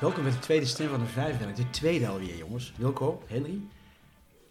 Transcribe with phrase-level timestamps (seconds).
[0.00, 1.56] Welkom met de tweede stem van de vijfwerk.
[1.56, 2.72] De tweede alweer, jongens.
[2.76, 3.60] Wilco, Henry.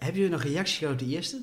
[0.03, 1.41] Hebben jullie nog reacties gehad op de eerste?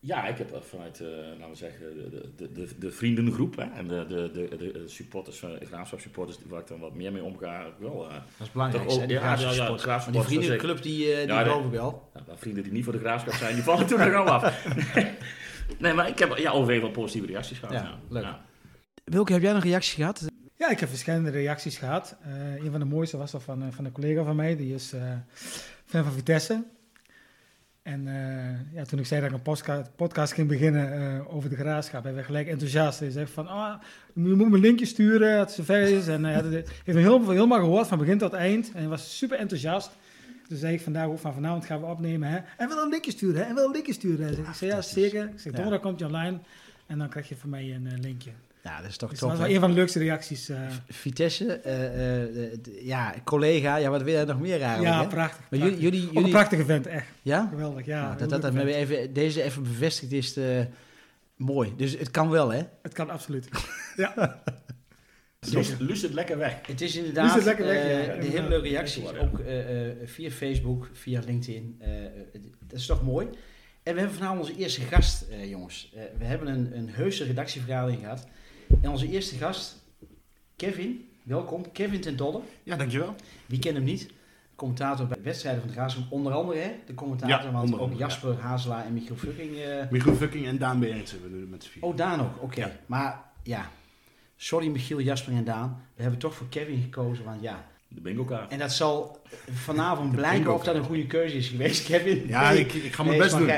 [0.00, 3.88] Ja, ik heb vanuit, uh, laten we zeggen, de, de, de, de vriendengroep hè, en
[3.88, 7.66] de, de, de, de supporters, de graafschap supporters, waar ik dan wat meer mee omga,
[7.78, 8.06] wel.
[8.06, 11.34] Uh, dat is belangrijk, hè, de ja, ja, graafschap die vriendenclub, die, uh, die Ja,
[11.34, 11.44] nee.
[11.44, 12.10] geloof ik wel.
[12.34, 14.66] Vrienden die niet voor de graafschap zijn, die vallen toen nog al af.
[15.78, 17.74] nee, maar ik heb ja, overwegend wel positieve reacties gehad.
[17.74, 18.22] Ja, Ja, leuk.
[18.22, 18.44] Ja.
[19.04, 20.26] Wilco, heb jij nog reacties gehad?
[20.56, 22.16] Ja, ik heb verschillende reacties gehad.
[22.22, 24.74] Eh, een van de mooiste was al van, eh, van een collega van mij, die
[24.74, 25.12] is eh,
[25.94, 26.64] fan van Vitesse.
[27.82, 31.56] En eh, ja, toen ik zei dat ik een podcast ging beginnen eh, over de
[31.56, 33.00] graafschap, hij werd gelijk enthousiast.
[33.00, 33.80] Hij zei van, ah,
[34.14, 36.08] je moet me een linkje sturen het zover is.
[36.08, 38.72] En hij heeft me heel, helemaal gehoord, van begin tot eind.
[38.72, 39.90] En hij was super enthousiast.
[40.48, 42.28] Toen zei ik vandaag ook van vanavond gaan we opnemen.
[42.28, 42.38] Hè?
[42.56, 43.48] En wil een linkje sturen, hè?
[43.48, 44.38] En wil een linkje sturen.
[44.38, 45.24] Ik zei, ja, zeker.
[45.24, 46.38] Ik zei, donderdag komt je online.
[46.86, 48.30] En dan krijg je van mij een eh, linkje.
[48.64, 49.38] Ja, dat is toch Dus dat top.
[49.38, 49.44] was hè?
[49.44, 50.48] wel een van de leukste reacties.
[50.48, 50.58] eh.
[50.88, 54.94] Vitesse, eh, eh, ja, collega, ja, wat wil jij nog meer eigenlijk?
[54.94, 55.08] ja, hè?
[55.08, 55.40] prachtig.
[55.50, 55.80] Maar prachtig.
[55.80, 57.06] jullie, jullie, Ook een jullie prachtige vent, echt.
[57.22, 57.46] ja?
[57.50, 58.02] Geweldig, ja.
[58.16, 60.36] Nou, dat dat, even, deze even bevestigd is,
[61.36, 61.72] mooi.
[61.76, 62.62] Dus het kan wel, hè?
[62.82, 63.48] Het kan absoluut.
[65.52, 66.66] Lust, lust het lekker weg.
[66.66, 69.02] Het is inderdaad het lekker weg, eh, ja, de hele leuke reacties.
[69.10, 69.18] Ja.
[69.18, 71.82] Ook eh, eh, via Facebook, via LinkedIn.
[72.66, 73.26] dat is toch mooi.
[73.82, 75.92] En we hebben vanavond onze eerste gast, eh, jongens.
[75.94, 78.26] Eh, we hebben een, een heuse redactievergadering gehad.
[78.82, 79.82] En onze eerste gast,
[80.56, 81.08] Kevin.
[81.22, 82.40] Welkom, Kevin ten Dolle.
[82.62, 83.14] Ja, dankjewel.
[83.46, 84.10] Wie kent hem niet?
[84.54, 86.12] Commentator bij wedstrijden van de Graafschap.
[86.12, 89.56] Onder andere hè, de commentator, Ja, want ook Jasper Hazelaar en Michiel Fucking.
[89.56, 91.82] eh, Michiel Fucking en Daan Berendsen, we doen het met z'n vier.
[91.82, 92.60] Oh, Daan ook, oké.
[92.60, 92.72] Ja.
[92.86, 93.70] Maar ja,
[94.36, 95.82] sorry Michiel, Jasper en Daan.
[95.94, 97.64] We hebben toch voor Kevin gekozen, want ja...
[97.94, 98.52] De bingo kaart.
[98.52, 102.24] En dat zal vanavond blijken of dat een goede keuze is geweest, Kevin.
[102.26, 102.60] Ja, Nee.
[102.60, 103.48] ik, ik ga mijn Nee, best doen.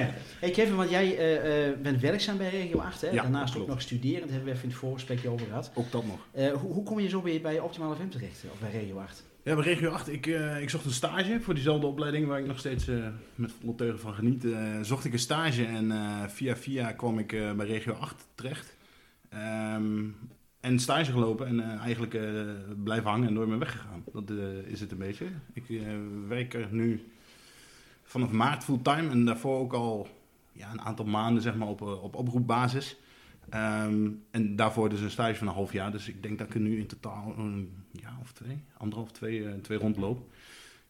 [0.41, 3.11] Hey Kevin, want jij eh, eh, bent werkzaam bij Regio 8, hè?
[3.11, 5.71] Ja, Daarnaast ook nog studerend, daar hebben we even in het voorgesprekje over gehad.
[5.75, 6.19] Ook dat nog.
[6.33, 9.25] Eh, hoe, hoe kom je zo bij, bij Optimal FM terecht, of bij Regio 8?
[9.43, 12.47] Ja, bij Regio 8, ik, eh, ik zocht een stage voor diezelfde opleiding waar ik
[12.47, 12.97] nog steeds eh,
[13.35, 14.45] met volle teugen van geniet.
[14.45, 18.27] eh, zocht ik een stage en eh, via via kwam ik eh, bij Regio 8
[18.35, 18.77] terecht.
[19.31, 20.05] Ehm,
[20.67, 22.23] en stage gelopen en eh, eigenlijk eh,
[22.83, 24.05] blijven hangen en nooit meer weggegaan.
[24.13, 25.27] Dat eh, is het een beetje.
[25.53, 25.65] Ik
[26.29, 27.11] werk er nu
[28.05, 30.09] vanaf maart fulltime en daarvoor ook al
[30.53, 32.97] ja, een aantal maanden zeg maar, op, op oproepbasis.
[33.49, 35.93] Ehm, en daarvoor dus een stage van een half jaar.
[35.93, 39.61] Dus ik denk dat ik er nu in totaal een jaar of twee, anderhalf, twee,
[39.61, 40.31] twee rondloop.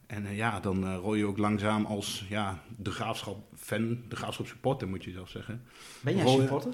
[0.06, 4.88] En ja, dan rol je ook langzaam als ja, de graafschap fan, de graafschap supporter
[4.88, 5.62] moet je zelf zeggen.
[6.00, 6.72] Ben jij supporter?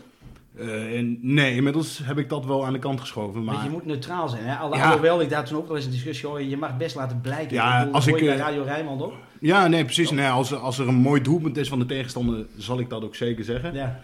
[0.56, 3.44] Eh, en nee, inmiddels heb ik dat wel aan de kant geschoven.
[3.44, 4.56] Want Maar je moet neutraal zijn, hè?
[4.56, 4.84] Al, Ja.
[4.84, 7.54] Alhoewel ik daar toen ook wel eens een discussie hoor, je mag best laten blijken.
[7.54, 9.12] Ja, bedoel, als ik, je bij eh, Radio Rijnmond ook.
[9.40, 10.10] ja, nee, precies.
[10.10, 13.14] Nee, als, als er een mooi doelpunt is van de tegenstander, zal ik dat ook
[13.14, 13.74] zeker zeggen.
[13.74, 14.00] Ja.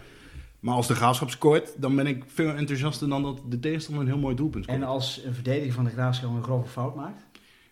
[0.59, 4.09] Maar als de graafschap scoort, dan ben ik veel enthousiaster dan dat de tegenstander een
[4.09, 4.79] heel mooi doelpunt scoort.
[4.79, 7.23] En als een verdediger van de Graafschap een grove fout maakt?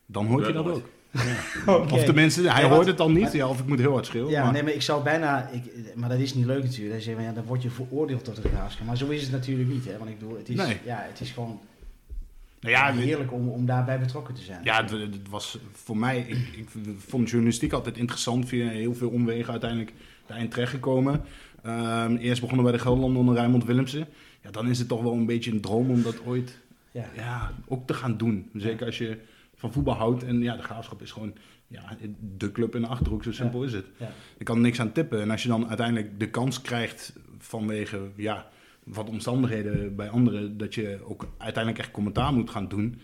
[0.06, 0.78] Dan hoort je dat nooit.
[0.78, 0.90] ook.
[1.66, 1.94] Oké.
[1.94, 3.24] Of tenminste, hij hoort het dan niet.
[3.24, 4.32] maar- Ja, of ik moet heel hard schreeuwen.
[4.32, 5.50] Ja, maar- nee, maar ik zou bijna...
[5.50, 5.64] Ik,
[5.96, 6.92] maar dat is niet leuk natuurlijk.
[6.92, 8.86] Dan, zeg je, ja, dan word je veroordeeld tot de graafschap.
[8.88, 9.98] Maar zo is het natuurlijk niet, hè.
[9.98, 10.78] Want ik bedoel, het is, Nee.
[10.86, 11.60] ja, het is gewoon
[12.60, 14.60] nou ja, heerlijk om, om daarbij betrokken te zijn.
[14.64, 16.68] Ja, het, het was voor mij, ik, ik
[17.08, 19.94] vond journalistiek altijd interessant, via heel veel omwegen uiteindelijk
[20.26, 21.22] daarin terechtgekomen.
[21.64, 24.08] Ehm, eerst begonnen bij de Gelderlanden onder Rijnmond Willemsen.
[24.44, 26.58] Ja, dan is het toch wel een beetje een droom om dat ooit
[26.92, 27.06] Ja.
[27.16, 28.50] ja, ook te gaan doen.
[28.54, 29.18] Zeker als je
[29.58, 31.34] van voetbal houdt en ja, de graafschap is gewoon
[31.68, 31.98] ja,
[32.38, 33.86] de club in de Achterhoek, zo simpel is het.
[33.98, 34.10] Ja.
[34.38, 35.22] Ik kan niks aan tippen.
[35.22, 38.48] En als je dan uiteindelijk de kans krijgt vanwege ja,
[38.84, 43.00] wat omstandigheden bij anderen, dat je ook uiteindelijk echt commentaar moet gaan doen.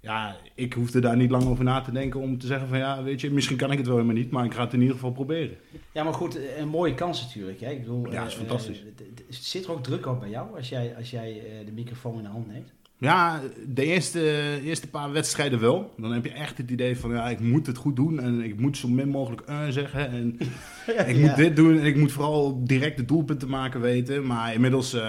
[0.00, 3.02] Ja, ik hoefde daar niet lang over na te denken om te zeggen van ja,
[3.02, 4.94] weet je, misschien kan ik het wel helemaal niet, maar ik ga het in ieder
[4.94, 5.56] geval proberen.
[5.92, 7.60] Ja, maar goed, een mooie kans natuurlijk.
[7.60, 7.70] Hè?
[7.70, 8.82] Ik bedoel, Ja, is eh, fantastisch.
[8.82, 11.30] eh, zit er ook druk op bij jou als jij, als jij
[11.60, 12.72] eh, de microfoon in de hand neemt?
[13.00, 14.20] Ja, de eerste,
[14.64, 15.94] eerste paar wedstrijden wel.
[15.96, 18.60] Dan heb je echt het idee van ja, ik moet het goed doen en ik
[18.60, 20.08] moet zo min mogelijk eh zeggen.
[20.10, 20.36] En
[21.08, 21.26] ik Ja.
[21.26, 24.26] moet dit doen en ik moet vooral direct de doelpunten maken weten.
[24.26, 25.00] Maar inmiddels, eh,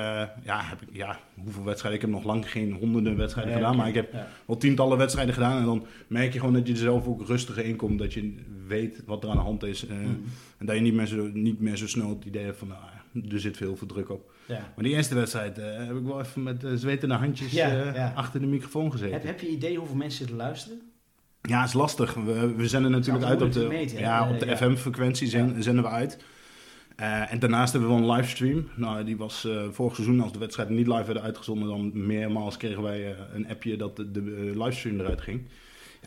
[0.44, 2.02] ja, heb ik, ja, hoeveel wedstrijden?
[2.02, 4.14] Ik heb nog lang geen honderden wedstrijden gedaan, maar ik heb
[4.46, 5.58] wel tientallen wedstrijden gedaan.
[5.60, 8.00] En dan merk je gewoon dat je er zelf ook rustiger in komt.
[8.00, 8.36] Dat je
[8.68, 9.86] weet wat er aan de hand is.
[9.88, 10.08] eh, Mhm.
[10.58, 12.80] En dat je niet meer, zo, niet meer zo snel het idee hebt van nou,
[13.32, 14.32] er zit veel druk op.
[14.46, 14.72] Ja.
[14.76, 17.96] Maar die eerste wedstrijd eh, heb ik wel even met eh, zwetende handjes Ja, eh,
[17.96, 18.12] ja.
[18.16, 19.14] achter de microfoon gezeten.
[19.14, 20.82] Heb, heb je idee hoeveel mensen er luisteren?
[21.42, 22.14] Ja, is lastig.
[22.14, 24.58] We, we zenden natuurlijk uit op de, meten, ja, op de.
[24.58, 26.18] FM-frequentie zen- zenden we uit.
[27.30, 28.70] En daarnaast hebben we wel een livestream.
[28.76, 32.82] Nou, die was vorig seizoen, als de wedstrijden niet live werden uitgezonden, dan meermaals kregen
[32.84, 34.22] wij een appje dat de, de
[34.56, 35.48] livestream eruit ging.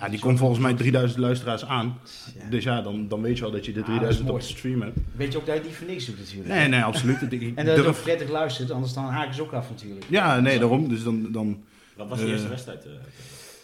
[0.00, 1.98] Ja, die komt volgens mij 3000 luisteraars aan.
[2.38, 2.48] Ja.
[2.50, 4.34] Dus ja, dan, dan weet je wel dat je de Ah, dat is 3000 op
[4.34, 4.46] mooi.
[4.46, 4.98] de stream hebt.
[5.16, 6.48] Weet je ook dat je die voor niks doet natuurlijk.
[6.48, 7.22] Nee, nee, absoluut.
[7.32, 8.02] Ik- En dat je ook durf...
[8.02, 10.04] prettig luistert, anders dan haken ze ook af natuurlijk.
[10.08, 10.88] Ja, nee, daarom.
[10.88, 11.62] Dus dan, dan,
[11.96, 12.84] Wat was de Eh, eerste wedstrijd?
[12.84, 12.90] eh?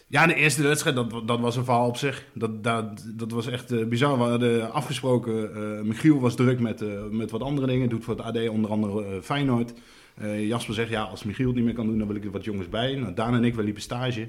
[0.07, 2.25] Ja, de eerste wedstrijd, dat, dat was een verhaal op zich.
[2.35, 4.19] Dat, dat, dat was echt eh, bizar.
[4.19, 7.89] We hadden afgesproken, eh, Michiel was druk met, eh, met wat andere dingen.
[7.89, 9.73] Doet voor het AD onder andere Feyenoord.
[10.15, 12.31] Eh, Jasper zegt, ja, als Michiel het niet meer kan doen, dan wil ik er
[12.31, 12.95] wat jongens bij.
[12.95, 14.29] Nou, Daan en ik, we liepen stage.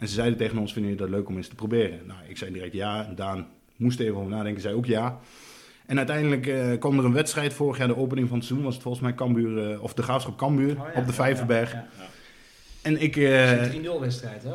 [0.00, 1.98] En ze zeiden tegen ons, vinden jullie dat leuk om eens te proberen?
[2.06, 3.06] Nou, ik zei direct ja.
[3.06, 5.18] En Daan moest even over nadenken, zei ook ja.
[5.86, 7.52] En uiteindelijk eh, kwam er een wedstrijd.
[7.52, 10.02] Vorig jaar de opening van het seizoen was het volgens mij Cambuur, eh, of de
[10.02, 11.00] Graafschap Cambuur Oh, ja.
[11.00, 11.72] op de Vijverberg.
[11.72, 11.86] Ja,
[12.82, 13.14] En ik...
[13.14, 13.22] ja.
[13.52, 14.50] eh, Het is een 3-0 wedstrijd, hè?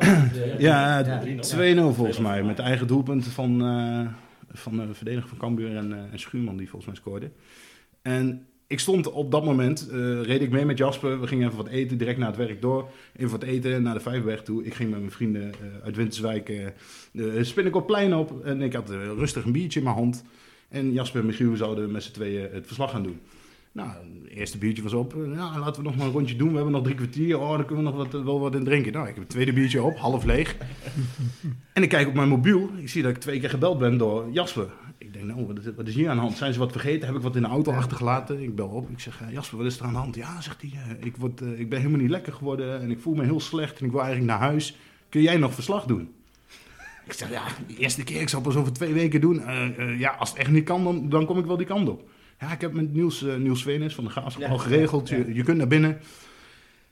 [0.58, 1.22] ja, Ja.
[1.92, 2.42] 2-0 volgens mij.
[2.42, 3.58] Met eigen doelpunt van,
[4.52, 7.30] van de verdediger van Cambuur en, en Schuurman die volgens mij scoorde.
[8.02, 11.20] En ik stond op dat moment, eh, reed ik mee met Jasper.
[11.20, 12.88] We gingen even wat eten, direct na het werk door.
[13.16, 14.64] Even wat eten, naar de Vijverberg toe.
[14.64, 16.66] Ik ging met mijn vrienden eh, uit Winterswijk eh
[17.12, 18.44] de Spinnekoplein op.
[18.44, 20.24] En ik had rustig een biertje in mijn hand.
[20.68, 23.20] En Jasper en Michiel zouden met z'n tweeën het verslag gaan doen.
[23.72, 23.90] Nou,
[24.22, 25.14] het eerste biertje was op.
[25.14, 26.48] Nou, laten we nog maar een rondje doen.
[26.48, 27.38] We hebben nog drie kwartier.
[27.38, 28.92] Oh, dan kunnen we nog wat, wel wat in drinken.
[28.92, 30.56] Nou, ik heb het tweede biertje op, half leeg.
[31.72, 32.70] en ik kijk op mijn mobiel.
[32.76, 34.68] Ik zie dat ik twee keer gebeld ben door Jasper.
[35.16, 36.36] Denk, nou, wat is, wat is hier aan de hand?
[36.36, 37.06] Zijn ze wat vergeten?
[37.06, 38.42] Heb ik wat in de auto achtergelaten?
[38.42, 38.90] Ik bel op.
[38.90, 40.14] Ik zeg, eh, Jasper, wat is er aan de hand?
[40.14, 42.80] Ja, zegt hij, eh, ik, word, eh, ik ben helemaal niet lekker geworden.
[42.80, 43.78] En ik voel me heel slecht.
[43.78, 44.76] En ik wil eigenlijk naar huis.
[45.08, 46.12] Kun jij nog verslag doen?
[47.04, 48.20] Ik zeg, ja, de eerste keer.
[48.20, 49.42] Ik zal pas over twee weken doen.
[49.98, 52.08] Ja, als het echt niet kan, dan, dan kom ik wel die kant op.
[52.40, 54.48] Ja, ik heb met Niels, Niels Venus van de Ja.
[54.48, 55.08] al geregeld.
[55.08, 55.16] Ja.
[55.16, 55.98] Je, je kunt naar binnen.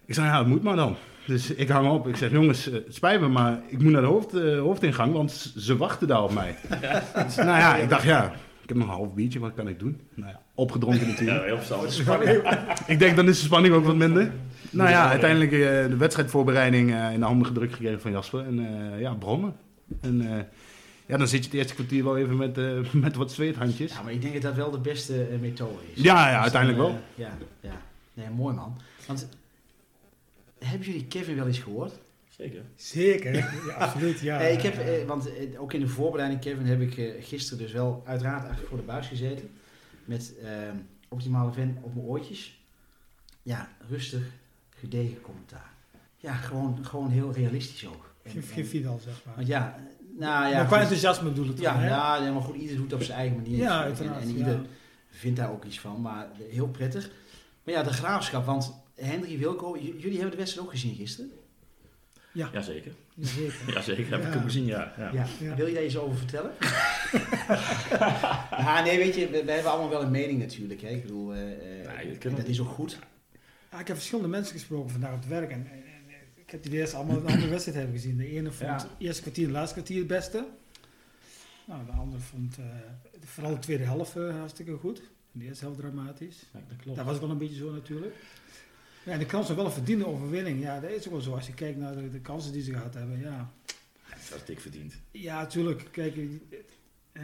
[0.07, 0.97] Ik zeg, ja, het moet maar dan.
[1.27, 2.09] Dus ik hang op.
[2.09, 5.13] Ik zeg, jongens, eh, het spijt me, maar ik moet naar de hoofd, eh, hoofdingang,
[5.13, 6.57] want ze wachten daar op mij.
[7.27, 8.33] Dus, nou ja, ik dacht, ja,
[8.63, 10.01] ik heb nog een half biertje, wat kan ik doen?
[10.15, 11.39] Nou ja, opgedronken natuurlijk.
[11.39, 12.43] Ja, heel verstandig.
[12.87, 14.31] Ik denk, dan is de spanning ook wat minder.
[14.71, 18.47] Nou ja, uiteindelijk eh, de wedstrijdvoorbereiding eh, in de handen gedrukt gekregen van Jasper.
[18.47, 19.55] En eh, ja, brommen.
[20.01, 20.43] En eh,
[21.07, 23.93] ja, dan zit je het eerste kwartier wel even met, eh, met wat zweethandjes.
[23.93, 26.03] Ja, maar ik denk dat dat wel de beste eh, methode is.
[26.03, 27.01] Ja, ja, Dus uiteindelijk dan, wel.
[27.15, 27.31] ja,
[27.61, 27.81] ja.
[28.15, 28.77] Nee, mooi man.
[29.07, 29.29] Want,
[30.67, 31.93] hebben jullie Kevin wel eens gehoord?
[32.29, 32.63] Zeker.
[32.77, 33.47] Zeker, ja,
[33.79, 34.21] absoluut.
[34.21, 34.39] Ja.
[34.41, 37.73] Ik heb, eh, want eh, ook in de voorbereiding, Kevin, heb ik eh, gisteren dus
[37.73, 39.51] wel uiteraard achter voor de buis gezeten.
[40.05, 40.49] Met eh,
[41.09, 42.63] optimale fan op mijn oortjes.
[43.43, 44.23] Ja, rustig,
[44.79, 45.73] gedegen commentaar.
[46.17, 48.15] Ja, gewoon, gewoon heel realistisch ook.
[48.23, 49.35] En- Geen- en- Vidal, zeg maar.
[49.35, 49.79] Want ja,
[50.19, 50.55] nou ja.
[50.57, 50.79] maar qua goed.
[50.79, 53.57] enthousiasme bedoel ik Ja, ja, nee, maar goed, ieder doet het op zijn eigen manier.
[53.59, 54.23] Ja, En- uiteraard.
[54.23, 54.35] En, ja.
[54.37, 54.61] ieder
[55.11, 57.11] vindt daar ook iets van, maar heel prettig.
[57.65, 61.31] Maar ja, de graafschap, want Hendrik Wilco, j- jullie hebben de wedstrijd ook gezien gisteren.
[62.33, 62.93] Jazeker.
[63.21, 63.55] Zeker.
[63.75, 64.33] Jazeker, heb ik Ja.
[64.33, 64.95] hem gezien, ja.
[64.99, 65.11] ja.
[65.13, 65.27] Ja.
[65.41, 65.55] Ja.
[65.55, 66.53] Wil je daar iets over vertellen?
[68.51, 70.81] ja, nee, weet je, we, we hebben allemaal wel een mening natuurlijk.
[70.81, 70.89] Hè?
[70.89, 72.99] Ik bedoel, eh, eh, Nee, dat is ook goed.
[73.71, 75.51] Ja, ik heb verschillende mensen gesproken vandaag op het werk.
[75.51, 78.17] En, en- en ik heb die eerst allemaal een andere wedstrijd hebben gezien.
[78.17, 78.77] De ene vond Ja.
[78.77, 80.47] het eerste kwartier en het laatste kwartier het beste.
[81.65, 82.65] Nou, de andere vond eh,
[83.25, 84.99] vooral de tweede helft hartstikke goed.
[85.33, 86.37] En de eerste helft dramatisch.
[86.53, 86.97] Ja, dat klopt.
[86.97, 88.15] Dat was wel een beetje zo natuurlijk.
[89.05, 90.61] Ja, en de kans op wel een verdiende overwinning.
[90.61, 91.35] Ja, dat is ook wel zo.
[91.35, 93.19] Als je kijkt naar de, de kansen die ze gehad hebben.
[93.21, 93.51] Ja,
[94.09, 94.95] Dat had ik verdiend.
[95.11, 95.89] ja natuurlijk.
[95.91, 96.27] Kijk, eh,
[97.13, 97.23] eh,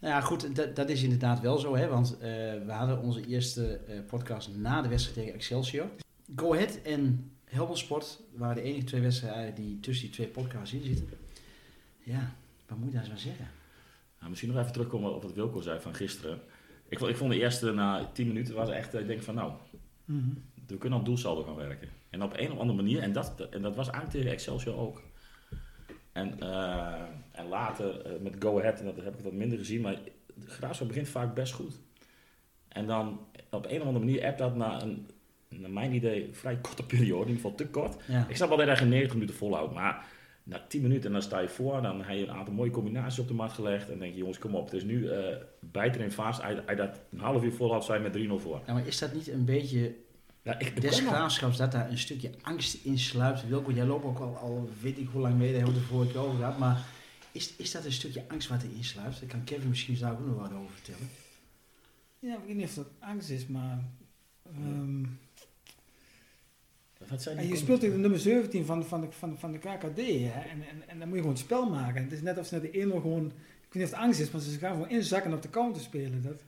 [0.00, 1.88] Nou ja, goed, dat, dat is inderdaad wel zo, hè?
[1.88, 2.20] want eh,
[2.64, 5.86] we hadden onze eerste eh, podcast na de wedstrijd tegen Excelsior.
[6.36, 10.74] Go Ahead en Helmond Sport waren de enige twee wedstrijden die tussen die twee podcasts
[10.74, 11.08] in zitten.
[12.02, 12.34] Ja,
[12.66, 13.50] wat moet je daar eens van zeggen?
[14.18, 16.40] Nou, misschien nog even terugkomen op wat Wilco zei van gisteren.
[16.88, 19.52] Ik, vond- ik vond de eerste na 10 minuten was echt, ik denk van nou,
[20.04, 20.28] mhm.
[20.68, 21.88] We kunnen aan doelsaldo gaan werken.
[22.10, 25.02] En op een of andere manier, en dat, en dat was eigenlijk tegen Excelsior ook.
[26.12, 29.80] En, eh, en later eh, met Go Ahead, en dat heb ik wat minder gezien,
[29.80, 29.98] maar
[30.46, 31.80] Graafschap begint vaak best goed.
[32.68, 33.20] En dan
[33.50, 35.06] op een of andere manier appt dat na een,
[35.48, 37.96] naar mijn idee, vrij korte periode, in ieder geval te kort.
[38.06, 38.26] Ja.
[38.28, 40.06] Ik snap wel dat hij geen 90 minuten volhoudt, maar
[40.42, 43.18] na 10 minuten en dan sta je voor, dan heb je een aantal mooie combinaties
[43.18, 43.90] op de mat gelegd.
[43.90, 46.10] En denk je, jongens, kom op, het is nu eh bijten in.
[46.16, 48.60] Hij, hij dat een half uur volhoudt, zijn met 3-0 voor.
[48.66, 49.94] Ja, maar is dat niet een beetje
[50.48, 53.48] Ja, ik, ik des graafschaps dat daar een stukje angst in sluipt?
[53.48, 55.88] Wilco, jij loopt ook al, al weet ik hoe lang mee, daar hebben we het
[55.88, 56.58] vorige keer over gehad.
[56.58, 56.84] Maar
[57.32, 59.20] is, is dat een stukje angst wat erin sluipt?
[59.20, 61.10] Daar kan Kevin misschien daar ook nog wat over vertellen.
[62.18, 63.78] Ja, ik weet niet of dat angst is, maar...
[64.54, 65.02] ehm,
[67.08, 69.52] Wat zei en die je speelt tegen de nummer 17 van, van, de, van, van
[69.52, 70.40] de KKD, hè?
[70.40, 72.02] En, en, en dan moet je gewoon het spel maken.
[72.02, 73.26] Het is net of ze naar de 1 gewoon...
[73.26, 75.82] Ik weet niet of het angst is, maar ze gaan gewoon inzakken op de counter
[75.82, 76.22] spelen.
[76.22, 76.42] Dat,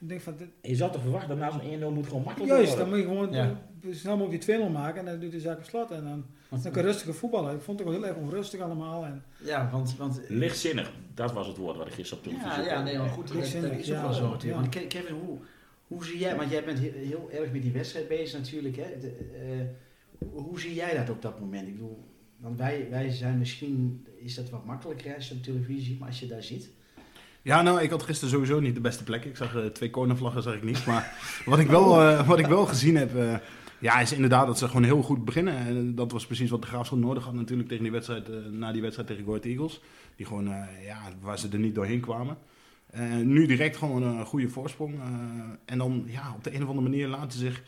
[0.00, 2.52] Ik denk van, dit- Je zou toch verwachten dat na zo'n 1-0 moet gewoon makkelijk
[2.52, 3.60] juist, dan moet je gewoon Ja.
[3.82, 5.90] eh, snel mogelijk die 2-0 maken en dan doet de zaak op slot.
[5.90, 7.54] En dan, Want- dan kan rustige voetballen.
[7.54, 9.04] Ik vond het ook wel heel erg onrustig allemaal.
[9.04, 9.96] En, ja, want...
[9.96, 13.08] want Lichtzinnig, dat was het woord wat ik gisteren op televisie ja, ja, nee, maar
[13.08, 14.02] goed, dat Lichtzinnig, is ook ja.
[14.02, 14.44] wel zo natuurlijk.
[14.54, 14.60] Ja.
[14.60, 15.38] Want Ke- Kevin, hoe,
[15.86, 18.98] hoe zie jij, want jij bent heel, heel erg met die wedstrijd bezig natuurlijk, hè?
[19.00, 21.66] De, eh, hoe zie jij dat op dat moment?
[21.68, 22.04] Ik bedoel,
[22.36, 26.08] want wij, wij zijn misschien, is dat wat makkelijker als je op televisie ziet, maar
[26.08, 26.70] als je daar zit...
[27.42, 29.24] Ja, nou, ik had gisteren sowieso niet de beste plek.
[29.24, 30.86] Ik zag eh, twee cornervlaggen, zag ik niet.
[30.86, 33.34] Maar wat ik wel, eh, wat ik wel gezien heb, eh,
[33.78, 35.56] ja, is inderdaad dat ze gewoon heel goed beginnen.
[35.56, 38.82] En dat was precies wat de Graafschap nodig had natuurlijk tegen die wedstrijd, na die
[38.82, 39.80] wedstrijd tegen Go Ahead Eagles.
[40.16, 40.44] Die gewoon,
[40.84, 42.38] ja, waar ze er niet doorheen kwamen.
[43.22, 45.00] Nu direct gewoon een goede voorsprong.
[45.64, 47.62] en dan, ja, op de een of andere manier laten ze zich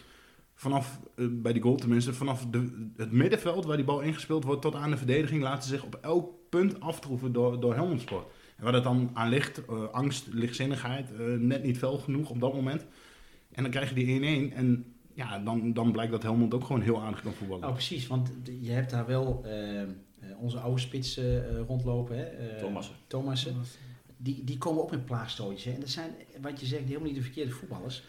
[0.54, 4.74] vanaf, bij die goal tenminste, vanaf de, het middenveld waar die bal ingespeeld wordt tot
[4.74, 8.26] aan de verdediging, laten ze zich op elk punt aftroeven door, door Helmond Sport.
[8.62, 12.40] En waar dat dan aan ligt, eh, angst, lichtzinnigheid, eh, net niet fel genoeg op
[12.40, 12.84] dat moment.
[13.52, 14.06] En dan krijg je die
[14.50, 17.62] 1-1 en ja, dan, dan blijkt dat Helmond ook gewoon heel aardig kan voetballen.
[17.62, 19.88] Nou precies, want je hebt daar wel eh, eh,
[20.38, 22.22] onze oude spits eh, eh, rondlopen, hè?
[22.24, 22.94] eh, Thomassen.
[23.06, 23.54] Thomassen.
[24.16, 25.64] Die, die komen ook met plaagstootjes.
[25.64, 25.72] Hè?
[25.72, 28.02] En dat zijn, wat je zegt, helemaal niet de verkeerde voetballers.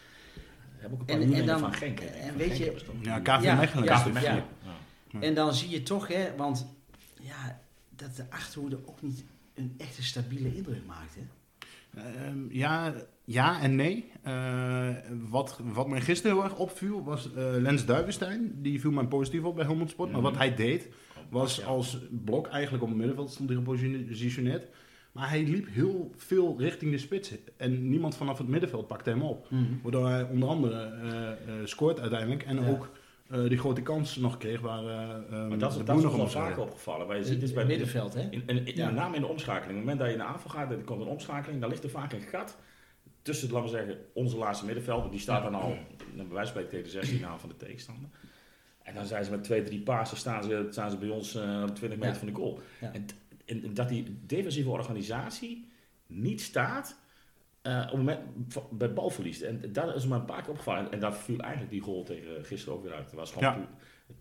[0.78, 2.00] Heb ook een paar En- dan- van Genk.
[2.00, 2.96] en Van weet Genk je-?
[3.02, 3.84] Ja, KV Ja, Mechelen.
[3.86, 4.36] ja, KV Mechelen.
[4.36, 4.46] ja.
[5.12, 5.20] Ja.
[5.20, 6.68] En dan zie je toch, hè, want
[7.22, 7.60] ja,
[7.96, 9.24] dat de achterhoede ook niet
[9.56, 11.16] een echte stabiele indruk maakt.
[11.16, 11.22] Hè?
[12.02, 12.94] Ehm, ja,
[13.24, 14.12] ja en nee.
[14.22, 14.90] Eh,
[15.30, 18.52] wat, wat mij gisteren heel erg opviel was eh, Lens Duivenstein.
[18.62, 20.12] Die viel mij positief op bij Helmond Sport.
[20.12, 20.30] Maar Mhm.
[20.30, 20.90] wat hij deed
[21.30, 21.64] was Ja.
[21.66, 24.68] als blok eigenlijk op het middenveld stond hij gepositioneerd.
[25.12, 27.32] Maar hij liep heel veel richting de spits.
[27.58, 29.48] En niemand vanaf het middenveld pakte hem op.
[29.82, 32.44] Waardoor hij onder andere eh, eh, scoort uiteindelijk.
[32.44, 32.70] En Ja.
[32.70, 32.90] ook
[33.34, 36.32] eh, die grote kans nog kreeg waar eh ehm, Maar dat, de dat is nog
[36.32, 37.18] vaker opgevallen.
[37.24, 38.22] Ziet Het dus bij middenveld, hè?
[38.22, 38.86] In, in, in- Ja.
[38.86, 39.70] Met name in de omschakeling.
[39.72, 41.84] Op het moment dat je in de aanval gaat, er komt een omschakeling, dan ligt
[41.84, 42.58] er vaak een gat
[43.22, 45.12] tussen, laten we zeggen, onze laatste middenvelder.
[45.12, 45.70] Die staat dan al,
[46.16, 48.10] bij wijze van spreken, tegen de 16 aan van de tegenstander.
[48.84, 51.66] En dan zijn ze met twee, drie pasen, staan ze, staan ze bij ons eh,
[51.70, 52.14] op 20 meter Ja.
[52.16, 52.60] van de goal.
[52.82, 52.92] Ja.
[52.94, 53.06] En,
[53.46, 55.72] en dat die defensieve organisatie
[56.08, 56.96] niet staat
[57.64, 58.20] eh, op het moment
[58.72, 59.42] bij balverlies.
[59.42, 60.86] En dat is me een paar keer opgevallen.
[60.86, 63.06] En, en daar viel eigenlijk die goal tegen eh, gisteren ook weer uit.
[63.06, 63.68] Het was gewoon Ja.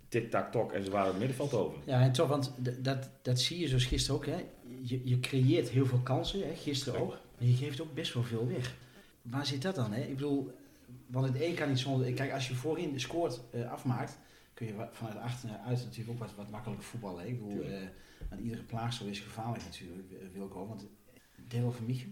[0.08, 1.78] tik-tak-tok en ze waren het middenveld over.
[1.84, 4.26] Ja, en toch, want dat, dat zie je zoals gisteren ook.
[4.26, 4.44] Hè?
[4.82, 6.54] Je, je creëert heel veel kansen, hè?
[6.54, 7.10] gisteren ook.
[7.10, 8.74] Maar je geeft ook best wel veel weg.
[9.22, 9.92] Waar zit dat dan?
[9.92, 10.00] Hè?
[10.00, 10.54] Ik bedoel,
[11.06, 12.12] want het een kan niet zonder...
[12.12, 14.18] Kijk, als je voorin scoort, eh, afmaakt,
[14.54, 17.22] kun je vanuit achter naar uit natuurlijk ook wat, wat makkelijker voetballen.
[17.22, 17.28] Hè?
[17.28, 17.72] Ik bedoel, eh,
[18.28, 20.66] want iedere plaagstoel is gevaarlijk natuurlijk, Wilco.
[20.66, 20.86] Want
[21.48, 22.10] Deel van Michiel,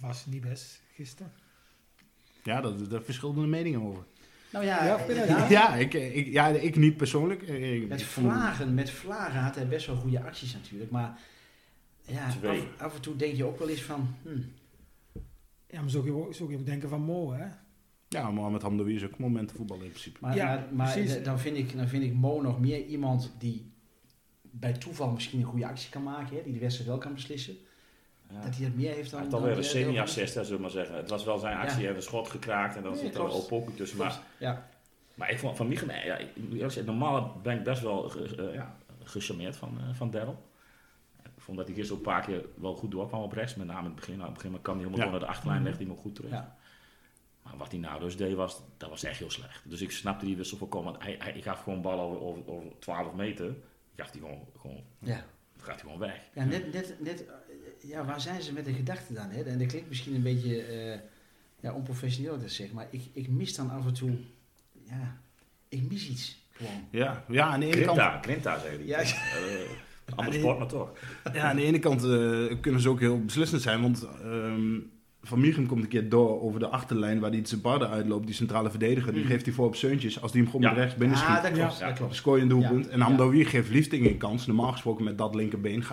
[0.00, 1.32] was niet best gisteren.
[2.42, 4.02] Ja, daar, daar verschilden de meningen over.
[4.52, 4.98] Nou ja,
[5.48, 7.42] Ja, ik, ik, ja, ik niet persoonlijk.
[7.42, 10.90] Ik, Met ik vond- vlagen, met vlagen had hij best wel goede acties natuurlijk.
[10.90, 11.18] Maar
[12.02, 14.14] ja, af, af en toe denk je ook wel eens van...
[14.22, 14.44] hmm,
[15.70, 17.46] Ja, maar zo kun je ook, zo kun je ook denken van Mo, hè.
[18.08, 20.18] Ja, maar met Hamdoui is ook momenten voetballen in principe.
[20.20, 21.14] Maar, Ja, maar, maar precies.
[21.16, 23.70] d- dan, vind ik, dan vind ik Mo nog meer iemand die
[24.42, 26.36] bij toeval misschien een goede actie kan maken.
[26.36, 27.56] Hè, die de wedstrijd wel kan beslissen.
[28.30, 28.42] Ja.
[28.42, 29.20] Dat hij dat meer heeft dan...
[29.20, 30.96] Hij had alweer een semi-assist, hè, zullen we maar zeggen.
[30.96, 31.88] Het was wel zijn actie, Ja.
[31.88, 33.98] en een schot gekraakt en dan Nee, zit er een Opoku tussen.
[33.98, 34.68] Maar, Ja,
[35.14, 38.12] maar ik vond van Michel, ja, ik moet eerlijk zeggen, normaal ben ik best wel
[38.14, 40.44] eh, ja, gecharmeerd van, eh van Daryl.
[41.22, 43.66] Ik vond dat hij gisteren ook een paar keer wel goed doorkwam op rechts, met
[43.66, 44.16] name in het begin.
[44.16, 45.10] Nou, op een gegeven moment kwam hij helemaal Ja.
[45.12, 45.68] door naar de achterlijn, Mhm.
[45.68, 46.30] legde hij hem goed terug.
[46.30, 46.56] Ja.
[47.42, 49.62] Maar wat hij nou dus deed, was, dat was echt heel slecht.
[49.70, 50.92] Dus ik snapte die wissel voorkomen.
[50.92, 53.54] want Hij, hij gaf gewoon bal over, over, over 12 meter,
[53.96, 55.24] gaf hij gewoon, gewoon, ja.
[55.58, 56.20] gaat hij gewoon weg.
[56.34, 57.24] ja net, net, net,
[57.86, 59.30] ja, waar zijn ze met de gedachte dan?
[59.30, 59.42] Hè?
[59.42, 60.98] En dat klinkt misschien een beetje eh,
[61.60, 64.16] ja, onprofessioneel dat zeg, maar ik, ik mis dan af en toe...
[64.88, 65.20] Ja,
[65.68, 66.88] ik mis iets gewoon.
[66.90, 68.86] Ja, ja aan de ene kant, Grinta, zei hij.
[68.86, 68.98] Ja.
[68.98, 70.92] Eh, ander sport, maar toch.
[71.32, 73.82] ja, aan de ene kant eh, kunnen ze ook heel beslissend zijn.
[73.82, 74.78] Want ehm,
[75.26, 78.26] Van Michum komt een keer door over de achterlijn waar die Zebarde uitloopt.
[78.26, 79.12] Die centrale verdediger.
[79.12, 79.30] Die Mhm.
[79.30, 80.20] geeft hij voor op Seuntjes.
[80.22, 80.76] Als die hem gewoon Ja.
[80.76, 81.36] rechts binnen schiet.
[81.36, 81.86] Ah, dat klopt, Ja.
[81.86, 82.14] dat klopt.
[82.14, 82.84] Scoor je een doelpunt.
[82.84, 82.90] Ja.
[82.90, 84.46] En Hamdoui geeft Liefding een kans.
[84.46, 85.84] Normaal gesproken met dat linkerbeen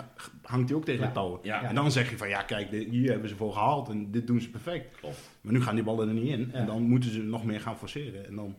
[0.42, 1.06] hangt hij ook tegen Ja.
[1.06, 1.40] het touw.
[1.42, 4.26] Ja, En dan zeg je van ja, kijk, hier hebben ze voor gehaald en dit
[4.26, 4.96] doen ze perfect.
[5.00, 5.30] klopt.
[5.40, 6.48] Maar nu gaan die ballen er niet in.
[6.52, 6.58] Ja.
[6.58, 8.26] En dan moeten ze nog meer gaan forceren.
[8.26, 8.54] En dan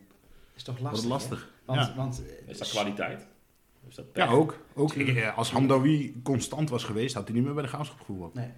[0.56, 1.30] is toch wordt lastig, het hè?
[1.30, 1.52] lastig.
[1.66, 1.94] Want, Ja.
[1.96, 3.28] want Is dat kwaliteit?
[3.90, 4.60] Is dat Ja, ook.
[4.76, 8.34] ook eh, als Hamdawi constant was geweest, had hij niet meer bij de graafschap gevoetbald.
[8.34, 8.50] Nee,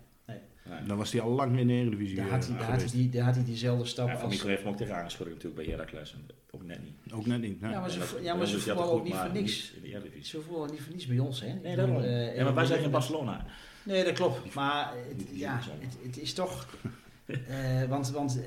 [0.70, 0.84] Nee.
[0.88, 2.82] Dan was hij al lang meer in de Eredivisie daar eh, had, hij, daar, had
[2.82, 4.32] hij die, daar had hij diezelfde stap Ja, van als...
[4.34, 6.14] Michel heeft hem ook tegen aangeschud natuurlijk bij Heracles.
[6.14, 7.14] En ook net niet.
[7.14, 7.62] Ook net niet.
[7.62, 7.72] nee.
[7.72, 9.72] Ja, maar ze, ja, maar ze ja, voetballen ook niet voor niks.
[9.74, 10.26] in de Eredivisie.
[10.26, 11.48] Ze voetballen niet voor niets bij ons, hè?
[11.48, 12.02] Nee, bedoel, daarom.
[12.04, 13.46] eh, Ja, maar wij eh, zijn in Barcelona.
[13.84, 14.54] Nee, dat klopt.
[14.54, 16.68] Maar het, ja, het, het is toch...
[17.26, 18.40] eh, want want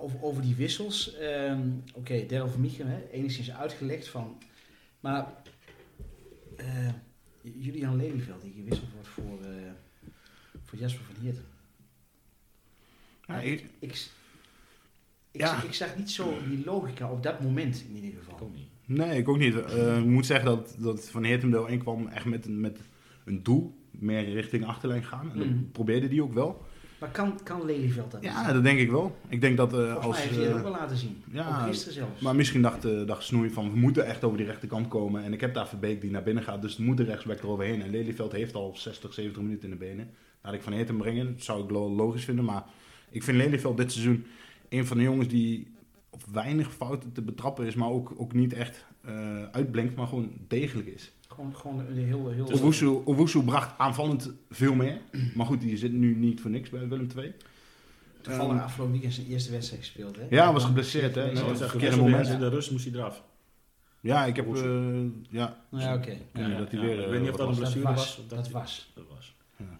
[0.00, 1.14] over, over die wissels...
[1.16, 4.38] ehm, Oké, okay, Daryl van Michel, hè, enigszins uitgelegd van...
[5.00, 5.26] Maar
[6.56, 6.88] eh,
[7.42, 9.70] Julian Lelyveld die gewisseld wordt voor, eh,
[10.64, 11.44] voor Jasper van Heerten.
[13.26, 14.08] Ja, ik- ik,
[15.32, 18.40] ik, zag niet zo die logica op dat moment in ieder Ik geval.
[18.46, 18.66] ook niet.
[18.84, 19.60] Nee, ik ook niet.
[19.64, 22.78] Eh, ik moet zeggen dat, dat Van Heertendeel inkwam echt met, een- met
[23.24, 23.74] een doel.
[23.90, 25.30] Meer richting achterlijn gaan.
[25.32, 25.68] En dat Mm.
[25.72, 26.62] probeerde die ook wel.
[26.98, 28.54] Maar kan, kan Lelyveld dat Ja, niet?
[28.54, 29.16] dat denk ik wel.
[29.28, 30.16] Ik denk dat eh, als...
[30.16, 31.22] mij heeft hij dat eh, ook wel laten zien.
[31.32, 32.20] ja, ook gisteren zelfs.
[32.20, 35.24] maar misschien dacht, eh dacht Snoei van we moeten echt over die rechterkant komen.
[35.24, 36.62] En ik heb daar Verbeek die naar binnen gaat.
[36.62, 37.82] Dus er moet een rechtsback eroverheen.
[37.82, 40.10] En Lelyveld heeft al 60, 70 minuten in de benen.
[40.42, 41.32] Laat ik Van Heerten brengen.
[41.32, 42.44] Dat zou ik lo- logisch vinden.
[42.44, 42.64] Maar
[43.12, 44.26] ik vind Lelyveld dit seizoen
[44.68, 45.74] een van de jongens die
[46.10, 47.74] op weinig fouten te betrappen is.
[47.74, 49.96] Maar ook, ook niet echt eh, uitblinkt.
[49.96, 51.12] Maar gewoon degelijk is.
[51.28, 52.28] Gewoon, gewoon een heel...
[52.28, 55.00] heel Owusu, Owusu bracht aanvallend veel meer.
[55.34, 57.32] Maar goed, die zit nu niet voor niks bij Willem II.
[58.20, 60.16] Toevallig Ehm, afgelopen weekend zijn eerste wedstrijd gespeeld.
[60.16, 60.26] Hè?
[60.30, 61.22] Ja, was geblesseerd, hè?
[61.22, 62.28] Het verkeerde moment.
[62.28, 63.22] In de rust moest hij eraf.
[64.00, 64.56] Ja, ik heb...
[64.56, 64.62] Eh,
[65.28, 66.16] ja, Nou ja, oké.
[66.32, 67.94] Ja, Ja, dat hij ja, weer, ik eh, weet niet of dat een blessure was.
[67.94, 68.28] was.
[68.28, 68.90] Dat was.
[68.94, 69.34] Dat was.
[69.56, 69.78] Ja.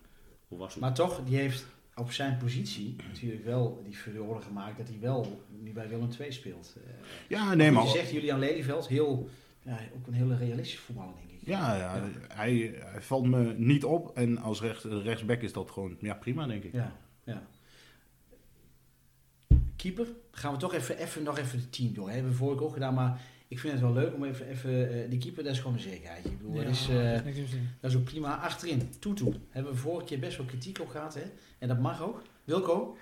[0.49, 0.83] Hoe was het?
[0.83, 5.45] Maar toch, die heeft op zijn positie natuurlijk wel die furore gemaakt dat hij wel
[5.49, 6.77] nu bij Willem II speelt.
[6.77, 6.93] Eh,
[7.29, 7.85] ja, nee, maar...
[7.85, 9.29] Je zegt Julian Lelyveld, heel,
[9.63, 11.47] ja, ook een hele realistische voetballer, denk ik.
[11.49, 14.17] Ja, ja, Hij, hij valt me niet op.
[14.17, 16.73] En als rechts, rechtsback is dat gewoon ja, prima, denk ik.
[16.73, 17.43] Ja, ja.
[19.77, 22.11] Keeper, gaan we toch even, even nog even het team door.
[22.11, 23.21] Hebben we vorige ook gedaan, maar
[23.53, 25.81] ik vind het wel leuk om even, even eh, die keeper, dat is gewoon een
[25.83, 26.25] zekerheid.
[26.25, 28.37] Ik bedoel, Ja, dat, is, dat eh, is dat is ook prima.
[28.37, 31.23] Achterin, Tutu, hebben we vorige keer best wel kritiek op gehad, hè?
[31.59, 32.23] En dat mag ook.
[32.45, 32.97] Wilco,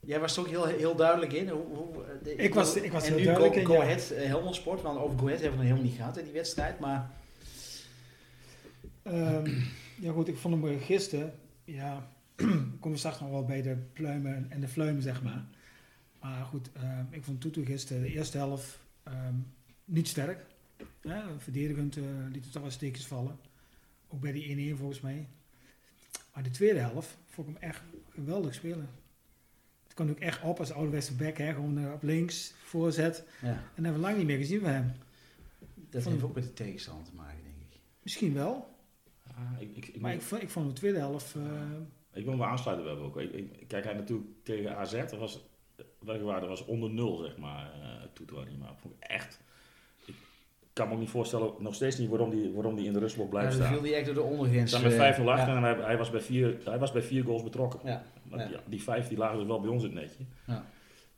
[0.00, 1.48] jij was er ook heel, heel duidelijk in.
[1.48, 3.72] Hoe, hoe, eh, de- Ik was- ik was en heel nu duidelijk Go, in, Go
[3.74, 3.80] ja.
[3.82, 6.24] Ahead, eh, Helmond Sport, want over Go Ahead hebben we nog helemaal niet gehad in
[6.24, 7.10] die wedstrijd, maar...
[9.02, 9.50] Ehm,
[10.00, 11.32] ja goed, ik vond hem gisteren,
[11.64, 12.08] ja,
[12.80, 15.44] komen we straks nog wel bij de pluimen en de fluimen, zeg maar.
[16.20, 19.34] Maar goed, ehm, ik vond Tutu gisteren de eerste helft ehm,
[19.86, 20.44] niet sterk.
[21.02, 22.02] Ja, verdedigend eh,
[22.32, 23.38] liet het toch wel steekjes vallen.
[24.08, 25.28] Ook bij die 1-1 volgens mij.
[26.34, 28.88] Maar de tweede helft vond ik hem echt geweldig spelen.
[29.84, 33.24] Het kwam ook echt op als ouderwetse back, hè, gewoon eh, op links, voorzet.
[33.42, 34.92] Ja, En dat hebben we lang niet meer gezien van hem.
[35.74, 37.80] dat Vond- heeft ook met de tegenstander te maken, denk ik.
[38.02, 38.74] Misschien wel,
[39.34, 41.34] Ah, ik, ik, ik, maar ik, vond- ik vond de tweede helft...
[41.34, 41.70] eh,
[42.12, 43.16] ik wil me aansluiten bij ook.
[43.16, 45.44] Ik, ik, kijk, hij natuurlijk tegen AZ, dat was,
[46.04, 49.40] dat was onder nul, zeg maar, uh, Maar vond ik echt...
[50.76, 52.98] Ik kan me ook niet voorstellen, nog steeds niet, waarom die, waarom die in de
[52.98, 53.78] rustblok blijft Ja, dan staan.
[53.78, 54.70] viel hij echt door de ondergrens.
[54.70, 55.56] Staan met 5-0 eh, achter ja.
[55.56, 57.80] en hij, hij, was bij vier, hij was bij vier goals betrokken.
[57.84, 58.46] Ja, Maar ja.
[58.46, 60.24] die, die vijf die lagen dus wel bij ons in het netje.
[60.46, 60.64] Ja.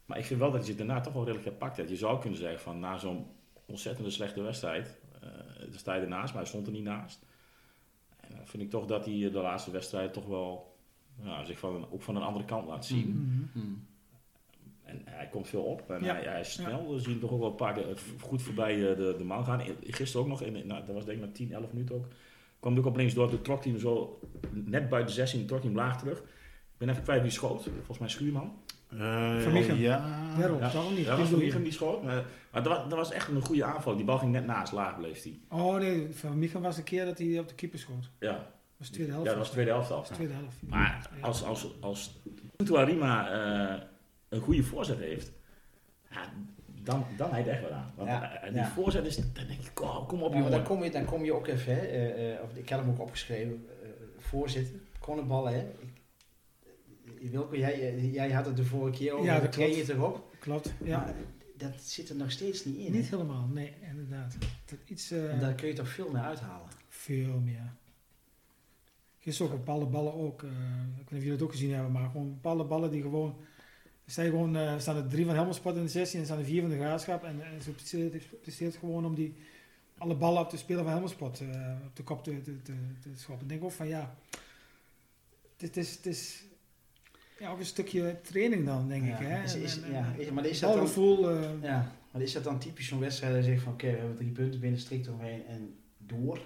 [0.06, 1.88] Maar ik vind wel dat hij zich daarna toch wel redelijk gepakt heeft.
[1.88, 3.26] Je zou kunnen zeggen van na zo'n
[3.66, 5.28] ontzettende slechte wedstrijd, eh
[5.70, 7.24] daar sta je ernaast, maar hij stond er niet naast.
[8.20, 10.76] En dan vind ik toch dat hij de laatste wedstrijd toch wel
[11.22, 13.08] ja, zich van, ook van een andere kant laat zien.
[13.52, 13.60] mhm.
[13.60, 13.86] Hmm.
[14.88, 16.14] En hij komt veel op en Ja.
[16.14, 16.92] hij, hij is snel.
[16.94, 17.84] We zien toch ook wel een paar keer
[18.20, 19.60] goed voorbij eh, de, de man gaan.
[19.82, 22.06] Gisteren ook nog, in, nou, dat was denk ik na 10, 11 minuten ook.
[22.60, 24.20] Kwam hij ook op links door, toen trok hij hem zo
[24.50, 26.18] net buiten de 16, trok hij hem laag terug.
[26.18, 28.52] Ik ben even kwijt wie schoot, volgens mij Schuurman.
[28.88, 29.78] Eh, Van.
[29.78, 30.26] Ja.
[30.38, 30.68] Ja.
[30.70, 31.04] toch niet?
[31.06, 31.38] Ja, was Van.
[31.38, 32.02] Michel die schoot.
[32.02, 33.96] Maar, maar dat, was, dat was echt een goede aanval.
[33.96, 35.38] Die bal ging net naast, laag bleef hij.
[35.48, 38.10] Oh nee, van Micha was de keer dat hij op de keeper schoot.
[38.20, 38.42] Ja, Dat
[38.76, 39.28] was de tweede ja helft.
[39.30, 39.88] dat was de tweede helft.
[39.88, 40.56] Dat de tweede helft.
[40.66, 41.26] Maar Ja.
[41.26, 42.20] als, als, als
[42.56, 43.74] eh
[44.28, 45.32] een goede voorzet heeft,
[46.10, 46.32] ja,
[46.82, 47.92] dan, dan hij echt wel aan.
[47.96, 48.68] Want Ja, eh, die ja.
[48.70, 50.52] voorzet is, dan denk ik, oh, kom op Ja, jongen.
[50.52, 52.90] dan kom, je, dan kom je ook even, hè, eh, eh, of ik had hem
[52.90, 53.88] ook opgeschreven, eh,
[54.18, 54.80] voorzitter,
[55.26, 55.66] ballen, hè.
[57.18, 59.88] Ik, Wilco, jij, jij had het de vorige keer over, Ja, dat train je klopt.
[59.88, 60.36] het erop.
[60.38, 60.98] Klopt, ja.
[60.98, 61.14] Maar
[61.56, 62.92] dat zit er nog steeds niet in.
[62.92, 63.16] Niet hè.
[63.16, 64.36] helemaal, nee, inderdaad.
[64.64, 66.68] Dat iets eh, En daar kun je toch veel meer uithalen.
[66.88, 67.72] veel meer.
[69.18, 70.42] Gisteren ook bepaalde ballen ook.
[70.42, 70.54] eh, ik
[70.96, 73.36] weet niet of jullie het ook gezien hebben, maar gewoon bepaalde ballen die gewoon...
[74.08, 76.26] Er staan, gewoon, eh, er staan er drie van Helmelsport in de 16 en er
[76.26, 77.24] staan er vier van de Graafschap.
[77.24, 77.70] En, en ze
[78.42, 79.34] presteert, gewoon om die
[79.98, 81.46] alle ballen op de speler van Helmelsport eh,
[81.86, 83.44] op de kop te, te, te, te schoppen.
[83.44, 84.14] Ik denk ook van ja,
[85.56, 86.44] het is, het is
[87.38, 89.26] ja, ook een stukje training dan, denk Ja, ik.
[89.26, 89.42] Hè?
[89.42, 92.44] is- is- En- en- ja, is- maar is dat dan- eh, Ja, maar is dat
[92.44, 95.06] dan typisch zo'n wedstrijd dat je zegt van oké, we hebben drie punten binnen, strikt
[95.06, 96.40] eromheen en door?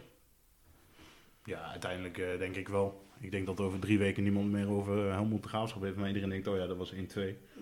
[1.44, 3.02] Ja, uiteindelijk eh, denk ik wel.
[3.23, 5.97] Ik denk dat over drie weken niemand meer over eh, Helmond de Graafschap heeft.
[5.97, 6.97] Maar iedereen denkt, oh ja, dat was 1-2.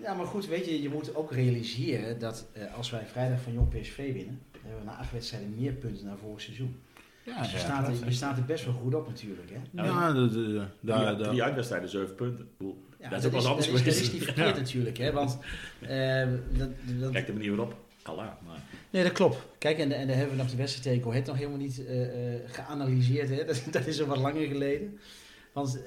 [0.01, 3.53] Ja, maar goed, weet je, je moet ook realiseren dat eh, als wij vrijdag van
[3.53, 6.75] Jong PSV winnen, dan hebben we na acht wedstrijden meer punten dan vorig seizoen.
[7.25, 9.49] Ja, Dus je, staat er, je staat er best wel goed op natuurlijk.
[9.49, 9.83] Hè?
[9.83, 10.13] Ja,
[10.79, 12.49] daar- drie uitwedstrijden, zeven punten.
[12.99, 13.97] Ja, dat is ook wel anders is, dat, is, geweest.
[13.97, 15.11] dat is niet verkeerd natuurlijk, hè?
[15.11, 15.37] want
[15.79, 16.69] eh, dat,
[16.99, 17.75] dat, Kijk de manier waarop.
[18.03, 19.37] Allah, maar Nee, dat klopt.
[19.57, 22.39] Kijk, en, en daar hebben we nog de wedstrijd tegen nog helemaal niet eh, eh,
[22.45, 23.29] geanalyseerd.
[23.29, 23.45] Hè?
[23.51, 24.99] Dat, dat is al wat langer geleden.
[25.51, 25.83] Want eh,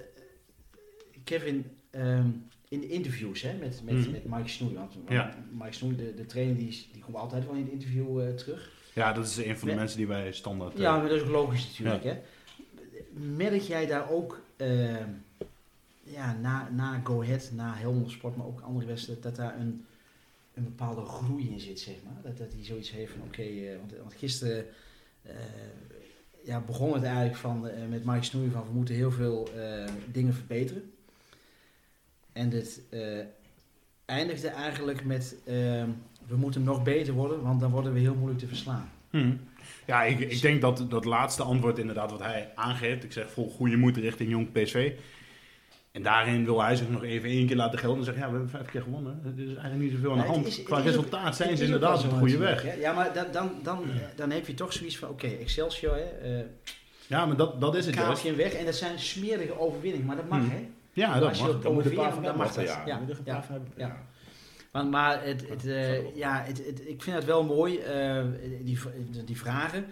[1.24, 2.28] Kevin, ehm,
[2.68, 4.10] in de interviews hè, met, met, Mhm.
[4.10, 5.36] met Mike Snoei, want Ja.
[5.50, 8.72] Mike Snoei, de, de trainer, die, die komt altijd wel in het interview eh, terug.
[8.92, 10.74] ja, dat is een van de mensen die wij standaard...
[10.74, 12.04] eh, Ja, maar dat is ook logisch natuurlijk.
[12.04, 12.18] Hè?
[13.36, 15.08] Merk jij daar ook ehm,
[16.02, 19.84] ja, na, na Go Ahead, na Helmond Sport, maar ook andere wedstrijden, dat daar een,
[20.54, 22.22] een bepaalde groei in zit, zeg maar.
[22.22, 24.66] Dat, dat hij zoiets heeft van, oké, eh, want, want gisteren
[25.22, 25.34] eh,
[26.44, 29.88] ja, begon het eigenlijk van, eh, met Mike Snoei van, we moeten heel veel eh,
[30.12, 30.92] dingen verbeteren.
[32.34, 33.00] En dit eh,
[34.04, 35.54] eindigde eigenlijk met, eh,
[36.26, 38.90] we moeten nog beter worden, want dan worden we heel moeilijk te verslaan.
[39.10, 39.32] Hm.
[39.86, 43.04] Ja, ik, ik denk dat dat laatste antwoord inderdaad wat hij aangeeft.
[43.04, 44.92] Ik zeg vol goede moed richting jong PSV.
[45.94, 48.34] En daarin wil hij zich nog even één keer laten gelden en zeggen, ja, we
[48.34, 49.20] hebben vijf keer gewonnen.
[49.24, 50.46] Er is eigenlijk niet zoveel aan de het hand.
[50.46, 52.78] is- het Qua ook- resultaat zijn Het ze inderdaad op de goede weg.
[52.80, 56.36] Ja, maar dan, dan, dan, eh, dan heb je toch zoiets van, oké, Excelsior, hè,
[56.38, 56.44] eh,
[57.06, 58.22] Ja, maar dat, dat is het juist.
[58.22, 58.52] Kaapje weg.
[58.52, 60.50] En dat zijn smerige overwinningen, maar dat mag, Hmm.
[60.50, 60.68] hè.
[60.92, 61.52] Ja, Maar dat als je mag.
[61.52, 62.64] dat Dan moet je een promoveren, paar van dan mag dat.
[62.64, 63.62] Ja, Ja, ja.
[63.76, 63.96] Ja.
[64.72, 67.78] Maar, maar het, het, Ja, eh, dat ja, het, het, ik vind het wel mooi,
[67.78, 68.22] eh,
[68.60, 68.78] die,
[69.24, 69.84] die vragen.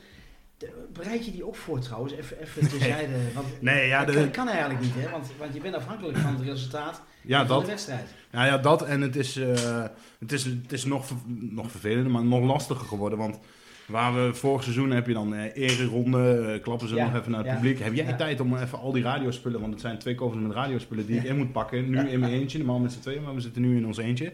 [0.93, 2.13] Bereid je die ook voor trouwens?
[2.13, 3.13] Even, even terzijde.
[3.35, 5.11] Want Nee, ja, dat de- kan, kan eigenlijk niet, hè?
[5.11, 7.61] Want, want je bent afhankelijk van het resultaat Ja, van dat.
[7.61, 8.15] de wedstrijd.
[8.33, 8.83] Ja, ja, dat.
[8.83, 9.85] En het is, eh,
[10.19, 13.19] het is, het is nog, nog vervelender, maar nog lastiger geworden.
[13.19, 13.39] Want
[13.87, 17.31] waar we vorig seizoen heb je dan eh ereronde, eh, klappen ze Ja, nog even
[17.31, 17.79] naar het ja, publiek.
[17.79, 21.07] Heb jij tijd om even al die radiospullen, want het zijn twee kofers met radiospullen
[21.07, 21.91] die ik in moet pakken.
[21.91, 24.33] Nu in mijn eentje, normaal met z'n tweeën, maar we zitten nu in ons eentje.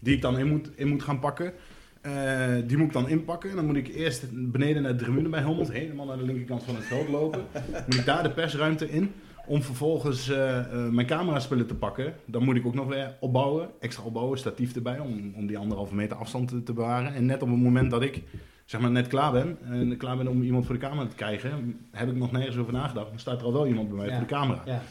[0.00, 1.52] Die ik dan in moet, in moet gaan pakken.
[2.00, 3.50] Eh, die moet ik dan inpakken.
[3.50, 6.62] En dan moet ik eerst beneden naar de tribune bij Helmond, helemaal naar de linkerkant
[6.62, 7.40] van het veld lopen.
[7.86, 9.12] moet ik daar de persruimte in.
[9.46, 12.14] Om vervolgens eh, eh, mijn cameraspullen te pakken.
[12.26, 13.68] Dan moet ik ook nog weer opbouwen.
[13.80, 14.98] Extra opbouwen, statief erbij.
[14.98, 17.14] Om, om die anderhalve meter afstand te, te bewaren.
[17.14, 18.22] En net op het moment dat ik
[18.64, 19.58] zeg maar net klaar ben.
[19.64, 21.78] En klaar ben om iemand voor de camera te krijgen.
[21.90, 23.08] Heb ik nog nergens over nagedacht.
[23.08, 24.12] Dan staat er al wel iemand bij mij Ja.
[24.12, 24.62] voor de camera.
[24.66, 24.82] Ja,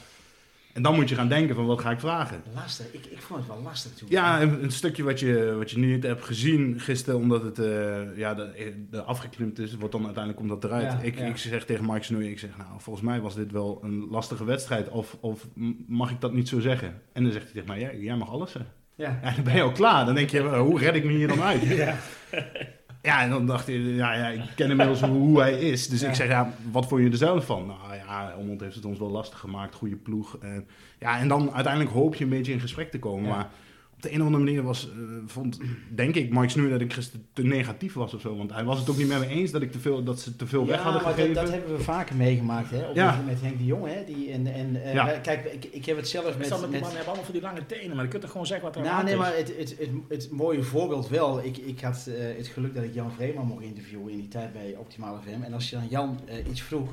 [0.77, 2.43] En dan moet je gaan denken van wat ga ik vragen.
[2.53, 2.85] lastig.
[2.91, 4.07] Ik, ik vond het wel lastig toen.
[4.11, 8.17] Ja, een, een stukje wat je, wat je niet hebt gezien gisteren, omdat het eh,
[8.17, 10.91] ja, de, de afgeklimd is, wordt dan uiteindelijk komt dat eruit.
[10.91, 11.25] Ja, ik, ja.
[11.25, 14.45] ik zeg tegen Mike Snoei, ik zeg nou, volgens mij was dit wel een lastige
[14.45, 15.47] wedstrijd, of, of
[15.87, 17.01] mag ik dat niet zo zeggen?
[17.13, 18.71] En dan zegt hij tegen mij, ja, jij mag alles zeggen.
[18.95, 19.19] Ja.
[19.23, 20.05] Ja, dan ben je al klaar.
[20.05, 21.61] Dan denk je, "Wel, hoe red ik me hier dan uit?
[21.67, 21.95] Ja.
[23.07, 25.87] Ja, en dan dacht hij, ja, ja ik ken inmiddels hoe, hij is.
[25.87, 26.07] Dus Ja.
[26.09, 27.65] ik zeg, ja, wat vond je er zelf van?
[27.65, 30.37] Nou ja, Helmond heeft het ons wel lastig gemaakt, goede ploeg.
[30.41, 30.67] En,
[30.99, 33.29] ja, en dan uiteindelijk hoop je een beetje in gesprek te komen.
[33.29, 33.35] Ja.
[33.35, 33.49] Maar
[33.97, 36.93] op de een of andere manier was, eh, vond, denk ik, Mike Snoei dat ik
[36.93, 38.37] gisteren te negatief was of zo.
[38.37, 40.35] Want hij was het ook niet met me eens dat, ik te veel, dat ze
[40.35, 41.33] te veel weg hadden maar gegeven.
[41.33, 42.85] dat, dat hebben we vaker meegemaakt, hè?
[42.93, 43.23] Ja.
[43.25, 44.03] met, Henk de Jong, hè?
[44.05, 45.19] Die, en, en, eh, Ja.
[45.19, 46.49] Kijk, ik, ik heb het zelf Met, met...
[46.49, 48.47] met, die met mannen hebben allemaal voor die lange tenen, maar je kunt toch gewoon
[48.47, 49.55] zeggen wat er aan de nou, hand nee, is.
[49.57, 49.79] maar het, het,
[50.09, 51.43] het, het mooie voorbeeld wel.
[51.43, 54.53] Ik, ik had eh, het geluk dat ik Jan Vreeman mocht interviewen in die tijd
[54.53, 55.43] bij Optimale FM.
[55.43, 56.89] En als je dan Jan iets vroeg,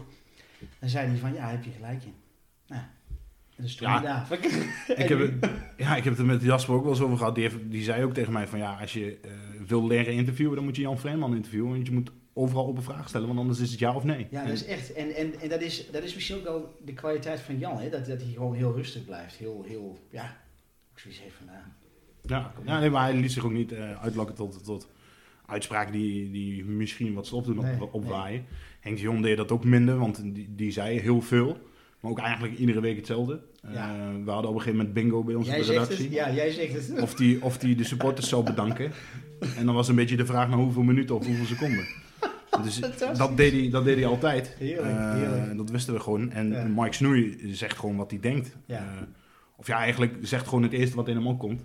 [0.79, 2.15] dan zei hij van, ja, heb je gelijk in.
[2.67, 2.83] Nou,
[3.57, 4.27] Ja.
[4.97, 7.35] Ik heb, het, ja, ik heb het er met Jasper ook wel eens over gehad.
[7.35, 9.31] Die, heeft, die zei ook tegen mij van ja, als je eh,
[9.67, 11.71] wil leren interviewen, dan moet je Jan Vreeman interviewen.
[11.71, 14.27] Want je moet overal open vragen stellen, want anders is het ja of nee.
[14.31, 14.93] Ja, dat is echt.
[14.93, 17.89] En, en, en dat, is, dat is misschien ook wel de kwaliteit van Jan, hè?
[17.89, 19.35] Dat, dat hij gewoon heel rustig blijft.
[19.35, 20.37] Heel, heel, ja,
[20.93, 21.59] ik zoiets heeft van, nou,
[22.23, 24.89] Ja, ja nee, maar hij liet zich ook niet eh, uitlokken tot, tot
[25.47, 28.47] uitspraken die, die misschien wat stof doen op, Nee, opwaaien.
[28.81, 31.59] Henk de Jong deed dat ook minder, want die, die zei heel veel.
[32.05, 33.41] Maar ook eigenlijk iedere week hetzelfde.
[33.63, 33.97] Eh, Ja.
[34.25, 36.05] we hadden op een gegeven moment bingo bij ons jij op de zegt redactie.
[36.05, 36.15] het.
[36.15, 37.01] Ja, jij zegt het.
[37.03, 38.93] Of die, of die de supporters zou bedanken.
[39.59, 41.87] En dan was een beetje de vraag naar hoeveel minuten of hoeveel seconden.
[42.63, 42.81] Dus
[43.17, 44.57] dat deed, hij, dat deed hij altijd.
[44.59, 44.95] Heerlijk,
[45.51, 45.57] Eh.
[45.57, 46.31] Dat wisten we gewoon.
[46.31, 46.65] En Ja.
[46.65, 48.57] Mike Snoei zegt gewoon wat hij denkt.
[48.67, 48.77] Ja.
[48.79, 48.85] Eh,
[49.57, 51.65] of ja, eigenlijk zegt gewoon het eerste wat in hem opkomt.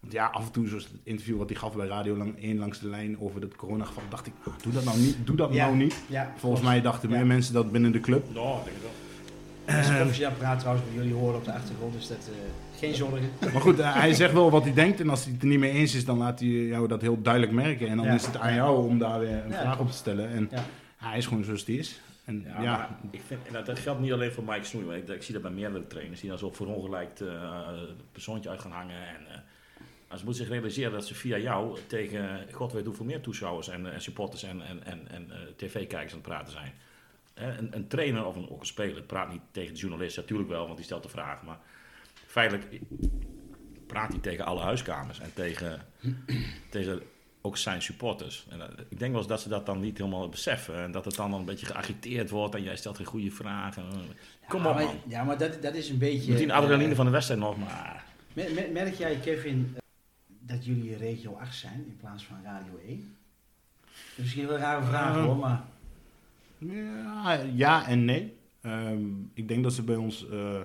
[0.00, 2.58] Want ja, af en toe, zoals het interview wat hij gaf bij Radio lang, 1
[2.58, 5.16] langs de lijn over het coronageval, dacht ik, ah, doe dat nou niet.
[5.24, 5.64] Doe dat Ja.
[5.66, 5.94] nou niet.
[6.08, 7.16] Ja, Volgens mij dachten Ja.
[7.16, 8.24] meer mensen dat binnen de club.
[8.28, 8.36] Ik denk
[8.82, 8.90] wel.
[9.68, 13.30] Een professioneel praat trouwens, wat jullie horen op de achtergrond, dus dat, eh, geen zorgen.
[13.52, 15.00] Maar goed, eh, hij zegt wel wat hij denkt.
[15.00, 17.22] En als hij het er niet mee eens is, dan laat hij jou dat heel
[17.22, 17.88] duidelijk merken.
[17.88, 18.14] En dan Ja.
[18.14, 20.28] is het aan jou om daar weer een Ja, vraag op te stellen.
[20.30, 20.64] En Ja.
[20.96, 22.00] hij is gewoon zoals hij is.
[22.24, 25.08] En Ja, ik vind, en dat, dat geldt niet alleen voor Mike Snoei, maar ik,
[25.08, 27.68] ik zie dat bij meerdere trainers die dan zo verongelijkt eh
[28.12, 28.96] persoontje uit gaan hangen.
[28.96, 29.38] En, eh,
[30.08, 33.68] maar ze moeten zich realiseren dat ze via jou tegen god weet hoeveel meer toeschouwers
[33.68, 36.72] en, eh, en supporters en, en, en, en eh, tv-kijkers aan het praten zijn.
[37.38, 40.64] Een, een trainer of een, ook een speler praat niet tegen de journalist, natuurlijk wel,
[40.64, 41.42] want die stelt de vraag.
[41.42, 41.58] Maar
[42.26, 42.80] feitelijk
[43.86, 45.80] praat hij tegen alle huiskamers en tegen,
[46.70, 47.02] tegen
[47.40, 48.46] ook zijn supporters.
[48.50, 50.74] En, eh, ik denk wel eens dat ze dat dan niet helemaal beseffen.
[50.82, 53.84] En dat het dan een beetje geagiteerd wordt en jij stelt geen goede vragen.
[54.48, 55.00] Kom ja, op maar, man.
[55.06, 56.34] Ja, maar dat, dat is een beetje...
[56.34, 58.04] Die adrenaline eh, van de wedstrijd nog, maar...
[58.32, 59.80] mer- mer- Merk jij, Kevin, eh,
[60.26, 62.96] dat jullie regio 8 zijn in plaats van radio 1?
[62.96, 65.64] Dat is misschien wel een rare vraag Eh, hoor, maar...
[66.58, 68.36] ja, ja en nee.
[68.60, 70.60] Ehm, ik denk dat ze bij ons eh,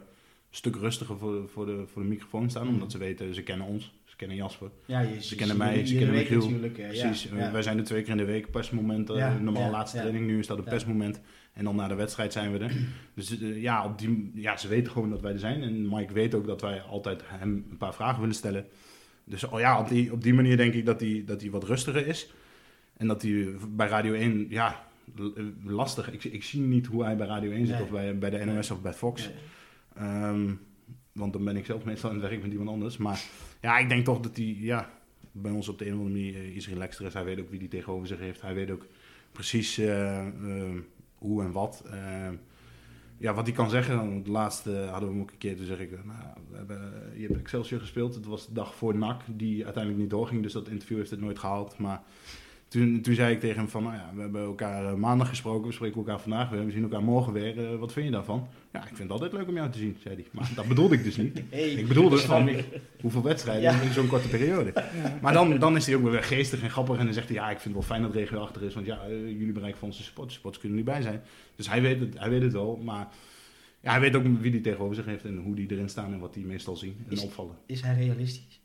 [0.49, 2.67] stuk rustiger voor, voor, de, voor de microfoon staan.
[2.67, 2.73] Mm.
[2.73, 4.69] Omdat ze weten, ze kennen ons, ze kennen Jasper.
[4.85, 6.41] Ja, je, Ze kennen mij, ze kennen Michiel.
[6.41, 7.51] eh, ja, Precies, ja.
[7.51, 10.39] wij zijn er twee keer in de week, persmoment, eh, Ja, normaal laatste training, nu
[10.39, 11.21] is dat een persmoment.
[11.53, 12.71] En dan na de wedstrijd zijn we er.
[13.15, 15.61] Dus eh, ja, op die, ja, ze weten gewoon dat wij er zijn.
[15.61, 18.65] En Mike weet ook dat wij altijd hem een paar vragen willen stellen.
[19.23, 22.07] Dus oh ja, op die, op die manier denk ik dat hij dat wat rustiger
[22.07, 22.33] is.
[22.97, 24.75] En dat hij bij Radio 1, ja, eh,
[25.63, 26.11] lastig.
[26.11, 27.83] Ik, ik zie niet hoe hij bij Radio 1 zit Nee.
[27.83, 29.25] of bij, bij de NOS of bij Fox.
[29.25, 29.35] Nee.
[30.07, 30.53] Ehm,
[31.11, 32.97] want dan ben ik zelf meestal aan het werk met iemand anders.
[32.97, 33.21] Maar
[33.61, 34.89] ja, ik denk toch dat hij ja,
[35.31, 37.13] bij ons op de een of andere manier eh, iets relaxter is.
[37.13, 38.41] Hij weet ook wie hij tegenover zich heeft.
[38.41, 38.85] Hij weet ook
[39.31, 40.71] precies eh, eh,
[41.15, 41.83] hoe en wat.
[41.91, 42.29] Eh,
[43.17, 43.97] ja, wat hij kan zeggen.
[43.97, 45.55] Want laatst eh, hadden we hem ook een keer.
[45.55, 48.15] Toen zeg ik, nou, we hebben, je hebt Excelsior gespeeld.
[48.15, 50.43] Het was de dag voor NAC die uiteindelijk niet doorging.
[50.43, 51.77] Dus dat interview heeft het nooit gehaald.
[51.77, 52.01] Maar
[52.73, 55.67] toen, toen zei ik tegen hem van, nou ja, we hebben elkaar eh, maandag gesproken.
[55.67, 56.65] We spreken elkaar vandaag weer.
[56.65, 57.65] We zien elkaar morgen weer.
[57.71, 58.47] Eh, wat vind je daarvan?
[58.73, 60.25] Ja, ik vind het altijd leuk om jou te zien, zei hij.
[60.31, 61.41] Maar dat bedoelde ik dus niet.
[61.49, 62.49] Hey, Ik bedoelde dat van
[63.01, 63.81] hoeveel wedstrijden Ja.
[63.81, 64.71] in zo'n korte periode.
[64.75, 65.17] Ja.
[65.21, 66.97] Maar dan, dan is hij ook weer geestig en grappig.
[66.97, 68.73] En dan zegt hij, ja, ik vind het wel fijn dat regio achter is.
[68.73, 70.33] Want ja, eh, jullie bereiken van onze supporters.
[70.33, 71.21] Supporters kunnen er niet bij zijn.
[71.55, 72.77] Dus hij weet het, hij weet het wel.
[72.83, 73.07] Maar
[73.81, 75.25] ja, hij weet ook wie hij tegenover zich heeft.
[75.25, 77.55] En hoe die erin staan en wat die meestal zien en Is- opvallen.
[77.65, 78.61] Is hij realistisch?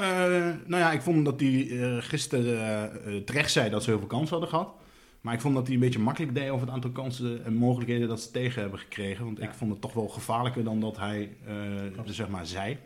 [0.00, 3.98] Eh, nou ja, ik vond dat hij eh, gisteren eh, terecht zei dat ze heel
[3.98, 4.74] veel kansen hadden gehad.
[5.20, 8.08] Maar ik vond dat hij een beetje makkelijk deed over het aantal kansen en mogelijkheden
[8.08, 9.24] dat ze tegen hebben gekregen.
[9.24, 9.44] Want Ja.
[9.44, 11.36] ik vond het toch wel gevaarlijker dan dat hij
[12.04, 12.78] zeg maar zei.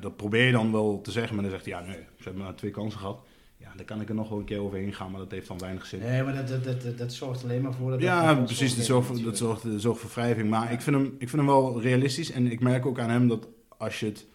[0.00, 2.42] Dat probeer je dan wel te zeggen, maar dan zegt hij ja nee, ze hebben
[2.42, 3.18] maar twee kansen gehad.
[3.56, 5.58] Ja, daar kan ik er nog wel een keer overheen gaan, maar dat heeft dan
[5.58, 6.00] weinig zin.
[6.00, 8.00] Nee, maar dat, dat, dat, zorgt alleen maar voor dat...
[8.00, 8.76] Ja, dat precies.
[8.76, 10.50] Dat zorgt, voor, dat zorgt, dat zorgt voor wrijving.
[10.50, 12.30] Maar ik, vind hem, ik vind hem wel realistisch.
[12.30, 14.26] En ik merk ook aan hem dat als je het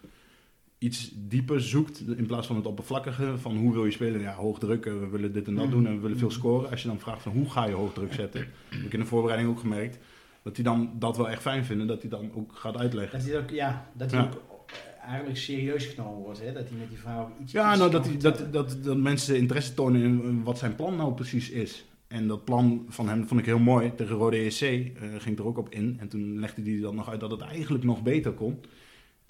[0.84, 4.20] iets dieper zoekt, in plaats van het oppervlakkige, van hoe wil je spelen?
[4.20, 5.70] Ja, hoog druk, eh, we willen dit en dat Mm.
[5.70, 6.70] doen en we willen veel scoren.
[6.70, 9.06] Als je dan vraagt van hoe ga je hoog druk zetten, heb ik in de
[9.06, 9.98] voorbereiding ook gemerkt,
[10.42, 11.88] dat hij dan dat wel echt fijn vindt.
[11.88, 13.18] Dat hij dan ook gaat uitleggen.
[13.18, 14.30] Dat hij ook, ja, dat hij Ja.
[14.50, 14.70] ook
[15.06, 16.52] eigenlijk serieus genomen wordt, hè?
[16.52, 18.52] Dat hij met die vrouw iets Ja, iets nou, dat, hij, vertellen.
[18.52, 21.84] dat, dat, dat mensen interesse tonen in wat zijn plan nou precies is.
[22.08, 23.92] En dat plan van hem vond ik heel mooi.
[23.94, 25.96] Tegen Rode EC eh, ging er ook op in.
[26.00, 28.60] En toen legde hij dan nog uit dat het eigenlijk nog beter kon.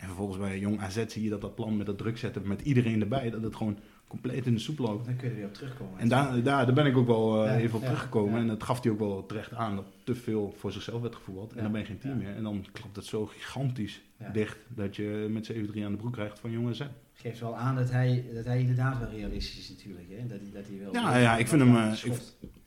[0.04, 2.60] En vervolgens bij Jong AZ zie je dat dat plan met dat druk zetten met
[2.60, 5.04] iedereen erbij, dat het gewoon compleet in de soep loopt.
[5.04, 5.98] Dan kun je er weer op terugkomen.
[5.98, 8.40] En daar, daar, daar ben ik ook wel eh, even op teruggekomen.
[8.40, 11.52] En dat gaf hij ook wel terecht aan, dat te veel voor zichzelf werd gevoetbald.
[11.52, 12.34] En dan ben je geen team meer.
[12.34, 16.38] En dan klopt het zo gigantisch dicht dat je met 7-3 aan de broek krijgt
[16.38, 16.82] van Jong AZ.
[17.12, 20.08] geeft wel aan dat hij, dat hij inderdaad wel realistisch is natuurlijk.
[20.10, 20.26] Hè?
[20.26, 21.92] Dat, hij, dat hij wel Ja, ja, ik vind hem, eh,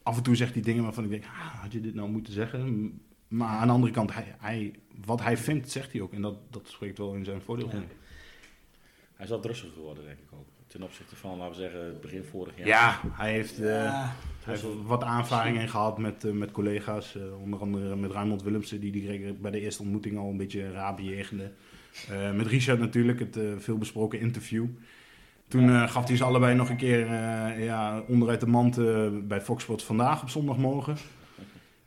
[0.04, 2.34] af en toe zegt hij dingen waarvan ik denk, ah, had je dit nou moeten
[2.34, 2.92] zeggen?
[3.28, 4.74] Maar aan de andere kant, hij, hij,
[5.06, 6.14] wat hij vindt, zegt hij ook.
[6.14, 7.84] En dat, dat spreekt wel in zijn voordeel, Ja.
[9.16, 10.46] Hij is wat rustiger geworden, denk ik ook.
[10.68, 12.68] Ten opzichte van, laten we zeggen, begin vorig jaar.
[12.68, 14.10] Ja, hij heeft, eh, hij
[14.44, 17.16] heeft wat aanvaringen gehad met, eh, met collega's.
[17.16, 20.72] eh, onder andere met Raymond Willemsen, die die bij de eerste ontmoeting al een beetje
[20.72, 21.52] raar bejegende.
[22.10, 24.66] Eh, met Richard natuurlijk, het veelbesproken interview.
[25.48, 29.42] Toen gaf hij ze allebei nog een keer eh, ja, onderuit de mand eh, bij
[29.42, 30.98] Fox Sports vandaag op zondagmorgen.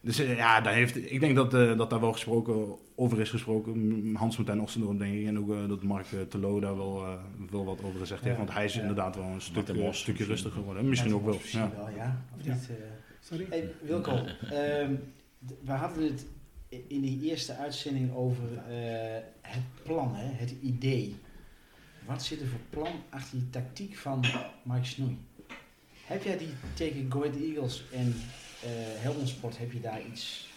[0.01, 3.31] Dus eh, ja, daar heeft, ik denk dat, eh, dat daar wel gesproken, over is
[3.31, 4.15] gesproken.
[4.15, 5.27] Hans Martijn Ossendorp denk ik.
[5.27, 7.05] En ook eh, dat Mark uh, Telo daar wel,
[7.51, 8.37] wel wat over gezegd heeft.
[8.37, 8.81] Ja, Want hij is ja.
[8.81, 10.89] inderdaad wel een stuk, Mos stukje rustiger geworden.
[10.89, 11.35] Misschien ook wel.
[11.35, 11.73] Misschien Ja.
[11.77, 12.23] wel, ja.
[12.39, 12.53] Of Ja.
[12.55, 12.69] niet?
[12.69, 12.75] eh.
[13.21, 13.47] Sorry.
[13.51, 14.11] Hey, Wilco,
[14.51, 14.95] ehm,
[15.65, 16.27] we hadden het
[16.87, 21.17] in die eerste uitzending over eh, het plan, hè, het idee.
[22.07, 24.25] Wat zit er voor plan achter die tactiek van
[24.63, 25.19] Mike Snoei?
[26.07, 28.15] Heb jij die tegen Go Ahead Eagles en
[28.63, 28.69] eh
[29.03, 30.49] Helmond Sport, heb je daar iets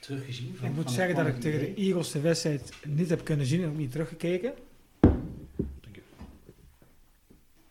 [0.00, 0.54] teruggezien?
[0.56, 1.74] Van, Ik moet van zeggen dat ik tegen de?
[1.74, 4.52] Eagles de wedstrijd niet heb kunnen zien en ook niet teruggekeken.
[5.00, 6.00] Dank je.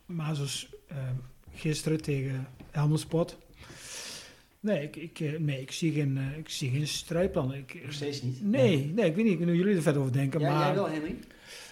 [0.06, 1.15] Maar zoals ehm,
[1.56, 3.38] gisteren tegen Helmond Sport.
[4.60, 7.54] Nee, ik, ik, eh, nee, ik zie geen, eh, ik zie geen strijdplan.
[7.54, 8.43] Ik, Nog steeds niet?
[8.43, 10.39] nee, nee, ik weet niet ik weet niet hoe jullie er verder over denken.
[10.39, 11.15] Ja, maar jij wel, Henry?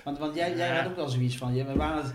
[0.03, 2.13] Want, want jij, jij had ook wel zoiets van, ja, we waren het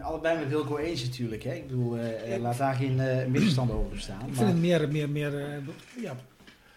[0.00, 1.42] allebei met Wilco eens natuurlijk.
[1.42, 1.52] Hè?
[1.54, 2.96] Ik bedoel, eh, eh, laat daar geen
[3.30, 4.20] middenstand over bestaan.
[4.20, 5.62] ik maar- vind het meer, meer, meer
[6.00, 6.16] ja,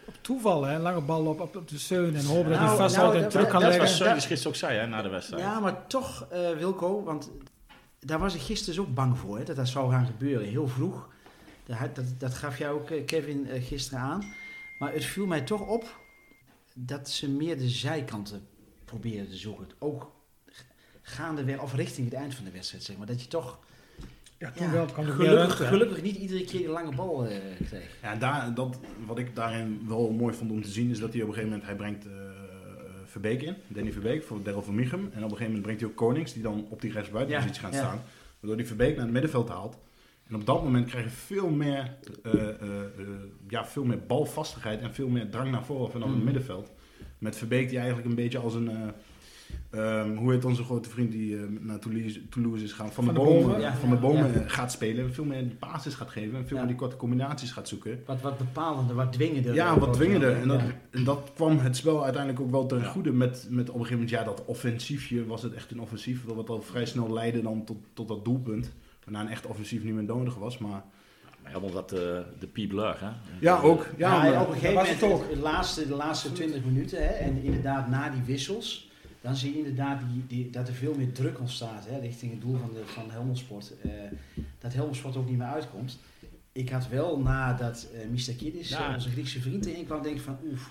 [0.05, 0.63] op toeval.
[0.63, 0.79] Hè?
[0.79, 3.21] Lange bal op, op, op de steun en hopen dat Nou, hij vasthoudt nou, en
[3.21, 4.13] dat- terug kan dat Dat leggen.
[4.13, 5.41] was gisteren ook zei, hè, na de wedstrijd.
[5.43, 7.31] Ja, maar toch, eh, Wilco, want
[7.99, 11.09] daar was ik gisteren ook bang voor, hè, dat dat zou gaan gebeuren, heel vroeg.
[11.65, 14.23] Dat, dat, dat gaf jij ook, Kevin, gisteren aan.
[14.79, 15.99] Maar het viel mij toch op
[16.73, 18.47] dat ze meer de zijkanten
[18.85, 19.67] proberen te zoeken.
[19.79, 20.11] Ook
[21.07, 23.07] gaandeweg, of richting het eind van de wedstrijd, zeg maar.
[23.07, 23.59] Dat je toch
[24.37, 27.89] Ja, toen ja, wel kwam gelukkig, niet iedere keer die lange bal eh, kreeg.
[28.01, 31.21] Ja, daar, dat, wat ik daarin wel mooi vond om te zien, is dat hij
[31.21, 32.11] op een gegeven moment, hij brengt eh,
[33.05, 34.99] Verbeek in, Danny Verbeek voor Daryl van Michem.
[34.99, 37.67] En op een gegeven moment brengt hij ook Konings, die dan op die rechtsbuitenpositie Ja,
[37.67, 37.85] gaat ja.
[37.85, 38.01] staan.
[38.39, 39.77] Waardoor hij Verbeek naar het middenveld haalt.
[40.27, 43.07] En op dat moment krijg je veel meer, eh, eh, eh,
[43.47, 46.23] ja, veel meer balvastigheid en veel meer drang naar voren vanaf het Mm.
[46.23, 46.71] middenveld.
[47.17, 48.69] Met Verbeek die eigenlijk een beetje als een...
[49.69, 52.91] eh, ehm, hoe heet onze grote vriend die eh, naar Toulouse, Toulouse is gaan?
[52.91, 53.75] Van, Van de de Bomen, ja.
[53.75, 54.47] van de bomen Ja.
[54.47, 55.05] gaat spelen.
[55.05, 56.37] En veel meer die basis gaat geven.
[56.37, 56.61] En veel Ja.
[56.63, 58.01] meer die korte combinaties gaat zoeken.
[58.05, 59.53] Wat, wat bepalender, wat dwingender.
[59.53, 60.29] Ja, wat dwingender.
[60.31, 60.41] ja.
[60.41, 60.65] En dat, Ja.
[60.91, 63.11] en dat kwam het spel uiteindelijk ook wel ten goede.
[63.11, 66.23] Met, met op een gegeven moment, ja, dat offensiefje was het echt een offensief.
[66.25, 68.71] Wat al vrij snel leidde dan tot, tot dat doelpunt.
[69.03, 70.57] Waarna een echt offensief niet meer nodig was.
[70.57, 70.83] Maar
[71.43, 71.99] Maar helemaal dat eh,
[72.39, 73.07] de Piep Lug, hè?
[73.39, 73.85] ja, ook.
[73.97, 75.29] Ja, Ja, maar- op een gegeven was moment, het ook.
[75.29, 78.86] de laatste, de laatste 20 minuten, hè, en inderdaad na die wissels,
[79.27, 82.41] dan zie je inderdaad die, die, dat er veel meer druk ontstaat hè, richting het
[82.41, 83.73] doel van, de, van Helmond Sport.
[83.83, 83.91] Eh,
[84.59, 85.97] dat Helmond Sport ook niet meer uitkomt.
[86.51, 88.33] Ik had wel nadat eh Mr.
[88.37, 88.87] Kiddis, Ja.
[88.87, 90.69] eh, onze Griekse vriend, erin kwam, denk ik van oef,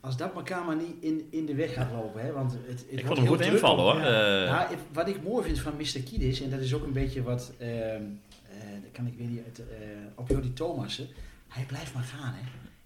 [0.00, 2.22] als dat elkaar maar niet in, in de weg gaat lopen.
[2.22, 4.00] Hè, want het, het Ik vond hem heel goed invallen, hoor.
[4.44, 4.68] ja.
[4.68, 6.00] Ik- wat ik mooi vind van Mr.
[6.04, 7.70] Kiedis, en dat is ook een beetje wat, ehm
[8.50, 9.62] eh, dat kan ik weer niet, uit,
[10.14, 11.06] op Jordi Thomassen,
[11.48, 12.34] hij blijft maar gaan.
[12.34, 12.40] Hè.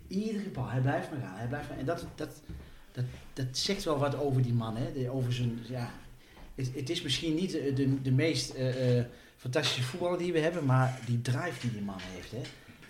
[0.09, 1.37] Iedere bal, hij blijft maar gaan.
[1.37, 2.43] Hij blijft maar, en dat, dat,
[2.95, 4.77] dat, dat zegt wel wat over die man.
[4.77, 5.11] Hè.
[5.11, 5.93] Over zijn, ja,
[6.55, 9.05] het, is misschien niet de, de, de meest eh, eh,
[9.37, 12.31] fantastische voetballer die we hebben, maar die drive die die man heeft.
[12.31, 12.41] Hè.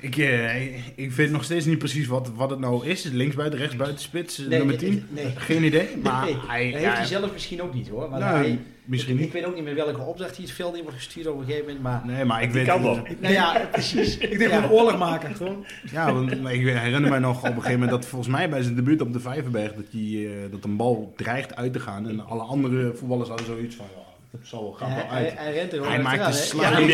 [0.04, 3.02] Ik, eh, ik weet nog steeds niet precies wat, wat het nou is.
[3.04, 5.06] Linksbuiten, rechtsbuiten, spits, nummer Nee, 10.
[5.10, 5.88] Nee, Geen idee.
[6.02, 8.10] Maar Nee, hij, dat heeft hij zelf misschien ook niet hoor.
[8.10, 9.34] Maar nou, hij, misschien ik, ik niet.
[9.34, 11.64] weet ook niet meer welke opdracht hij het veld in wordt gestuurd op een gegeven
[11.66, 11.82] moment.
[11.82, 13.02] Maar Nee, maar ik weet kan wel.
[13.20, 14.16] nou ja, precies.
[14.34, 14.60] Ik denk Ja.
[14.60, 15.64] gewoon oorlog maken, gewoon.
[15.92, 18.62] Ja, want, maar ik herinner mij nog op een gegeven moment dat volgens mij bij
[18.62, 22.08] zijn debuut op de Vijverberg dat, die, eh, dat een bal dreigt uit te gaan.
[22.08, 24.02] En alle andere voetballers hadden zoiets van, ja,
[24.50, 25.38] wel, gaat wel hij, uit.
[25.38, 26.70] hij rent er gewoon Hij maakt de slag.
[26.70, 26.86] Ja, die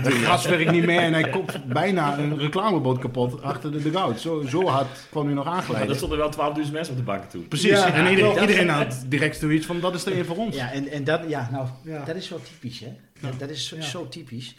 [0.00, 4.20] ding werkt niet meer en hij kopt bijna een reclamebord kapot achter de dugout.
[4.20, 5.96] Zo, zo hard kwam hij nog Maar er aangeleid.
[5.96, 6.32] stonden wel
[6.66, 7.48] 12.000 mensen op de banken toen.
[7.48, 10.36] Precies, Ja, en iedereen, dat- iedereen had direct zoiets van, dat is er één voor
[10.36, 10.56] ons.
[10.56, 12.04] Ja, en, en dat, ja, nou, Ja.
[12.04, 12.92] dat is zo typisch, hè?
[13.20, 13.82] Dat, dat is zo, Ja.
[13.82, 14.56] zo typisch.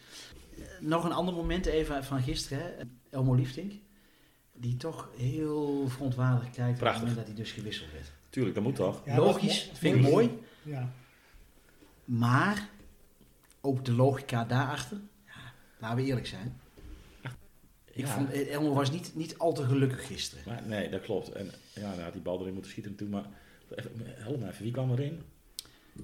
[0.57, 2.69] Eh, Nog een ander moment even van gisteren, hè?
[3.11, 3.71] Elmo Liefdink.
[4.57, 6.99] Die toch heel verontwaardigd kijkt op Prachtig.
[7.01, 8.11] het moment dat hij dus gewisseld werd.
[8.29, 9.01] Tuurlijk, dat moet toch?
[9.05, 10.29] Dat Logisch, mo- vind ik mooi.
[10.63, 10.89] Ja.
[12.05, 12.67] Maar
[13.61, 15.33] ook de logica daarachter, ja,
[15.77, 16.59] laten we eerlijk zijn.
[17.91, 18.13] Ik Ja.
[18.13, 20.43] vond, eh, Elmo was niet, niet al te gelukkig gisteren.
[20.47, 21.31] Maar, nee, dat klopt.
[21.31, 23.21] En ja, had die bal erin moeten schieten natuurlijk.
[23.21, 23.31] Maar
[23.77, 25.21] even, help me even, wie kwam erin?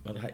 [0.04, 0.34] Want hij,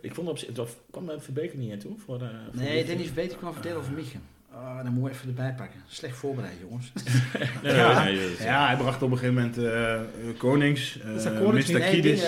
[0.00, 1.98] ik vond op zich, dat kwam er Verbeek niet in toen?
[2.04, 4.22] Voor, eh, voor Nee, Dennis Beter kwam verdelen over Michen.
[4.52, 5.80] Oh, dan moet ik even erbij pakken.
[5.88, 6.92] Slecht voorbereid, jongens.
[7.62, 8.04] Nee, Ja.
[8.04, 10.00] nee, nee, Ja, hij bracht op een gegeven moment eh,
[10.38, 11.80] Konings, eh Konings Mr.
[11.80, 12.22] Kiedis.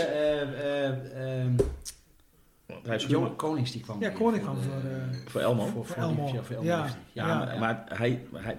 [2.69, 4.01] Eh, eh, Jonge Konings die kwam.
[4.01, 5.67] Ja, Koning voor kwam voor, eh, voor Elmo.
[5.67, 6.25] Voor, voor, Elmo.
[6.25, 6.77] die- ja, voor Ja.
[6.77, 6.87] Elmo.
[7.13, 8.23] Ja, Ja, maar, maar hij...
[8.33, 8.59] hij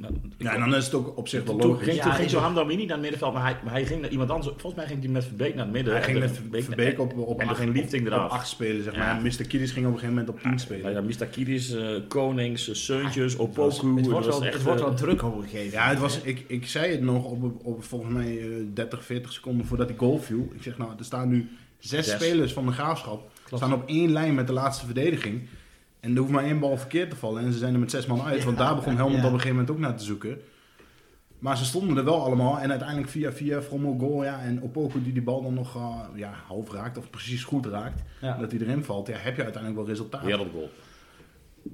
[0.00, 1.84] maar- Ja, en dan is het ook op zich wel toen logisch.
[1.84, 4.10] ging, Ja, toen ging Johan niet naar het middenveld, maar hij, maar hij ging naar
[4.10, 4.48] iemand anders.
[4.48, 5.92] Volgens mij ging hij met Verbeek naar het midden.
[5.92, 8.24] Hij ging En met Verbeek- Verbeek op, op, en er acht- ging Liefding op, eraf.
[8.24, 8.98] op acht spelen, zeg Ja.
[8.98, 9.16] maar.
[9.16, 9.46] En Mr.
[9.46, 10.82] Kiedis ging op een gegeven moment op 10 spelen.
[10.82, 11.00] Nou ja,
[11.70, 13.96] eh Konings, uh, Seuntjes, Het, Opoku.
[13.96, 15.70] het, wordt wel, echt, het wordt eh, wel druk overgegeven.
[15.72, 19.32] Ja, het was, ik, ik zei het nog op, op volgens mij eh, 30, 40
[19.32, 20.48] seconden voordat die goal viel.
[20.54, 21.48] Ik zeg nou, er staan nu
[21.88, 22.14] zes, Zes.
[22.14, 23.30] spelers van de Graafschap.
[23.44, 23.64] Klopt.
[23.64, 25.48] Staan op één lijn met de laatste verdediging.
[26.00, 27.42] En er hoeft maar één bal verkeerd te vallen.
[27.44, 28.38] En ze zijn er met zes man uit.
[28.38, 29.26] Ja, want daar begon Helmond ja.
[29.26, 30.38] op een gegeven moment ook naar te zoeken.
[31.38, 32.58] Maar ze stonden er wel allemaal.
[32.58, 34.24] En uiteindelijk via via Frommel goal.
[34.24, 36.98] Ja, en Opoku die die bal dan nog eh, ja, half raakt.
[36.98, 38.02] Of precies goed raakt.
[38.20, 38.36] Ja.
[38.38, 39.06] Dat hij erin valt.
[39.08, 40.24] Ja, heb je uiteindelijk wel resultaat.
[40.24, 40.70] Wereldgoal.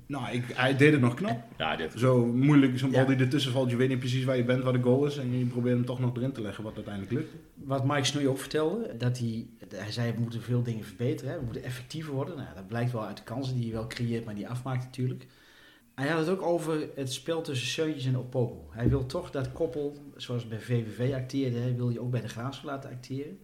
[0.07, 1.43] Nou, ik, hij deed het nog knap.
[1.59, 1.93] Ja, dit.
[1.97, 3.07] Zo moeilijk, zo'n bal Ja.
[3.07, 3.71] die ertussen valt.
[3.71, 5.17] Je weet niet precies waar je bent, waar de goal is.
[5.17, 7.33] En je probeert hem toch nog erin te leggen, wat uiteindelijk lukt.
[7.55, 11.39] Wat Mike Snoei ook vertelde, dat hij, hij zei we moeten veel dingen verbeteren, hè,
[11.39, 12.37] we moeten effectiever worden.
[12.37, 15.27] Nou, dat blijkt wel uit de kansen die hij wel creëert, maar die afmaakt natuurlijk.
[15.95, 18.77] Hij had het ook over het spel tussen Seuntjes en Opoku.
[18.77, 22.29] Hij wil toch dat koppel, zoals bij VVV acteerde, hè, wil hij ook bij de
[22.29, 23.41] Graafschap laten acteren.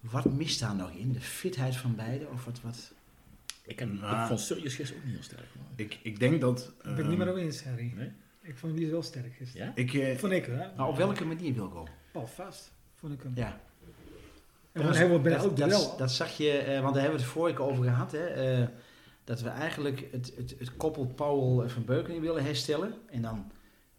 [0.00, 1.12] Wat mist daar nog in?
[1.12, 2.30] De fitheid van beiden?
[2.30, 2.92] Of wat, wat?
[3.64, 5.46] Ik, ik vond Seuntjes gisteren ook niet heel sterk.
[5.56, 5.66] man.
[5.76, 6.60] Ik, ik denk dat...
[6.60, 7.92] Ik ben het ehm, niet meer over eens, Harry.
[7.96, 8.10] Nee?
[8.42, 9.66] Ik vond die wel sterk gisteren.
[9.66, 9.72] Ja?
[9.74, 10.56] Ik, eh, Vond ik, hè?
[10.76, 11.86] Nou, op welke manier wil go?
[12.12, 13.32] Bal vast, vond ik hem.
[13.34, 13.60] Ja.
[14.72, 17.20] En dan hebben we bij dat, elk dat, dat zag je, eh, want daar hebben
[17.20, 18.12] we het vorige keer over gehad.
[18.12, 18.66] Hè, eh,
[19.24, 22.94] dat we eigenlijk het, het, het koppel Powell van Beukening willen herstellen.
[23.10, 23.50] En dan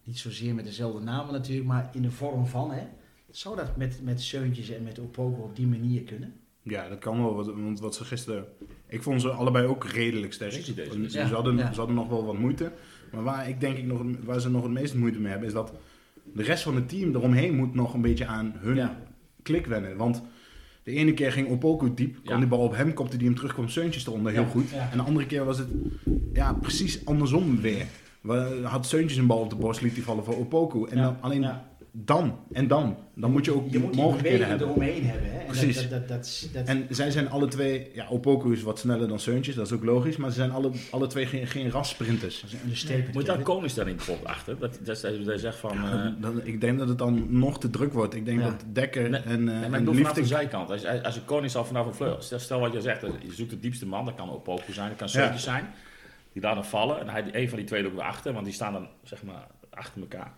[0.04, 2.70] niet zozeer met dezelfde namen natuurlijk, maar in de vorm van.
[2.72, 2.82] Hè.
[3.30, 6.34] Zou dat met, met Seuntjes en met Opoku op die manier kunnen?
[6.62, 7.34] ja, dat kan wel.
[7.62, 8.44] Want wat ze gisteren...
[8.88, 10.50] Ik vond ze allebei ook redelijk sterk.
[10.50, 10.74] Deze.
[10.74, 11.72] Ze, ze Ja, hadden, ja.
[11.72, 12.72] ze hadden nog wel wat moeite.
[13.12, 15.48] Maar waar, ik denk ik nog, waar ze nog het meeste moeite mee hebben...
[15.48, 15.72] is dat
[16.32, 18.98] de rest van het team eromheen moet nog een beetje aan hun Ja.
[19.42, 19.96] klik wennen.
[19.96, 20.22] Want
[20.84, 22.14] de ene keer ging Opoku diep.
[22.24, 22.38] kwam Ja.
[22.40, 24.32] die bal op hem, kopte die hem terug, kwam Seuntjes eronder.
[24.32, 24.70] Heel Ja, goed.
[24.70, 24.88] ja.
[24.92, 25.68] En de andere keer was het
[26.32, 27.86] ja, precies andersom weer.
[28.20, 30.88] We had Seuntjes een bal op de borst, liet die vallen voor Opoku.
[30.88, 31.46] En dan alleen.
[31.96, 32.96] Dan en dan.
[33.14, 34.68] Dan moet je ook je die moet die mogelijkheden hebben.
[34.68, 35.30] eromheen hebben.
[35.30, 35.38] Hè?
[35.38, 35.76] En Precies.
[35.76, 39.08] Dat, dat, dat, dat, dat- En zij zijn alle twee, ja, Opoku is wat sneller
[39.08, 42.44] dan Seuntjes, dat is ook logisch, maar ze zijn alle, alle twee geen, geen rassprinters.
[43.12, 43.42] Moet daar Kevin.
[43.42, 44.58] Koningsstelling bijvoorbeeld achter?
[44.58, 45.74] Dat, dat, dat, dat zegt van...
[45.76, 48.14] Ja, eh, dan- dan- ik denk dat het dan nog te druk wordt.
[48.14, 48.44] Ik denk Ja.
[48.50, 50.70] dat Dekker Nee, en, uh, Nee, maar en vanaf de zijkant.
[50.70, 52.22] Als, je- als een koning zal vanaf een vleugel.
[52.22, 54.88] Stel, stel wat je zegt, je zoekt de diepste man, dat kan ook Poku zijn,
[54.88, 55.12] dat kan Ja.
[55.12, 55.64] Seuntjes zijn.
[56.32, 58.44] Die daar dan vallen en hij, een van die twee er ook weer achter, want
[58.44, 60.32] die staan dan zeg maar achter elkaar.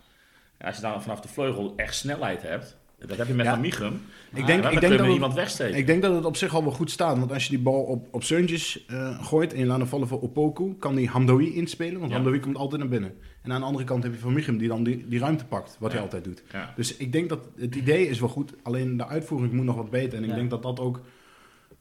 [0.60, 2.76] Als je dan vanaf de vleugel echt snelheid hebt,
[3.06, 3.52] dat heb je met Ja.
[3.52, 4.00] Van Michem.
[4.34, 5.76] Ik denk, dan ik, denk dat iemand wegsteken.
[5.78, 7.18] ik denk dat het op zich al wel goed staat.
[7.18, 10.08] Want als je die bal op, op Seuntjes eh, gooit en je laat hem vallen
[10.08, 11.98] voor Opoku, kan die Hamdoui inspelen.
[11.98, 12.16] Want Ja.
[12.16, 13.14] Hamdoui komt altijd naar binnen.
[13.42, 15.76] En aan de andere kant heb je Van Michem die dan die, die ruimte pakt,
[15.80, 16.42] wat hij altijd doet.
[16.52, 16.72] ja.
[16.76, 19.90] Dus ik denk dat het idee is wel goed, alleen de uitvoering moet nog wat
[19.90, 20.18] beter.
[20.18, 20.36] En ik Ja.
[20.36, 21.00] denk dat dat ook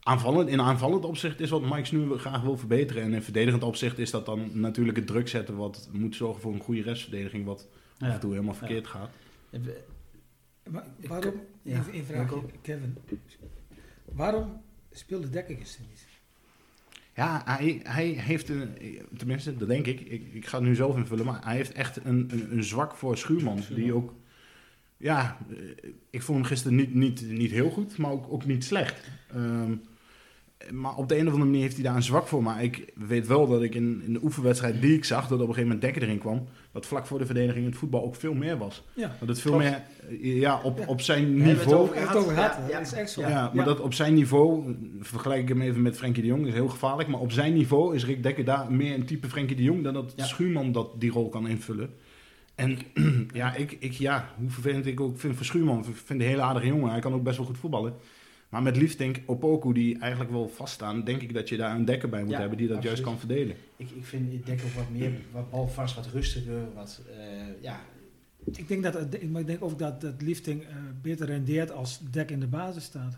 [0.03, 3.03] aanvallend, in aanvallend opzicht is wat Mike nu graag wil verbeteren.
[3.03, 6.53] En in verdedigend opzicht is dat dan natuurlijk het druk zetten wat moet zorgen voor
[6.53, 7.67] een goede restverdediging, wat
[7.99, 8.13] af Ja.
[8.13, 9.09] en toe helemaal verkeerd gaat.
[10.69, 12.33] Maar waarom, Ja, even een vraag?
[12.61, 12.97] Kevin.
[14.05, 16.07] Waarom speelde Dekker gisteren niet?
[17.15, 18.77] Ja, hij, hij heeft, een,
[19.17, 19.99] tenminste, dat denk ik.
[19.99, 22.95] ik, ik ga het nu zelf invullen, maar hij heeft echt een, een, een zwak
[22.95, 23.59] voor Schuurman.
[23.69, 24.13] Die ook,
[24.97, 28.63] ja, eh, ik vond hem gisteren niet, niet, niet heel goed, maar ook, ook niet
[28.63, 29.09] slecht.
[29.33, 29.75] Ehm,
[30.71, 32.43] maar op de een of andere manier heeft hij daar een zwak voor.
[32.43, 35.39] Maar ik weet wel dat ik in, in de oefenwedstrijd die ik zag, dat op
[35.39, 38.33] een gegeven moment Dekker erin kwam, dat vlak voor de verdediging het voetbal ook veel
[38.33, 38.83] meer was.
[38.93, 39.65] Ja, Dat het veel Klopt.
[39.67, 39.81] meer,
[40.21, 40.85] eh, ja, op, Ja.
[40.85, 41.85] op zijn niveau...
[41.85, 42.69] hebben het over Ja, gehad.
[42.69, 42.77] ja.
[42.77, 43.21] dat is echt zo.
[43.21, 46.53] Ja, maar dat op zijn niveau, vergelijk ik hem even met Frenkie de Jong, is
[46.53, 47.09] heel gevaarlijk.
[47.09, 49.93] Maar op zijn niveau is Rick Dekker daar meer een type Frenkie de Jong dan
[49.93, 50.25] dat Ja.
[50.25, 51.89] Schuurman dat die rol kan invullen.
[52.55, 52.77] En
[53.33, 56.41] ja, ik, ik, ja, hoe vervelend ik ook vind voor Schuurman, ik vind een hele
[56.41, 56.89] aardige jongen.
[56.91, 57.93] Hij kan ook best wel goed voetballen.
[58.55, 62.09] Maar met Liefdink, Opoku, die eigenlijk wel vaststaan, denk ik dat je daar een dekker
[62.09, 63.55] bij moet Ja, hebben die dat juist kan verdelen.
[63.77, 67.79] Ik, ik vind ik denk ook wat meer, wat balvast, wat rustiger, wat, eh, ja,
[68.55, 70.67] Ik denk, dat, het- ik- maar ik denk ook dat, dat Lifting eh,
[71.01, 73.17] beter rendeert als Dek in de basis staat.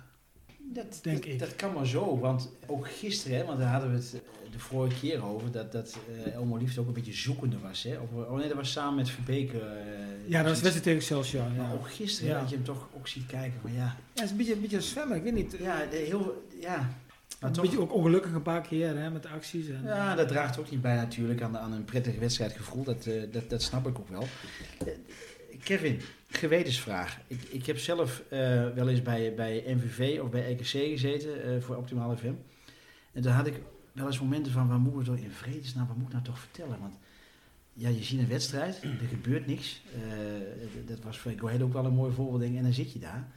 [0.73, 1.39] Dat, Denk dat, ik.
[1.39, 4.59] dat kan maar zo, want ook gisteren, hè, want daar hadden we het eh, de
[4.59, 7.83] vorige keer over, dat, dat eh, Elmo Liefst ook een beetje zoekende was.
[7.83, 7.97] Hè?
[7.97, 9.53] Of, oh nee, dat was samen met Verbeek.
[9.53, 9.59] eh,
[10.25, 11.43] Ja, dat was wedstrijd tegen Excelsior.
[11.57, 11.73] Maar Ja.
[11.73, 12.39] ook gisteren, Ja.
[12.39, 14.61] dat je hem toch ook ziet kijken van ja, Ja, het is een beetje, een
[14.61, 15.55] beetje zwemmen, ik weet niet.
[15.59, 16.77] ja, heel, ja.
[17.39, 19.67] Maar een toch, beetje ook ongelukkig een paar keer hè, met de acties.
[19.69, 23.49] En, ja, dat draagt ook niet bij natuurlijk aan, aan een prettig wedstrijdgevoel, dat, dat,
[23.49, 24.27] dat snap ik ook wel.
[25.63, 27.19] Kevin, gewetensvraag.
[27.27, 31.61] Ik, ik heb zelf eh, wel eens bij, bij MVV of bij EKC gezeten eh,
[31.61, 32.33] voor Optimale FM.
[33.13, 33.61] En daar had ik
[33.91, 36.39] wel eens momenten van, waar moet ik toch in vredesnaam, wat moet ik nou toch
[36.39, 36.79] vertellen?
[36.79, 36.95] Want
[37.73, 39.81] ja, je ziet een wedstrijd, er gebeurt niks.
[39.93, 43.27] Eh, dat was voor ook wel een mooi voorbeeld, en dan zit je daar.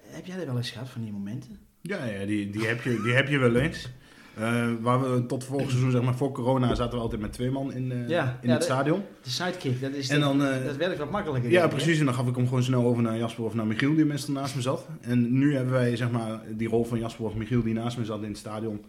[0.00, 1.58] Heb jij er wel eens gehad van die momenten?
[1.80, 3.88] Ja, ja die, die, heb je, die heb je wel eens.
[4.40, 7.50] Eh, waar we tot vorig seizoen, zeg maar voor corona, zaten we altijd met twee
[7.50, 9.02] man in, Ja, in ja, het de- stadion.
[9.22, 11.50] De sidekick, dat, is En dan, eh, dat werkt wat makkelijker.
[11.50, 11.68] Ja, hè?
[11.68, 11.98] precies.
[11.98, 14.34] En dan gaf ik hem gewoon snel over naar Jasper of naar Michiel, die meestal
[14.34, 14.86] naast me zat.
[15.00, 18.04] En nu hebben wij zeg maar die rol van Jasper of Michiel, die naast me
[18.04, 18.80] zat in het stadion.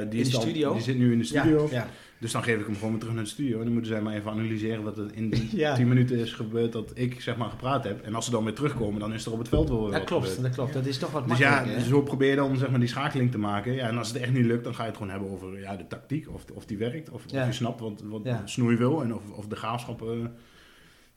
[0.00, 0.72] Die, de is dan- studio?
[0.72, 1.68] die zit nu in de studio.
[1.70, 1.86] Ja.
[2.20, 3.58] Dus dan geef ik hem gewoon weer terug naar de studio.
[3.58, 5.74] En dan moeten zij maar even analyseren wat er in die Ja.
[5.74, 8.02] 10 minuten is gebeurd dat ik zeg maar gepraat heb.
[8.02, 9.98] En als ze dan weer terugkomen, dan is er op het veld wel weer dat
[9.98, 10.42] wat klopt, gebeurd.
[10.42, 10.72] dat klopt.
[10.72, 11.80] Dat is toch wat Dus ja, hè?
[11.80, 13.72] zo probeer je dan zeg maar, die schakeling te maken.
[13.72, 15.76] Ja, en als het echt niet lukt, dan ga je het gewoon hebben over ja,
[15.76, 16.28] de tactiek.
[16.34, 17.10] Of, of die werkt.
[17.10, 17.40] Of, Ja.
[17.40, 18.42] of je snapt wat, wat Ja.
[18.44, 19.02] Snoei wil.
[19.02, 20.08] En of, of de graafschap eh,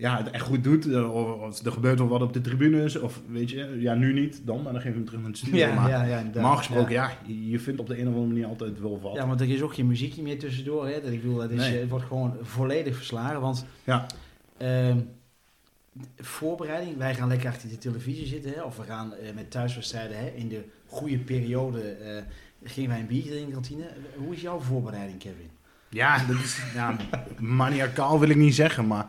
[0.01, 0.91] ja, het echt goed doet.
[0.91, 2.95] eh, Of, er gebeurt wel wat op de tribunes.
[2.99, 4.61] Of weet je, ja, nu niet dan.
[4.63, 5.57] Maar dan geef je hem terug naar de studio.
[5.67, 7.11] Ja, maar ja, ja, normaal gesproken, ja.
[7.25, 9.15] je- vindt op de een of andere manier altijd wel wat.
[9.15, 10.87] Ja, want er is ook geen muziekje meer tussendoor.
[10.87, 11.01] Hè?
[11.01, 11.73] Dat ik bedoel, het, is, Nee.
[11.73, 13.41] eh, het wordt gewoon volledig verslagen.
[13.41, 14.05] Want Ja.
[14.57, 14.97] ehm,
[16.17, 18.51] voorbereiding, wij gaan lekker achter de televisie zitten.
[18.53, 18.61] Hè?
[18.61, 20.27] Of we gaan eh, met thuiswedstrijden hè?
[20.35, 21.95] in de goede periode.
[22.63, 23.89] gingen wij een biertje drinken in de kantine.
[24.17, 25.49] Hoe is jouw voorbereiding, Kevin?
[25.89, 26.95] Ja, dat is ja,
[27.39, 29.07] maniacaal wil ik niet zeggen, maar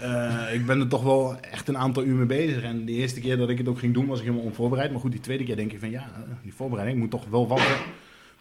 [0.00, 2.62] eh, ik ben er toch wel echt een aantal uur mee bezig.
[2.62, 4.90] En de eerste keer dat ik het ook ging doen, was ik helemaal onvoorbereid.
[4.90, 7.48] Maar goed, die tweede keer denk ik van ja, eh, die voorbereiding moet toch wel
[7.48, 7.62] wat,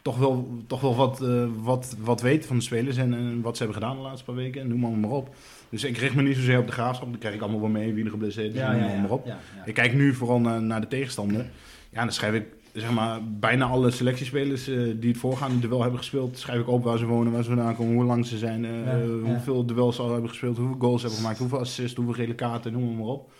[0.02, 3.58] toch wel, toch wel wat, eh, wat, wat weten van de spelers en, en wat
[3.58, 4.68] ze hebben gedaan de laatste paar weken.
[4.68, 5.36] Noem maar, maar op.
[5.70, 7.10] Dus ik richt me niet zozeer op de graafschap.
[7.10, 8.62] Dan krijg ik allemaal wel mee wie er geblesseerd is.
[8.62, 9.26] noem maar, maar op.
[9.26, 9.66] ja, ja.
[9.66, 11.50] Ik kijk nu vooral naar, naar de tegenstander.
[11.90, 12.46] Ja, dan schrijf ik
[12.80, 16.84] zeg maar, bijna alle selectiespelers eh, die het voorgaande duel hebben gespeeld, schrijf ik op
[16.84, 19.06] waar ze wonen, waar ze vandaan komen, hoe lang ze zijn, eh, Ja, ja.
[19.06, 22.36] hoeveel duels ze al hebben gespeeld, hoeveel goals ze hebben gemaakt, hoeveel assists, hoeveel gele
[22.36, 23.32] kaarten, noem maar, maar op.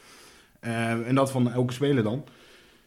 [0.60, 2.24] Eh, en dat van elke speler dan.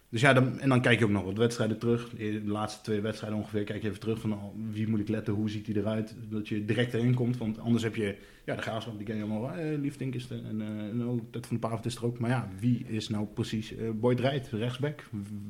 [0.08, 2.10] Dus ja, dan, en dan kijk je ook nog wat wedstrijden terug.
[2.10, 5.34] De laatste twee wedstrijden ongeveer kijk je even terug van oh, wie moet ik letten,
[5.34, 6.14] hoe ziet hij eruit.
[6.28, 9.22] Dat je direct erin komt, want anders heb je ja, de graafschap, die ken je
[9.22, 9.52] allemaal.
[9.52, 12.18] Eh, Liefdink is er en, eh, en ook Ted van de Pavert is er ook.
[12.18, 15.04] Maar ja, wie is nou precies eh Boyd Rijt, rechtsback?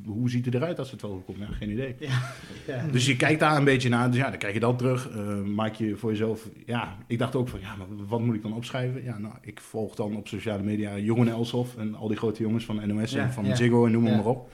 [0.04, 1.38] Hoe ziet hij eruit als het wel komt?
[1.38, 1.94] Ja, geen idee.
[1.98, 2.20] Ja.
[2.66, 2.86] ja.
[2.86, 4.10] Dus je kijkt daar een beetje naar.
[4.10, 5.10] Dus ja, dan krijg je dat terug.
[5.10, 6.48] Eh, maak je voor jezelf...
[6.66, 9.04] Ja, ik dacht ook van, ja, maar wat moet ik dan opschrijven?
[9.04, 12.64] Ja, nou, ik volg dan op sociale media Jeroen Elshoff en al die grote jongens
[12.64, 13.56] van NOS en van.
[13.56, 14.52] Ziggo en noem maar op.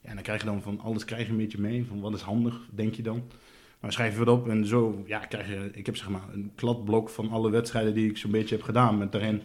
[0.00, 1.84] Ja, en dan krijg je dan van alles krijg je een beetje mee.
[1.86, 3.22] Van wat is handig, denk je dan.
[3.80, 5.70] Maar schrijf je wat op en zo ja, krijg je...
[5.72, 8.98] Ik heb zeg maar een kladblok van alle wedstrijden die ik zo'n beetje heb gedaan.
[8.98, 9.42] Met daarin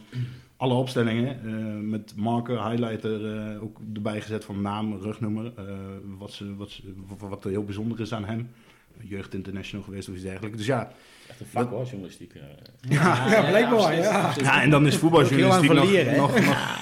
[0.58, 1.40] alle opstellingen.
[1.46, 5.54] eh, met marker, highlighter eh, ook erbij gezet van naam, rugnummer.
[5.56, 5.64] eh,
[6.18, 6.82] wat, ze, wat,
[7.20, 8.50] wat er heel bijzonder is aan hem.
[9.02, 10.58] Jeugd International geweest of iets dergelijks.
[10.58, 10.94] Dus ja,
[11.30, 12.34] Echt een vak hoor, journalistiek.
[12.34, 12.42] eh.
[12.90, 14.34] Ja, ja, blijkbaar, ja.
[14.42, 16.80] Ja, en dan is voetbaljournalistiek nog, nog, nog-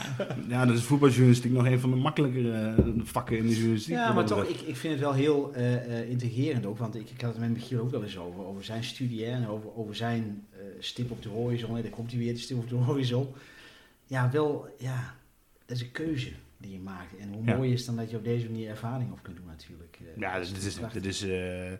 [0.49, 3.93] ja, dan is voetbaljournalistiek nog een van de makkelijkere eh, vakken in de journalistiek.
[3.95, 6.77] Ja, maar toch, ik, ik vind het wel heel eh, eh, intrigerend ook.
[6.77, 8.45] Want ik, ik had het met Michiel ook wel eens over.
[8.45, 10.45] Over zijn studie hè, en over, over zijn
[10.79, 11.75] stip op de horizon.
[11.75, 11.81] Hè.
[11.81, 13.27] Daar komt hij weer, de stip op de horizon.
[14.05, 15.15] Ja, wel, ja,
[15.65, 17.17] dat is een keuze die je maakt.
[17.19, 17.55] En hoe Ja.
[17.55, 19.97] mooi is het dan dat je op deze manier ervaring op kunt doen natuurlijk.
[20.17, 21.71] Ja, dus dit is, dit is, eh,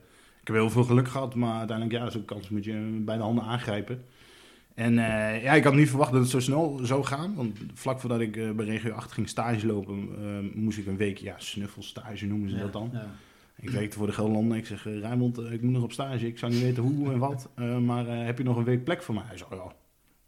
[0.41, 3.23] ik heb heel veel geluk gehad, maar uiteindelijk, ja, zo'n kans moet je bij de
[3.23, 4.03] handen aangrijpen.
[4.73, 7.35] En eh, ja, ik had niet verwacht dat het zo snel zou gaan.
[7.35, 10.97] Want vlak voordat ik eh, bij Regio 8 ging stage lopen, eh, moest ik een
[10.97, 12.89] week, ja, snuffelstage noemen ze Ja, dat dan.
[12.93, 13.05] ja.
[13.55, 14.57] Ik werkte voor de Gelderlanden.
[14.57, 16.27] Ik zeg, Rijnmond, eh, ik moet nog op stage.
[16.27, 17.49] Ik zou niet weten hoe en wat.
[17.81, 19.23] maar heb je nog een week plek voor mij?
[19.27, 19.75] Hij zei, ja, kunnen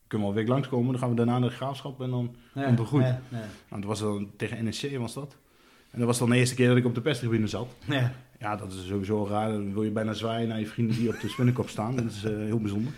[0.07, 0.91] we wel een week langskomen.
[0.91, 2.01] Dan gaan we daarna naar de graafschap.
[2.01, 3.01] En dan, Komt wel goed.
[3.01, 3.45] Ja, ja.
[3.69, 5.37] nou, dat was dan tegen NEC was dat.
[5.91, 7.67] En dat was dan de eerste keer dat ik op de perstribune zat.
[7.87, 8.11] Ja.
[8.43, 9.51] Ja, dat is sowieso raar.
[9.51, 11.95] Dan wil je bijna zwaaien naar je vrienden die op de spinnenkop staan.
[11.95, 12.91] Dat is eh, heel bijzonder.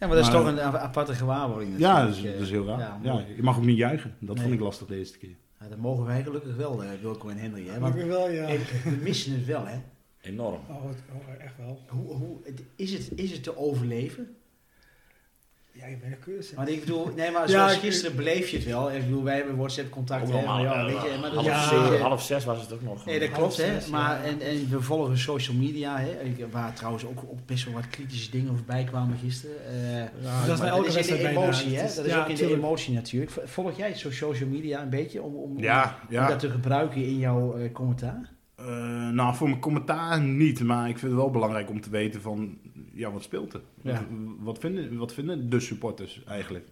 [0.00, 1.78] Ja, maar dat is Maar- toch een a- aparte gewaarwording.
[1.78, 2.16] Ja, natuurlijk.
[2.16, 2.98] dat is, Eh, dat is heel raar.
[3.02, 4.14] Ja, je mag ook niet juichen.
[4.20, 4.44] Dat Nee.
[4.44, 5.36] vond ik lastig de eerste keer.
[5.60, 7.66] Ja, dat mogen wij gelukkig wel, eh, Wilco en Henry.
[7.68, 7.78] Hè?
[7.78, 8.44] Want wel, ja.
[8.46, 9.76] eh, we missen het wel, hè?
[10.20, 10.60] Enorm.
[10.68, 11.80] Oh, het- oh, echt wel.
[11.88, 12.36] Hoe, hoe,
[12.76, 14.28] is, het, is het te overleven?
[15.80, 16.54] Ja, je bent een keuze.
[16.54, 18.92] Want ik bedoel, nee, maar Ja, zoals ik- gisteren beleef je het wel.
[18.92, 20.28] Ik bedoel, wij hebben WhatsApp-contact.
[20.32, 21.68] Maar ja, weet je, maar dat half, Ja.
[21.68, 23.04] zeven, half zes was het ook nog.
[23.04, 23.90] Nee, dat klopt, hè.
[23.90, 26.10] Maar, en, en we volgen social media, hè.
[26.50, 29.56] Waar trouwens ook, ook best wel wat kritische dingen voorbij kwamen gisteren.
[29.66, 31.40] Eh, dat is maar bij elke dat is in wedstrijd de bijna.
[31.40, 31.82] emotie, hè.
[31.94, 33.32] Dat is ja, ook in de emotie natuurlijk.
[33.44, 36.28] Volg jij zo social media een beetje om, om, Ja, om ja.
[36.28, 38.30] dat te gebruiken in jouw eh, commentaar?
[38.56, 42.20] Eh, nou, voor mijn commentaar niet, maar ik vind het wel belangrijk om te weten
[42.20, 42.58] van,
[42.92, 43.60] ja, wat speelt er?
[43.82, 44.06] Ja.
[44.38, 46.68] Wat, vinden, wat vinden de supporters eigenlijk?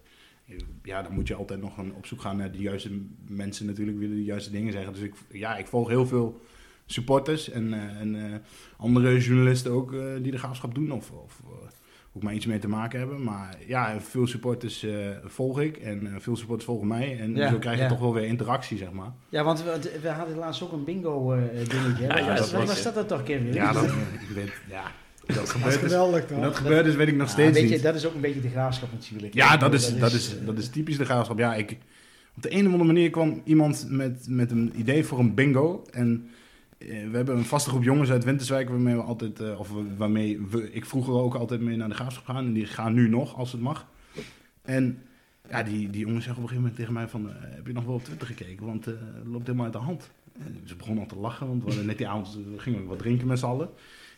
[0.83, 2.89] Ja, dan moet je altijd nog een- op zoek gaan naar de juiste
[3.27, 4.93] mensen natuurlijk, willen de juiste dingen zeggen.
[4.93, 6.41] Dus ik, ja, ik volg heel veel
[6.85, 8.37] supporters en, eh, en eh,
[8.77, 11.41] andere journalisten ook eh, die de graafschap doen of, of
[12.13, 13.23] ook maar iets mee te maken hebben.
[13.23, 14.85] Maar ja, veel supporters
[15.23, 17.89] volg ik en veel supporters volgen mij en Ja, zo krijg je ja.
[17.89, 19.11] toch wel weer interactie, zeg maar.
[19.29, 22.03] Ja, want we, we hadden laatst ook een bingo eh, dingetje.
[22.05, 23.53] Ja, dat was dat dan toch, Kevin?
[23.53, 23.83] Ja, dat,
[24.29, 24.91] ik weet, ja,
[25.35, 25.91] dat Dat is gebeurt dus.
[25.91, 27.83] geweldig dat gebeurd is, weet ik nog Ja, steeds weet je, niet.
[27.83, 29.33] dat is ook een beetje de graafschap natuurlijk.
[29.33, 31.37] Ja, dat bedoel, is, dat, is, dat is typisch de graafschap.
[31.37, 31.77] Ja, ik,
[32.35, 35.83] op de een of andere manier kwam iemand met, met een idee voor een bingo.
[35.91, 36.29] En
[36.77, 40.41] eh, we hebben een vaste groep jongens uit Winterswijk waarmee we altijd, eh, of waarmee
[40.49, 42.45] we, ik vroeger ook altijd mee naar de graafschap gaan.
[42.45, 43.87] En die gaan nu nog, als het mag.
[44.61, 45.01] En
[45.49, 47.73] ja, die, die jongens zeggen op een gegeven moment tegen mij van, eh, heb je
[47.73, 48.65] nog wel op Twitter gekeken?
[48.65, 50.09] Want eh, het loopt helemaal uit de hand.
[50.43, 52.99] En ze begonnen al te lachen, want we hadden net die avond gingen we wat
[52.99, 53.69] drinken met z'n allen.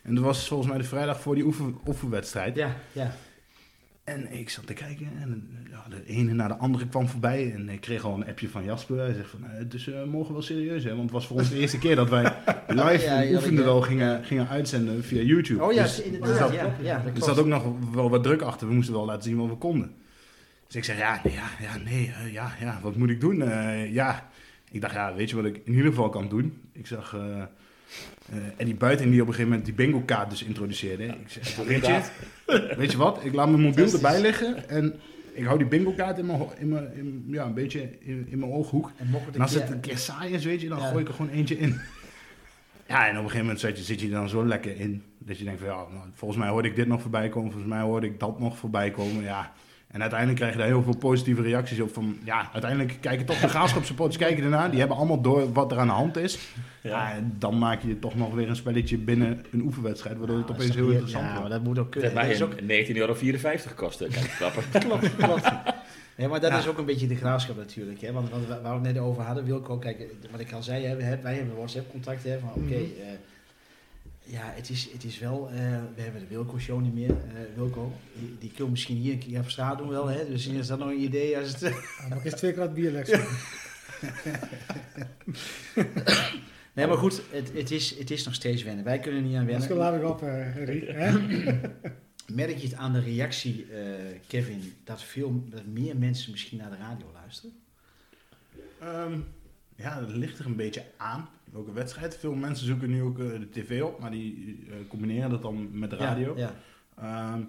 [0.02, 2.56] En dat was volgens mij de vrijdag voor die oefen, oefenwedstrijd.
[2.56, 3.14] Ja, ja.
[4.04, 7.52] En ik zat te kijken en ja, de ene na de andere kwam voorbij.
[7.54, 8.98] En ik kreeg al een appje van Jasper.
[8.98, 10.90] Hij zegt van, eh, het is eh, morgen wel serieus hè.
[10.90, 12.22] Want het was voor ons de eerste keer dat wij
[12.68, 15.62] live Ja, ja, wel gingen, gingen uitzenden via YouTube.
[15.64, 16.30] Oh ja, Dus inderdaad.
[16.30, 17.24] er zat, ja, ja, dat er klopt.
[17.26, 18.68] zat ook nog wel wat druk achter.
[18.68, 19.94] We moesten wel laten zien wat we konden.
[20.66, 23.36] Dus ik zeg, ja, nee, ja, ja, nee, eh, ja, ja, wat moet ik doen?
[23.92, 24.28] Ja,
[24.70, 26.60] ik dacht, ja, weet je wat ik in ieder geval kan doen?
[26.72, 27.16] Ik zag
[28.30, 31.04] eh eh Eddie Buiten die op een gegeven moment die bingo kaart dus introduceerde.
[31.04, 32.12] Ik zeg, weet je, Inderdaad.
[32.76, 33.24] Weet je wat?
[33.24, 35.00] Ik laat mijn mobiel erbij liggen en
[35.32, 38.38] ik hou die bingo kaart in mijn, in mijn, in- ja, een beetje in, in
[38.38, 38.90] mijn ooghoek.
[38.96, 40.78] En mocht het En als een het keer- een keer saai is, weet je, dan
[40.78, 40.88] Ja.
[40.88, 41.80] gooi ik er gewoon eentje in.
[42.88, 45.02] Ja, en op een gegeven moment zit je, zit je er dan zo lekker in.
[45.18, 47.50] Dat je denkt van, ja, nou, volgens mij hoorde ik dit nog voorbij komen.
[47.52, 49.52] Volgens mij hoorde ik dat nog voorbij komen, ja.
[49.92, 51.92] En uiteindelijk krijg je daar heel veel positieve reacties op.
[51.94, 54.70] Van, ja, uiteindelijk kijken toch de graafschapsupporters kijken ernaar.
[54.70, 56.38] Die hebben allemaal door wat er aan de hand is.
[56.82, 56.90] Ja.
[56.90, 57.12] Ja.
[57.14, 60.18] en dan maak je toch nog weer een spelletje binnen een oefenwedstrijd.
[60.18, 61.54] Waardoor het opeens heel interessant Ja, maar wordt.
[61.54, 62.14] dat moet ook kunnen.
[62.14, 63.14] Dat is ook, een 19,54 euro
[64.38, 64.62] klappen.
[64.80, 65.48] klopt, klopt.
[66.16, 66.58] Ja, maar dat Ja.
[66.58, 68.00] is ook een beetje de graafschap natuurlijk.
[68.00, 68.12] Hè?
[68.12, 70.84] Want wat we, waar we het net over hadden, Wilco, kijk, wat ik al zei,
[70.86, 72.24] hè, we hebben- wij hebben WhatsApp-contact.
[72.24, 72.72] hè, Van oké, Mhm.
[72.74, 73.06] eh,
[74.24, 75.56] ja, het is, het is wel, eh,
[75.94, 77.10] we hebben de Wilco-show niet meer.
[77.10, 77.16] eh,
[77.56, 80.06] Wilco, die, die kun je misschien hier een keer op straat doen wel.
[80.06, 80.26] Hè?
[80.28, 81.60] Dus is dat nog een idee als het...
[81.60, 83.26] Ja, mag eens twee krat bier lekker.
[86.74, 88.84] Nee, maar goed, het, het, is, het is nog steeds wennen.
[88.84, 89.76] Wij kunnen niet aan Dat wennen.
[89.76, 90.28] laat ik op, eh.
[90.96, 91.18] Hè?
[92.42, 93.80] Merk je het aan de reactie, eh,
[94.26, 97.54] Kevin, dat, veel, dat meer mensen misschien naar de radio luisteren?
[98.80, 99.18] Ehm,
[99.76, 101.28] ja, dat ligt er een beetje aan.
[101.52, 102.16] Welke wedstrijd?
[102.16, 105.68] Veel mensen zoeken nu ook eh, de tv op, maar die eh, combineren dat dan
[105.78, 106.32] met de radio.
[106.36, 106.54] Ja.
[106.98, 107.40] Ehm,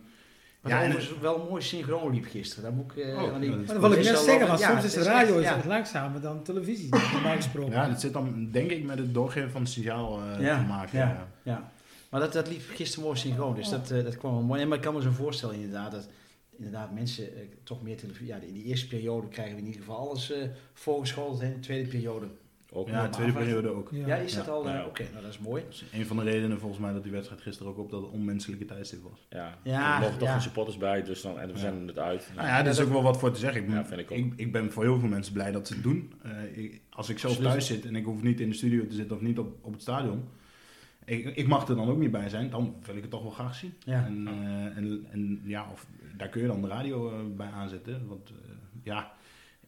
[0.61, 2.63] Maar Ja, ja, en wel een mooi synchroon liep gisteren.
[2.63, 4.83] Dat moet ik, eh, Oh, ja, dat dat wil ik net zeggen, want ja, soms
[4.83, 5.55] is de radio echt, is ja.
[5.55, 6.89] wat langzamer dan televisie,
[7.35, 7.71] gesproken.
[7.71, 10.65] ja, dat zit dan denk ik met het doorgeven van het signaal eh, Ja, te
[10.67, 10.97] maken.
[10.99, 11.05] ja.
[11.07, 11.27] ja.
[11.43, 11.71] Ja,
[12.09, 14.61] maar dat, dat liep gisteren mooi synchroon, dus dat, eh, dat kwam wel mooi.
[14.61, 16.09] En maar ik kan me zo voorstellen inderdaad dat
[16.57, 17.29] inderdaad mensen
[17.63, 18.27] toch meer televisie...
[18.27, 20.41] Ja, in die eerste periode krijgen we in ieder geval alles eh
[20.73, 21.39] voorgeschoteld.
[21.39, 21.45] hè.
[21.47, 22.27] In de tweede periode...
[22.75, 23.89] Ook Ja, nog tweede periode ook.
[23.91, 24.51] Ja, is dat Ja.
[24.51, 24.67] al...
[24.67, 24.85] eh, Ja.
[24.85, 25.63] Oké, nou dat is mooi.
[25.63, 28.09] Dat is een van de redenen volgens mij dat die wedstrijd gisteren ook op dat
[28.09, 29.27] onmenselijke tijdstip was.
[29.29, 30.33] Ja, Ja, er mogen toch ja.
[30.33, 31.59] geen supporters bij, dus dan, en we Ja.
[31.59, 32.31] zenden het uit.
[32.35, 33.61] Nou ja, daar is ook wel wat voor te zeggen.
[33.61, 34.17] Ik ben, Ja, vind ik ook.
[34.17, 36.13] ik, ik ben voor heel veel mensen blij dat ze het doen.
[36.21, 38.95] Eh, ik- als ik zelf thuis zit en ik hoef niet in de studio te
[38.95, 40.23] zitten of niet op, op het stadion.
[41.05, 43.31] Ik, ik mag er dan ook niet bij zijn, dan wil ik het toch wel
[43.31, 43.73] graag zien.
[43.85, 44.05] Ja.
[44.05, 45.85] En, eh, en, en ja, of,
[46.17, 48.07] daar kun je dan de radio bij aanzetten.
[48.07, 48.35] Want eh,
[48.83, 49.11] ja,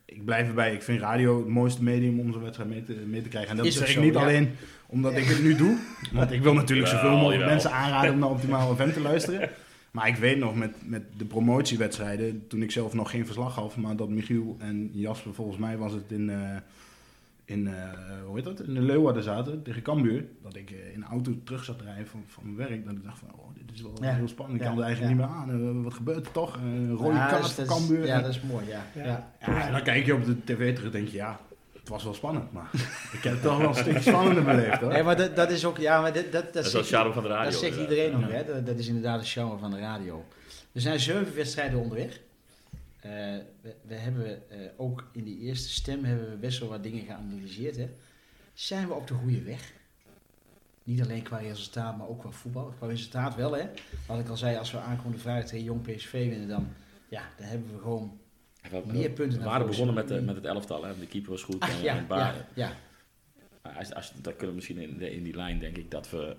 [0.06, 0.74] ik blijf erbij.
[0.74, 3.52] Ik vind radio het mooiste medium om zo'n wedstrijd mee te, mee te krijgen.
[3.52, 4.20] En dat Is zeg ik zo, niet ja.
[4.20, 4.50] alleen
[4.86, 5.78] omdat ik het nu doe.
[6.14, 7.50] Want ik wil natuurlijk zoveel mogelijk jawel.
[7.50, 9.50] mensen aanraden om naar Optimaal FM te luisteren.
[9.92, 13.78] Maar ik weet nog met, met de promotiewedstrijden, toen ik zelf nog geen verslag gaf,
[13.78, 16.56] maar dat Michiel en Jasper, volgens mij was het in, eh,
[17.46, 17.74] in, eh,
[18.26, 20.26] hoe heet dat, in de Leeuwarden zaten, tegen Cambuur.
[20.44, 22.86] Dat ik eh, in de auto terug zat te rijden van, van mijn werk.
[22.86, 24.14] Dat ik dacht van, oh, dit is wel Ja.
[24.14, 24.58] heel spannend.
[24.60, 24.70] Ik Ja.
[24.70, 25.20] kan er eigenlijk Ja.
[25.26, 25.78] niet meer aan.
[25.78, 26.56] Eh, wat gebeurt er toch?
[26.56, 28.06] Eh, Een rode Ja, kaart dus is- Cambuur.
[28.06, 28.82] Ja, dat is mooi, ja.
[28.96, 29.04] Ja.
[29.06, 29.34] ja.
[29.40, 31.40] ja, en dan kijk je op de tv terug en denk je, ja,
[31.80, 32.52] het was wel spannend.
[32.52, 32.70] Maar
[33.12, 34.92] ik heb het toch wel een stukje spannender beleefd hoor.
[34.92, 35.78] Nee, maar dat, dat is ook...
[35.78, 37.50] Ja, maar dat, dat, dat, Dat is wel zegt- het charme van de radio.
[37.52, 38.46] Dat zegt iedereen nog, hè?
[38.46, 40.26] Dat, dat is inderdaad de charme van de radio.
[40.72, 42.20] Er zijn zeven wedstrijden onderweg.
[43.06, 43.12] Eh,
[43.62, 47.06] we, we hebben eh, ook in die eerste stem hebben we best wel wat dingen
[47.06, 47.76] geanalyseerd.
[47.76, 47.90] Hè?
[48.54, 49.74] Zijn we op de goede weg?
[50.84, 52.74] Niet alleen qua resultaat, maar ook qua voetbal.
[52.78, 53.70] Qua resultaat wel, hè?
[54.08, 56.68] Wat ik al zei, als we aankomende vrijdag tegen Jong PSV winnen, dan,
[57.10, 58.20] ja, dan hebben we gewoon...
[58.72, 60.84] We, Meer punten we waren begonnen met, de, met het elftal.
[60.84, 61.00] Hè.
[61.00, 61.60] De keeper was goed.
[61.60, 62.72] Ach en, ja, en ja, ja.
[63.62, 66.36] Als, als, dat kunnen we misschien in, in die lijn, denk ik, dat we...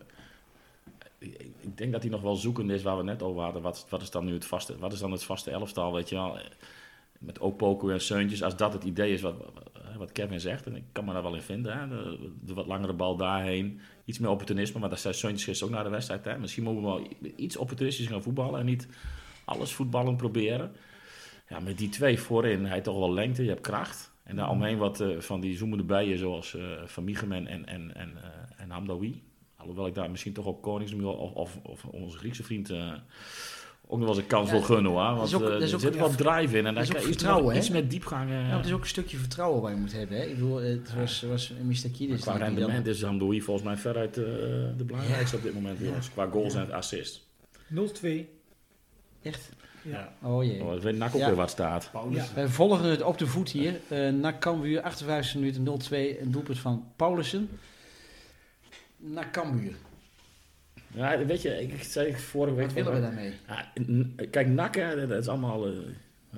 [1.18, 3.62] Ik denk dat hij nog wel zoekend is waar we net over hadden.
[3.62, 6.14] Wat, wat is dan nu het vaste, wat is dan het vaste elftal, weet je
[6.14, 6.38] wel?
[7.18, 9.34] Met Poco en Seuntjes, als dat het idee is wat,
[9.98, 10.66] wat Kevin zegt.
[10.66, 11.78] En ik kan me daar wel in vinden.
[11.78, 11.88] Hè?
[11.88, 13.80] De, wat langere bal daarheen.
[14.04, 16.24] Iets meer opportunisme, maar dat zei Seuntjes gisteren ook naar de wedstrijd.
[16.24, 16.38] Hè?
[16.38, 18.88] Misschien moeten we wel iets opportunistisch gaan voetballen en niet
[19.44, 20.72] alles voetballen proberen.
[21.48, 24.14] Ja, met die twee voorin, hij toch wel lengte, je hebt kracht.
[24.22, 27.66] En daar omheen wat eh, van die zoemende bijen zoals eh Van Michem en, en,
[27.66, 29.22] en, en, eh, en Hamdawi.
[29.68, 32.92] Alhoewel ik daar misschien toch op Koningsmuur of, of, of onze Griekse vriend eh,
[33.86, 35.14] ook nog wel eens een kans Ja, wil gunnen hoor.
[35.14, 37.68] Want ook- eh, er ook- zit ja, wel drive in en daar is je iets,
[37.70, 38.30] met diepgang.
[38.30, 40.16] eh, Ja, het is ook een stukje vertrouwen waar je moet hebben.
[40.16, 40.24] Hè?
[40.24, 41.90] Ik bedoel, het was, was Mr.
[41.92, 42.20] Kiedis...
[42.20, 44.24] qua rendement is Hamdawi volgens mij veruit eh,
[44.76, 45.78] de belangrijkste op dit moment.
[45.96, 47.24] ons, Qua goals en assists.
[47.74, 48.28] 0-2.
[49.22, 49.50] Echt?
[49.82, 50.12] Ja.
[50.22, 50.62] Oh jee.
[50.64, 51.26] Oh, ik weet NAC ook Ja.
[51.26, 51.90] weer wat staat.
[52.10, 52.24] Ja.
[52.34, 53.80] Wij volgen het op de voet hier.
[53.92, 56.20] Uh, NAC Cambuur, 58 minuten 0-2.
[56.20, 57.48] Een doelpunt van Paulussen.
[58.96, 59.72] NAC Cambuur.
[60.94, 62.64] Ja, weet je, ik, ik zei vorige week...
[62.64, 63.32] Wat willen we daarmee?
[63.48, 63.64] Ja,
[64.30, 65.66] kijk, nakken, dat is allemaal.
[65.66, 65.72] eh,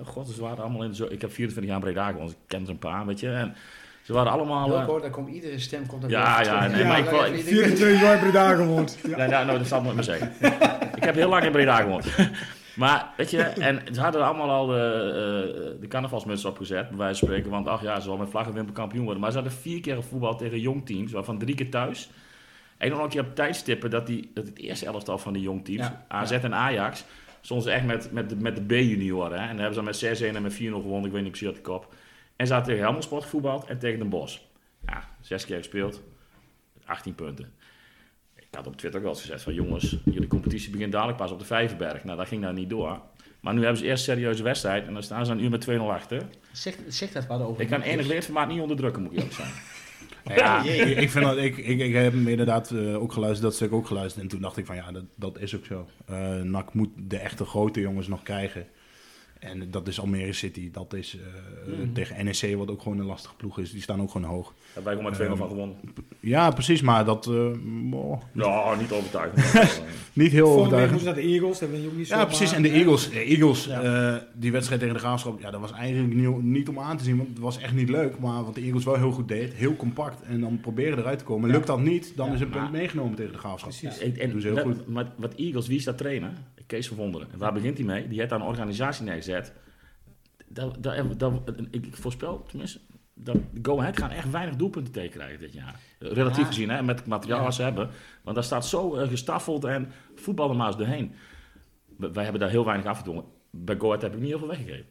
[0.05, 0.95] God, ze waren allemaal in.
[0.95, 3.29] Zo, ik heb 24 jaar Breda gewoond, ik ken er een paar, weet je.
[3.31, 3.55] En
[4.03, 4.73] ze waren allemaal.
[4.73, 6.77] eh, Wilco, daar komt iedere stem komt er Ja, ja, terug.
[6.77, 8.99] nee, maar ik wil- ik- 24 jaar Breda gewoond.
[9.03, 9.17] Ja.
[9.17, 10.33] nee, nou, nou, dat zal ik nooit meer zeggen.
[10.97, 12.07] ik heb heel lang in Breda gewoond.
[12.77, 14.75] maar, weet je, en ze hadden allemaal al de,
[15.75, 17.51] eh, de carnavalsmuts opgezet, bij wijze van spreken.
[17.51, 19.21] Want, ach ja, ze zullen met vlaggenwimpel kampioen worden.
[19.23, 22.11] Maar ze hadden vier keer voetbal tegen jong teams, waarvan drie keer thuis.
[22.79, 25.65] En dan ook je op tijdstippen dat, die, dat het eerste elftal van die jong
[25.65, 27.05] teams, Ja, AZ en Ajax,
[27.41, 29.39] stonden ze echt met, met, de, met de B-junioren.
[29.39, 29.49] hè.
[29.49, 31.47] En dan hebben ze dan met 6-1 en met 4-0 gewonnen, ik weet niet precies
[31.47, 31.95] uit de kop.
[32.37, 34.39] En ze hadden tegen Helmond Sport gevoetbald en tegen Den Bosch.
[34.87, 36.03] Ja, zes keer gespeeld,
[36.85, 37.53] 18 punten.
[38.35, 41.31] Ik had op Twitter ook wel eens gezegd van jongens, jullie competitie begint dadelijk pas
[41.31, 42.05] op de Vijverberg.
[42.05, 43.01] Nou, dat ging daar niet door.
[43.41, 45.69] Maar nu hebben ze eerst een serieuze wedstrijd en dan staan ze een uur met
[45.71, 46.23] 2-0 achter.
[46.53, 47.63] Zeg, zeg dat wat over.
[47.63, 49.51] Ik kan enig leerformaat niet onderdrukken, moet ik eerlijk zijn.
[50.37, 53.55] Ja, ik, ik, vind dat, ik, ik, ik heb hem inderdaad eh, ook geluisterd, dat
[53.55, 54.23] stuk ook geluisterd.
[54.23, 55.89] En toen dacht ik van ja, dat, dat is ook zo.
[56.07, 58.67] Eh NAC moet de echte grote jongens nog krijgen.
[59.39, 61.17] En dat is Almere City, dat is
[61.67, 61.93] eh, Mhm.
[61.93, 63.73] tegen NEC, wat ook gewoon een lastige ploeg is.
[63.73, 64.45] Die staan ook gewoon hoog.
[64.47, 65.77] Daar hebben wij gewoon met 2-0 van gewonnen.
[66.21, 67.35] Ja, precies, maar dat eh,
[67.95, 69.83] oh, Ja, niet overtuigend.
[70.13, 71.15] niet heel Volgende overtuigend.
[71.15, 71.59] de Eagles.
[71.59, 72.53] Dat ben je ook niet Ja, zomaar- precies.
[72.53, 73.83] En de Eagles, de Eagles Ja.
[74.15, 77.05] eh, die wedstrijd tegen de Graafschap, ja, dat was eigenlijk niet, niet om aan te
[77.05, 77.17] zien.
[77.17, 78.19] Want het was echt niet leuk.
[78.19, 80.23] Maar wat de Eagles wel heel goed deed, heel compact.
[80.23, 81.51] En dan proberen eruit te komen.
[81.51, 83.71] Lukt dat niet, dan Ja, is een punt maar- meegenomen tegen de Graafschap.
[83.79, 83.99] Precies.
[83.99, 84.87] En, en Doen ze heel dat- goed.
[84.89, 86.31] Maar wat Eagles, wie is dat trainer?
[86.69, 87.29] Kees van Wonderen.
[87.33, 88.09] En waar begint hij mee?
[88.09, 89.53] Die heeft daar een organisatie neergezet.
[90.47, 91.33] Dat, dat, dat,
[91.71, 92.81] ik ik voorspel, tenminste,
[93.15, 95.81] dat Go Ahead gaan echt weinig doelpunten tegen krijgen dit jaar.
[95.99, 96.47] Relatief Ja.
[96.47, 97.45] gezien, hè, met het materiaal Ja.
[97.45, 97.91] wat ze hebben.
[98.23, 101.13] Want daar staat zo eh, gestaffeld en voetbal maar eens doorheen.
[101.97, 103.25] Wij hebben daar heel weinig afgedwongen.
[103.51, 104.87] Bij Go Ahead heb ik niet heel veel weggegeven.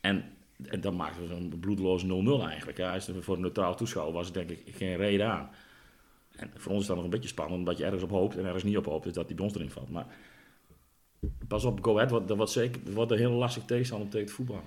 [0.00, 0.24] En,
[0.66, 2.78] en dan maken we zo'n bloedeloze 0-0 eigenlijk.
[2.78, 5.48] Ja, als het voor een neutraal toeschouwer was, denk ik geen reden aan.
[6.36, 8.44] En voor ons is dat nog een beetje spannend, omdat je ergens op hoopt en
[8.44, 9.90] ergens niet op hoopt, dus dat die bij ons erin valt.
[9.90, 10.06] Maar
[11.48, 14.32] pas op, Go Ahead, wordt- dat wordt zeker wordt een heel lastig tegenstander tegen te
[14.32, 14.62] voetballen.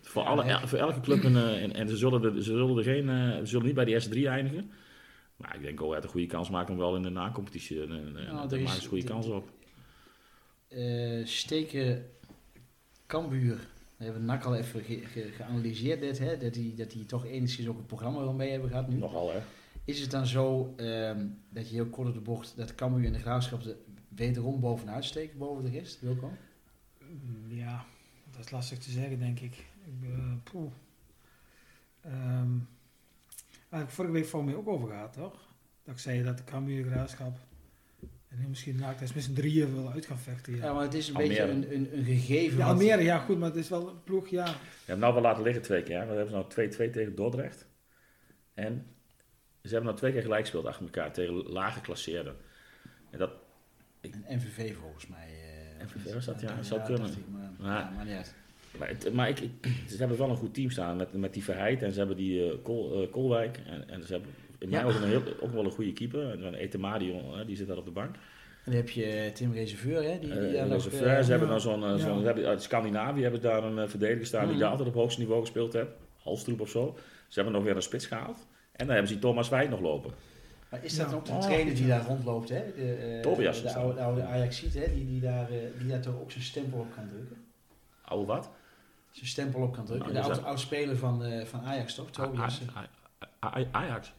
[0.00, 2.82] Voor, alle, voor elke club een, eh, en, en ze zullen, er, ze, zullen er
[2.84, 4.70] geen, eh, ze zullen niet bij de eerste drie eindigen.
[5.36, 7.82] Maar ik denk Go Ahead een goede kans maakt om wel in de na-competitie.
[7.82, 9.48] En, en, en Nou, daar maken ze goede de- kans op.
[10.68, 12.06] Eh, steken
[13.06, 13.58] Cambuur.
[13.96, 16.36] We hebben NAC al even ge- ge- geanalyseerd dit, hè?
[16.36, 18.96] Dat, die, dat die toch enigszins ook een programma wel mee hebben gehad nu.
[18.96, 19.38] Nogal hè.
[19.84, 23.12] Is het dan zo ehm, dat je heel kort op de bocht, dat Cambuur en
[23.12, 23.76] de Graafschap er
[24.16, 26.32] wederom bovenuit steken boven de rest, Wilco?
[27.00, 27.84] Mm, Ja,
[28.30, 29.54] dat is lastig te zeggen, denk ik.
[29.54, 29.64] ik
[33.68, 35.48] heb ik vorige week voor mij ook over gehad, toch?
[35.84, 37.36] Dat ik zei dat de Cambuur Graafschap
[38.28, 40.56] en nu misschien dat is met z'n drieën wil uit gaan vechten.
[40.56, 41.46] Ja, Ja, maar het is een Almere.
[41.46, 42.58] beetje een, een, een gegeven.
[42.58, 44.44] ja wat- Almere, ja goed, maar het is wel een ploeg, ja.
[44.44, 45.98] We hebben nou wel laten liggen twee keer.
[46.00, 46.06] hè.
[46.06, 47.66] We hebben nou 2-2 tegen Dordrecht.
[48.54, 48.86] En
[49.62, 52.36] ze hebben nou twee keer gelijk gespeeld achter elkaar tegen lage klasseerden.
[53.10, 53.30] En dat,
[54.02, 55.26] Een MVV volgens mij.
[55.78, 56.40] eh, MVV was dat?
[56.40, 57.10] Ja, dat zou kunnen.
[57.10, 57.78] ik, maar, Ja.
[57.78, 58.34] ja, maar niet uit.
[58.78, 61.44] Maar, het- maar ik, ik- ze hebben wel een goed team staan met, met die
[61.44, 63.60] Verheid en ze hebben die eh, Kol, eh, Kolwijk.
[63.66, 66.30] En, en ze hebben in mijn ogen een heel, ook wel een goede keeper.
[66.30, 68.14] En dan Etemadi, hè, die zit daar op de bank.
[68.14, 70.18] En dan heb je Tim Reserveur, hè?
[70.18, 71.96] Die, die nog, Reserveur, ze hebben dan zo'n, Ja.
[71.98, 75.40] ze hebben, uit Scandinavië hebben daar een verdediger staan die daar altijd op hoogste niveau
[75.40, 75.90] gespeeld heeft.
[76.22, 76.96] Halstroep of zo.
[77.28, 78.46] Ze hebben nog weer een spits gehaald.
[78.72, 80.10] En dan hebben ze Thomas Wijd nog lopen.
[80.72, 81.16] Maar is dat Ja.
[81.16, 81.96] ook de Oh, trainer die ja.
[81.98, 82.62] daar rondloopt, hè?
[82.76, 84.94] De, eh, Tobias de, oude, oude Ajax ziet, hè?
[84.94, 87.36] Die, die, daar, eh, die daar toch ook zijn stempel op kan drukken.
[88.04, 88.50] Oude wat?
[89.10, 90.08] Zijn stempel op kan drukken.
[90.08, 92.10] Oh, de is oud, dat- oud speler van, eh, van Ajax, toch?
[92.10, 92.60] Tobias.
[92.76, 92.88] A-
[93.46, 94.12] A- A- Ajax.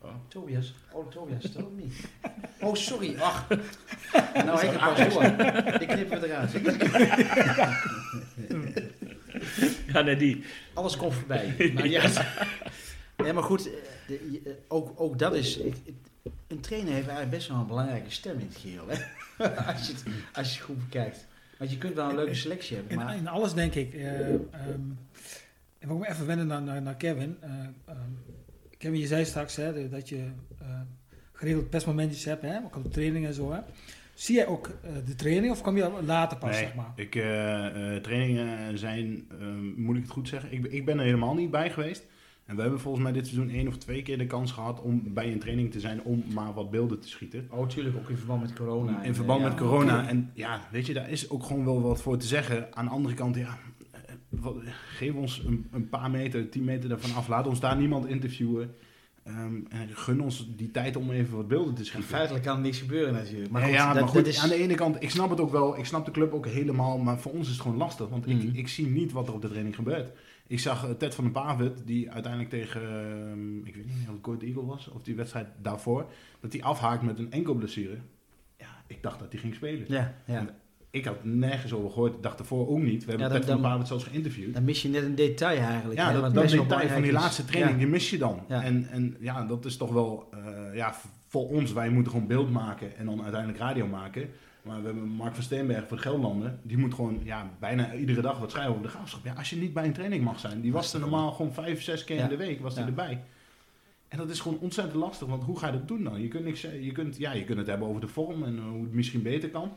[0.00, 0.10] Oh.
[0.28, 0.74] Tobias?
[0.92, 2.04] Oh, Tobias, toch ook niet?
[2.60, 3.16] Oh, sorry.
[3.20, 3.46] Ach.
[4.44, 5.22] Nou, ik heb pas door.
[5.78, 6.52] Die knippen we eruit.
[9.92, 10.44] Ja, nee, die.
[10.74, 11.72] Alles komt voorbij.
[11.74, 12.10] Maar ja.
[13.16, 13.68] Nee, maar goed,
[14.06, 15.56] de- je- eh, ook, ook dat is...
[15.56, 15.76] ik-
[16.46, 18.94] Een trainer heeft eigenlijk best wel een belangrijke stem in het geheel, hè?
[19.72, 21.26] als, je het, als je het goed bekijkt.
[21.58, 23.16] Want je kunt wel een leuke selectie hebben, In, maar...
[23.16, 23.94] in alles denk ik.
[23.94, 24.40] eh ehm,
[25.78, 27.36] en we even wennen naar, naar, naar Kevin.
[27.40, 27.50] Eh,
[27.84, 27.98] ehm,
[28.78, 30.28] Kevin, je zei straks hè, dat je
[30.60, 30.80] eh,
[31.32, 33.52] geregeld persmomentjes hebt, hè, ook op de training en zo.
[33.52, 33.60] Hè.
[34.14, 34.70] Zie jij ook
[35.06, 36.92] de training of kom je later pas, Nee, zeg maar?
[36.96, 39.46] ik, eh, eh, trainingen zijn, eh,
[39.76, 42.04] moet ik het goed zeggen, ik, ik ben er helemaal niet bij geweest.
[42.46, 45.02] En we hebben volgens mij dit seizoen één of twee keer de kans gehad om
[45.14, 47.46] bij een training te zijn om maar wat beelden te schieten.
[47.50, 49.02] Oh, tuurlijk, ook in verband met corona.
[49.02, 50.08] In verband En, met corona.
[50.08, 52.76] En ja, weet je, daar is ook gewoon wel wat voor te zeggen.
[52.76, 53.58] Aan de andere kant, ja,
[53.90, 54.48] eh,
[54.96, 57.28] geef ons een, een paar meter, tien meter ervan af.
[57.28, 58.74] Laat ons daar niemand interviewen.
[59.24, 62.08] Ehm, en gun ons die tijd om even wat beelden te En schieten.
[62.08, 63.50] feitelijk kan er niks gebeuren natuurlijk.
[63.50, 64.38] Maar ja, goed, ja, dat, maar goed, is...
[64.42, 65.78] aan de ene kant, ik snap het ook wel.
[65.78, 66.98] Ik snap de club ook helemaal.
[66.98, 68.08] Maar voor ons is het gewoon lastig.
[68.08, 68.38] Want Mhm.
[68.40, 70.10] ik, ik zie niet wat er op de training gebeurt.
[70.46, 74.32] Ik zag eh, Ted van den Pavit, die uiteindelijk tegen, ehm, ik weet niet of
[74.32, 76.06] het Eagle was, of die wedstrijd daarvoor,
[76.40, 77.96] dat hij afhaakt met een enkel blessure.
[78.56, 79.84] Ja, ik dacht dat hij ging spelen.
[79.88, 80.46] Ja, ja.
[80.90, 82.14] Ik had nergens over gehoord.
[82.14, 83.04] Ik dacht ervoor ook niet.
[83.04, 84.54] We hebben Ja, Ted van den Pavit zelfs geïnterviewd.
[84.54, 86.00] Dan mis je net een detail eigenlijk.
[86.00, 88.48] Ja, hè, dat, dat detail van die laatste training, die mis je dan.
[88.48, 90.94] En, en ja, dat is toch wel, eh, ja,
[91.26, 94.28] voor ons, wij moeten gewoon beeld maken en dan uiteindelijk radio maken.
[94.64, 98.20] Maar we hebben Mark van Steenberg voor de Gelderlanden, die moet gewoon ja, bijna iedere
[98.20, 99.24] dag wat schrijven over de graafschap.
[99.24, 101.82] Ja, als je niet bij een training mag zijn, die was er normaal gewoon vijf,
[101.82, 102.22] zes keer Ja.
[102.22, 102.88] in de week, was hij Ja.
[102.88, 103.20] erbij.
[104.08, 106.20] En dat is gewoon ontzettend lastig, want hoe ga je dat doen dan?
[106.20, 108.56] Je kunt, niks, zeggen- je kunt, ja, je kunt het hebben over de vorm en
[108.56, 109.70] eh, hoe het misschien beter kan.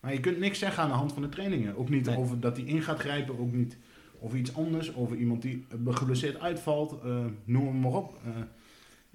[0.00, 1.76] Maar je kunt niks zeggen aan de hand van de trainingen.
[1.76, 2.16] Ook niet Nee.
[2.16, 3.76] over dat hij in gaat grijpen, ook niet
[4.20, 8.18] over iets anders, over iemand die geblesseerd uitvalt, eh, noem hem maar op.
[8.24, 8.30] Eh,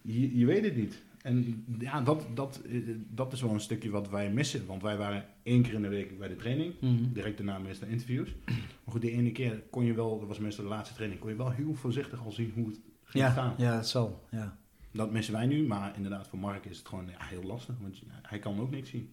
[0.02, 1.02] je, je weet het niet.
[1.30, 4.66] En ja, dat, dat, eh, dat is wel een stukje wat wij missen.
[4.66, 6.74] Want wij waren één keer in de week bij de training.
[6.82, 7.12] Mhm.
[7.14, 8.30] Direct daarna meestal interviews.
[8.46, 8.58] Maar
[8.94, 11.36] goed, die ene keer kon je wel, dat was meestal de laatste training, kon je
[11.36, 13.54] wel heel voorzichtig al zien hoe het ging Ja, gaan.
[13.58, 14.28] ja, dat zal.
[14.32, 14.58] Ja.
[14.92, 17.76] Dat missen wij nu, maar inderdaad voor Mark is het gewoon ja, heel lastig.
[17.82, 19.10] Want hij kan ook niks zien.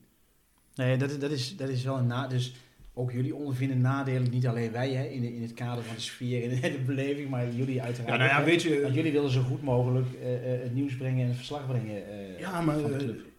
[0.75, 2.27] Nee, dat, is- dat, is, dat is wel een na.
[2.27, 2.55] Dus
[2.99, 6.01] ook jullie ondervinden nadelen, niet alleen wij hè, in, de- in het kader van de
[6.01, 8.21] sfeer en de beleving, maar jullie uiteraard.
[8.21, 10.97] Ja, nou ja, weet je, Want jullie willen zo goed mogelijk eh, eh, het nieuws
[10.97, 12.09] brengen en het verslag brengen.
[12.09, 12.77] eh, Ja, maar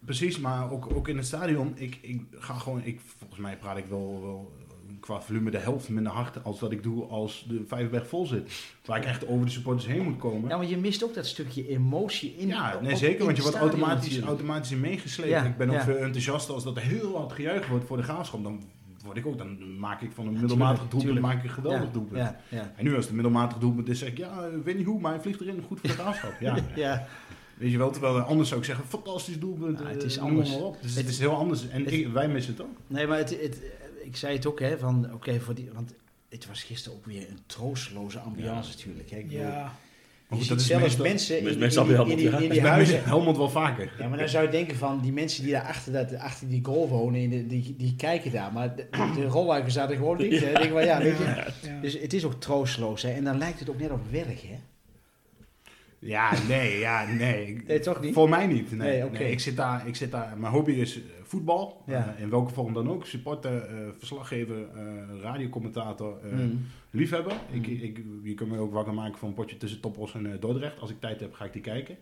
[0.06, 1.72] precies, maar ook, ook in het stadion.
[1.76, 4.52] Ik, ik ga gewoon, ik, volgens mij praat ik wel, wel
[5.00, 8.52] qua volume de helft minder hard als dat ik doe als de Vijverberg vol zit.
[8.86, 10.50] Waar ik echt over de supporters heen moet komen.
[10.50, 12.48] Ja, maar je mist ook dat stukje emotie in.
[12.48, 15.30] Ja, nee, zeker, want je wordt automatisch, automatisch in meegesleept.
[15.30, 15.84] Ja, ik ben ook ja.
[15.84, 18.44] veel enthousiaster als dat er heel hard gejuicht wordt voor de graafschap.
[18.44, 18.64] Dan
[19.08, 19.38] word ik ook.
[19.38, 22.18] Dan maak ik van een middelmatig doelpunt maak ik een geweldig ja, doelpunt.
[22.22, 22.74] Ja, ja.
[22.76, 25.12] En nu als het een middelmatig doelpunt is, zeg ik, ja, weet niet hoe, maar
[25.12, 26.34] hij vliegt erin, goed voor de graafschap.
[26.40, 27.08] Ja, ja.
[27.58, 29.74] weet je wel, terwijl anders zou ik zeggen, fantastisch doelpunt.
[29.78, 30.50] Nou, eh, het is anders.
[30.50, 30.78] maar op.
[30.82, 32.78] Dus Het- het is heel anders en het- ik- wij missen het ook.
[32.88, 33.62] Nee, maar het, het,
[34.04, 35.94] ik zei het ook, hè, van oké, voor die, want
[36.30, 39.10] het was gisteren ook weer een troosteloze ambiance natuurlijk.
[39.10, 39.18] Hè.
[39.18, 39.74] Ik bedoel, Ja,
[40.28, 42.66] Maar goed, dat is zelfs meestal- mensen in, in, meestal in, bij in, die, in
[42.66, 43.04] huizen.
[43.04, 43.92] Helmond wel vaker.
[44.00, 46.64] Ja, maar dan zou je denken van die mensen die daar achter, dat, achter die
[46.66, 48.54] goal wonen, die, die kijken daar.
[48.54, 50.40] Maar de, de rolluiken zaten gewoon niet.
[50.40, 51.24] Denk van, ja, weet je.
[51.24, 51.80] ja.
[51.82, 53.02] Dus het is ook troosteloos.
[53.02, 53.10] Hè.
[53.12, 54.56] En dan lijkt het ook net op werk, hè?
[56.00, 57.62] Ja, nee, ja, nee.
[57.68, 58.14] Nee, toch niet?
[58.14, 58.72] Voor mij niet.
[58.72, 60.34] Nee, Nee, ik, zit daar, ik zit daar.
[60.38, 61.82] Mijn hobby is eh, voetbal.
[61.86, 62.14] Ja.
[62.18, 63.06] Eh, in welke vorm dan ook.
[63.06, 64.82] Supporter, eh, verslaggever, eh,
[65.22, 66.66] radiocommentator, Mm.
[66.98, 67.34] Liefhebber.
[67.52, 67.64] Mm.
[67.64, 70.40] Ik, ik, je kunt me ook wakker maken voor een potje tussen Topos en eh,
[70.40, 70.80] Dordrecht.
[70.80, 71.98] Als ik tijd heb, ga ik die kijken.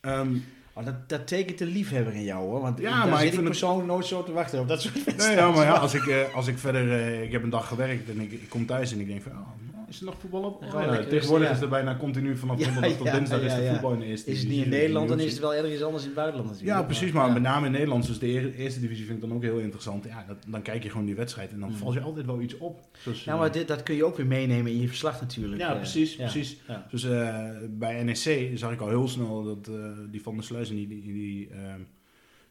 [0.00, 0.36] Ehm,
[0.72, 2.60] Oh, dat, dat tekent de liefhebber in jou, hoor.
[2.60, 4.82] Want Ja, daar maar zit ik ik het- persoonlijk nooit zo te wachten op dat
[4.82, 6.90] soort nee, ja, maar ja, als ik, eh, als ik verder...
[6.92, 9.32] eh, ik heb een dag gewerkt en ik, ik kom thuis en ik denk van...
[9.32, 9.48] oh,
[9.90, 10.62] is er nog voetbal op?
[10.64, 13.98] Oh, ja, tegenwoordig is er bijna continu vanaf donderdag tot dinsdag is er voetbal in
[13.98, 14.72] de eerste Is het niet divisie.
[14.74, 15.46] in Nederland, dan is Divisie.
[15.46, 16.78] het wel ergens anders in het buitenland natuurlijk.
[16.80, 17.12] Ja, precies.
[17.12, 19.58] Maar met name in Nederland, dus de eer- eerste divisie vind ik dan ook heel
[19.58, 20.04] interessant.
[20.04, 21.76] Ja, dat, dan kijk je gewoon die wedstrijd en dan Mm.
[21.76, 22.80] valt je altijd wel iets op.
[22.98, 25.60] Zoals, Ja, eh, maar dit, dat kun je ook weer meenemen in je verslag natuurlijk.
[25.60, 25.76] ja, eh.
[25.76, 26.56] precies, precies.
[26.90, 29.70] Dus eh, bij NEC zag ik al heel snel dat
[30.10, 31.48] die Van der Sluis en die, die, die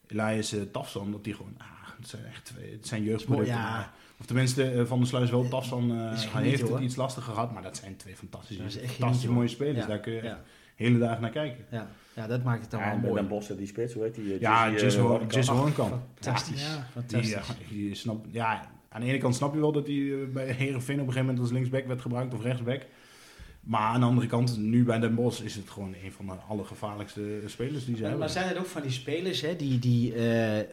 [0.08, 1.66] Elias Tafsan, dat die gewoon, ah,
[1.98, 3.54] het zijn echt twee, het zijn jeugdproducten.
[3.56, 3.94] Ja.
[4.20, 7.34] Of tenminste, eh, Van der Sluis wel, eh, Is hij genieten, heeft het iets lastiger
[7.34, 9.78] gehad, maar dat zijn twee fantastische, Dat is echt fantastische mooie spelers.
[9.78, 10.40] Ja, Daar kun je ja.
[10.76, 11.66] hele dagen naar kijken.
[11.72, 11.88] Ja.
[12.16, 13.14] ja, dat maakt het dan Ja, wel en mooi.
[13.14, 14.34] Den Bosch, die spits, hoe heet die?
[14.34, 15.32] eh, Ja, eh, Hoornkamp.
[15.32, 16.02] Jesse Hoornkamp.
[16.20, 16.56] Fantastisch.
[16.56, 17.56] Die, Fantastisch.
[17.70, 20.72] die snap, ja, aan de ene kant snap je wel dat hij eh, bij Herenveen
[20.74, 22.86] op een gegeven moment als linksback werd gebruikt of rechtsback.
[23.60, 26.34] Maar aan de andere kant, nu bij Den Bosch is het gewoon een van de
[26.48, 28.20] allergevaarlijkste spelers die ze Maar, hebben.
[28.20, 30.68] maar zijn het ook van die spelers hè, die, die, eh,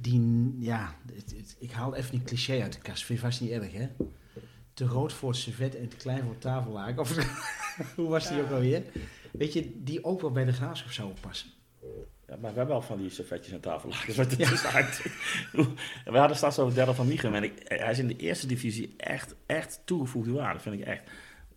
[0.00, 3.40] die ja, het- het- ik haal even een cliché uit de kast, vind je vast
[3.40, 3.86] niet erg hè?
[4.74, 6.98] Te groot voor het servet en te klein voor het tafellaken.
[7.00, 7.16] Of
[7.96, 8.82] hoe was die ook alweer?
[9.32, 11.48] Weet je, die ook wel bij de graafschap zouden passen.
[12.28, 14.16] Ja, maar we hebben wel van die servetjes en tafellakens.
[14.16, 15.02] Wat het is uit.
[16.04, 17.34] We hadden straks over Derral van Michum.
[17.34, 20.60] En ik, hij is in de eerste divisie echt, echt toegevoegde waarde.
[20.60, 21.02] Vind ik echt.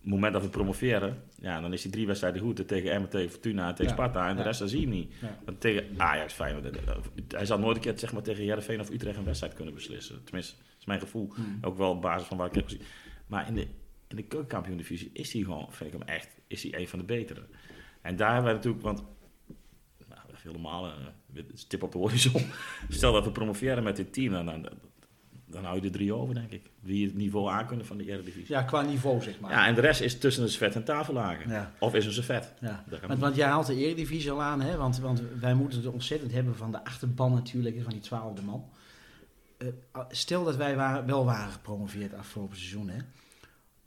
[0.04, 2.68] Het moment dat we promoveren, ja, dan is hij drie wedstrijden goed.
[2.68, 3.92] Tegen Emmen, tegen Fortuna, tegen.
[3.92, 4.28] Sparta.
[4.28, 5.12] En de rest, dat zie je hem niet.
[5.20, 5.38] Ja.
[5.44, 6.76] Want tegen Ajax, Feyenoord.
[6.86, 6.96] eh,
[7.28, 10.24] Hij zal nooit een keer zeg maar, tegen Heerenveen of Utrecht een wedstrijd kunnen beslissen.
[10.24, 11.32] Tenminste, dat is mijn gevoel.
[11.60, 12.82] Ook wel op basis van waar ik heb gezien.
[13.26, 13.66] Maar in de,
[14.08, 17.04] in de keukenkampioen-divisie is hij gewoon, vind ik hem echt, is hij een van de
[17.04, 17.42] betere.
[18.02, 19.02] En daar hebben we natuurlijk, want
[20.08, 20.84] nou, helemaal
[21.34, 22.42] een stip op de horizon.
[22.88, 24.68] Stel dat we promoveren met dit team, dan, dan,
[25.54, 26.70] dan hou je er drie over, denk ik.
[26.80, 28.54] Wie het niveau aankunnen van de Eredivisie.
[28.54, 29.50] Ja, qua niveau zeg maar.
[29.50, 31.50] Ja, en de rest is tussen een servet en tafellaken.
[31.50, 31.72] Ja.
[31.78, 32.52] Of is een servet.
[32.60, 32.84] Ja.
[33.06, 34.76] Want, want jij haalt de Eredivisie al aan, hè?
[34.76, 38.64] Want, want wij moeten het ontzettend hebben van de achterban natuurlijk, van die twaalfde man.
[39.56, 39.68] Eh,
[40.08, 42.98] stel dat wij waren, wel waren gepromoveerd afgelopen seizoen, hè?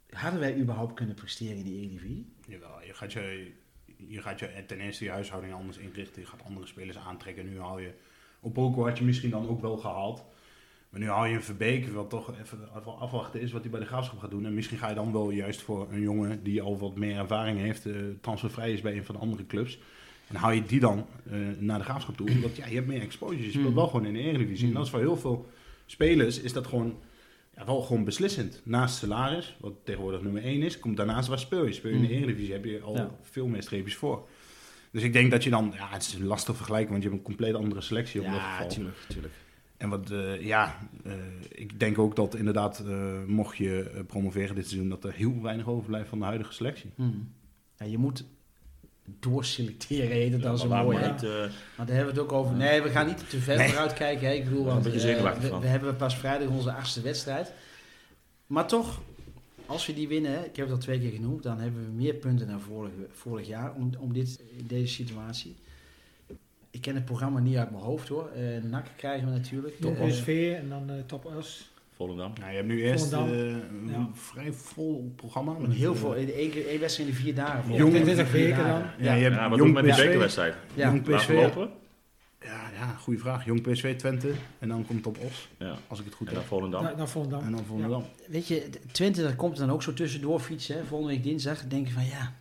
[0.09, 2.34] Hadden wij überhaupt kunnen presteren in de Eredivisie?
[2.47, 3.51] Jawel, je gaat je,
[4.07, 6.22] je gaat je ten eerste je huishouding anders inrichten.
[6.22, 7.49] Je gaat andere spelers aantrekken.
[7.49, 7.93] Nu haal je,
[8.39, 10.26] Opoko had je misschien dan ook wel gehaald.
[10.90, 13.80] Maar nu haal je een Verbeek, wat toch even af- afwachten is wat hij bij
[13.80, 14.46] de graafschap gaat doen.
[14.46, 17.60] En misschien ga je dan wel juist voor een jongen die al wat meer ervaring
[17.60, 19.80] heeft, eh, transfervrij is bij een van de andere clubs.
[20.28, 22.30] En haal je die dan eh, naar de graafschap toe.
[22.30, 23.44] Omdat ja, je hebt meer exposure.
[23.44, 23.76] Je speelt Mm.
[23.76, 24.68] wel gewoon in de Eredivisie.
[24.68, 25.50] En dat is voor heel veel
[25.86, 26.96] spelers is dat gewoon
[27.56, 28.62] ja, wel gewoon beslissend.
[28.64, 31.74] Naast salaris, wat tegenwoordig nummer 1 is, komt daarnaast waar speel je.
[31.74, 32.22] Speel je in de Mm.
[32.22, 33.10] Eredivisie, heb je al Ja.
[33.22, 34.28] veel meer streepjes voor.
[34.92, 37.20] Dus ik denk dat je dan, ja, het is een lastig vergelijken, want je hebt
[37.22, 38.70] een compleet andere selectie op dat Ja, geval.
[38.70, 39.34] tuurlijk, tuurlijk.
[39.78, 41.13] En wat, eh, ja, eh,
[41.49, 45.67] ik denk ook dat inderdaad, eh, mocht je promoveren dit seizoen, dat er heel weinig
[45.67, 46.89] overblijft van de huidige selectie.
[46.95, 47.32] Hmm.
[47.78, 48.25] Ja, je moet
[49.19, 50.97] doorselecteren, heet het dan Ja, zo mooi.
[50.97, 51.11] maar hè?
[51.11, 51.21] niet,
[51.78, 52.55] Maar daar hebben we het ook over.
[52.55, 53.67] Nee, we gaan niet te ver Nee.
[53.67, 54.28] vooruit kijken.
[54.28, 54.34] Hè.
[54.34, 57.53] Ik bedoel, want we, hebben pas vrijdag onze achtste wedstrijd.
[58.47, 59.01] Maar toch,
[59.65, 61.91] als we die winnen, hè, ik heb het al twee keer genoemd, dan hebben we
[61.91, 65.55] meer punten dan vorig, vorig jaar om, om dit, in deze situatie.
[66.72, 68.30] Ik ken het programma niet uit mijn hoofd hoor.
[68.36, 69.80] Eh NAC krijgen we natuurlijk.
[69.80, 71.72] Top Eh, SV en dan eh, Top Us.
[71.95, 72.32] Volendam.
[72.39, 74.09] Nou, je hebt nu eerst eh, een Ja.
[74.13, 75.53] vrij vol programma.
[75.59, 77.74] met heel veel, in één wedstrijd in de vier dagen.
[77.74, 78.82] Jong- Vier 20 weken dan.
[78.99, 80.03] Ja, je hebt Ja, wat Jong doen we met die PSV.
[80.05, 80.55] bekerwedstrijd?
[80.74, 80.88] Ja.
[80.89, 81.30] Jong PSV.
[81.30, 81.70] lopen?
[82.41, 83.45] Ja, ja, goede vraag.
[83.45, 84.32] Jong PSV Twente.
[84.59, 85.76] En dan komt het op Os, Ja.
[85.88, 86.51] als ik het goed En dan heb.
[86.51, 87.07] Volendam.
[87.07, 87.43] Volendam.
[87.45, 88.03] En dan Volendam.
[88.28, 90.76] Weet je, Twente, dat komt dan ook zo tussendoor fietsen.
[90.78, 90.84] Hè.
[90.84, 92.34] Volgende week dinsdag dan denk je van ja,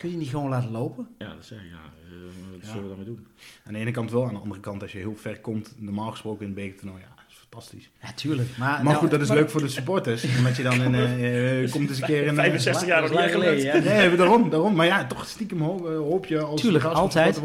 [0.00, 1.08] kun je niet gewoon laten lopen?
[1.18, 1.64] Ja, dat zeg ik.
[1.70, 1.76] Ja.
[1.76, 2.16] Eh,
[2.50, 2.66] wat Ja.
[2.66, 3.26] zullen we daarmee doen?
[3.66, 6.10] Aan de ene kant wel, aan de andere kant als je heel ver komt, normaal
[6.10, 7.90] gesproken in het bekertoernooi, ja, is fantastisch.
[8.02, 8.48] Ja, tuurlijk.
[8.58, 10.24] Maar, Maar nou, goed, dat is leuk voor de supporters.
[10.38, 12.28] Omdat je dan in, eh, eh, komt eens een keer in...
[12.28, 13.78] eh, 65 jaar nog niet geleden, ja.
[13.78, 14.74] Nee, daarom, daarom.
[14.74, 17.36] Maar ja, toch stiekem hoop, hoop je als Tuurlijk, altijd.
[17.36, 17.44] eh,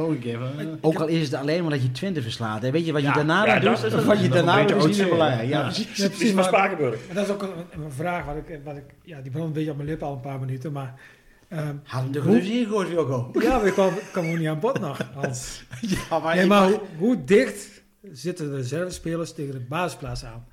[0.81, 2.61] Ook al is het alleen maar dat je Twente verslaat.
[2.61, 2.71] Hè?
[2.71, 3.83] Weet je wat je Ja, daarna ja, doet?
[3.83, 5.49] is- wat je daarna doet, is niet belangrijk.
[5.49, 5.63] Ja, Ja.
[5.63, 5.95] precies.
[5.97, 6.99] Ja, precies, maar, Spakenburg.
[7.13, 9.69] dat is ook een, een vraag wat ik, wat ik, ja, die brandt een beetje
[9.71, 10.99] op mijn lippen al een paar minuten, maar
[11.47, 13.29] ehm, Had hem er gewoon eens ingegooid, Wilco.
[13.33, 15.63] ja, maar ik kwam, kwam gewoon niet aan bod nog, Hans.
[16.09, 20.45] Ja, maar, Nee, maar hoe, hoe dicht zitten de reservespelers tegen de basisplaats aan?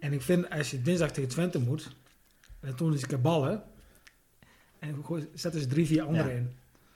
[0.00, 1.88] En ik vind, als je dinsdag tegen Twente moet,
[2.60, 3.62] en toen is ik ballen,
[4.78, 6.36] en gooi- zetten ze drie, vier anderen Ja.
[6.36, 6.50] in.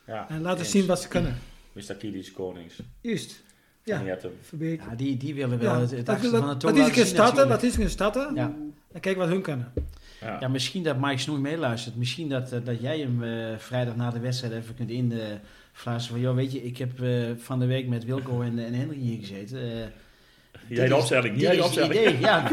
[0.07, 0.71] Ja, En laten eens.
[0.71, 1.37] zien wat ze kunnen.
[1.73, 1.95] Mr.
[1.95, 2.81] Kidis, Konings.
[3.01, 3.43] Juist.
[3.85, 4.19] Ja.
[4.43, 4.81] Verbeek.
[4.81, 6.87] Ja, die, die willen wel Ja, het, het dat, dat, van de dat, tong is
[6.87, 8.35] een keer starten, dat is een starten.
[8.35, 8.55] Ja.
[8.93, 9.73] En kijk wat hun kunnen.
[10.21, 10.37] Ja.
[10.41, 11.97] Ja, misschien dat Mike Snoei meeluistert.
[11.97, 16.03] Misschien dat, eh, dat jij hem eh, vrijdag na de wedstrijd even kunt influisteren.
[16.09, 18.97] van, joh, weet je, ik heb eh, van de week met Wilco en, en Henry
[18.99, 19.59] hier gezeten.
[19.61, 21.41] Eh, Jij de opstelling.
[21.41, 21.95] Jij de het opstelling.
[21.95, 22.49] idee, ja.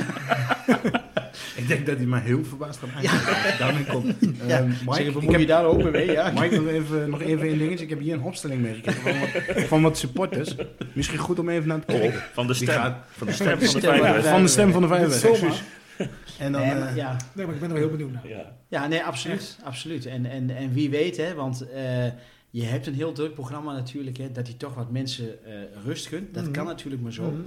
[1.56, 4.16] Ik denk dat hij maar heel verbaasd gaat ik Daarmee komt.
[4.48, 6.32] Ja, Ehm, Zeg, Mike, ik heb, je daar ook mee, ja.
[6.32, 7.84] Mike, nog even, nog even een dingetje.
[7.84, 10.56] Ik heb hier een opstelling meegekregen van wat, van wat supporters.
[10.94, 12.22] Misschien goed om even naar te kijken.
[12.34, 12.68] Van de stem.
[12.68, 14.00] gaat- Van de stem van de stem vijf.
[14.02, 14.32] van de Ja.
[14.32, 15.20] Van de stem van de Niet vijver.
[15.20, 15.34] zomaar.
[15.52, 15.62] excuus.
[16.40, 17.18] En dan, Nee, eh, maar, ja.
[17.34, 18.28] Nee, maar ik ben er wel heel benieuwd naar.
[18.28, 18.58] Ja.
[18.68, 19.58] ja, nee, absoluut.
[19.64, 20.06] absoluut.
[20.06, 22.06] En, en, en wie weet, hè, want eh,
[22.50, 25.54] je hebt een heel druk programma natuurlijk, hè, dat hij toch wat mensen eh,
[25.86, 26.34] rust gunt.
[26.34, 26.52] Dat Mhm.
[26.54, 27.32] kan natuurlijk maar zo.
[27.32, 27.42] Mhm.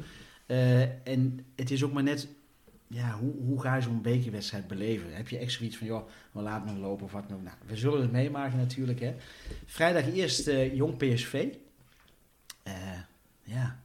[0.46, 2.28] Eh, en het is ook maar net,
[2.86, 5.14] ja, hoe, hoe ga je zo'n bekerwedstrijd beleven?
[5.14, 7.44] Heb je echt zoiets van, joh, we laten hem lopen of wat dan ook.
[7.44, 9.14] Nou, we zullen het meemaken natuurlijk, hè.
[9.66, 11.46] Vrijdag eerst eh, Jong PSV.
[12.62, 12.72] Eh,
[13.42, 13.78] ja,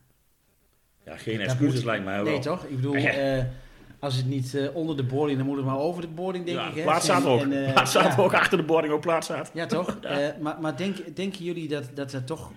[1.06, 2.32] ja, geen Dat excuses moet- lijkt mij wel.
[2.32, 2.64] nee toch?
[2.66, 3.48] Ik bedoel, Ja.
[4.04, 6.58] als het niet eh, onder de boarding, dan moet het maar over de boarding, denk
[6.58, 6.76] Ja, ik.
[6.76, 6.82] Hè?
[6.82, 7.42] plaats staat ook.
[7.42, 8.22] En, eh, plaats staat ja.
[8.24, 9.52] ook achter de boarding ook plaats staat.
[9.54, 9.98] Ja, toch?
[10.02, 12.52] Eh, maar maar denk, denken jullie dat, dat er toch...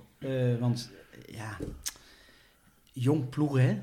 [0.60, 0.90] want
[1.26, 1.56] ja,
[2.92, 3.80] jong ploegen, hè?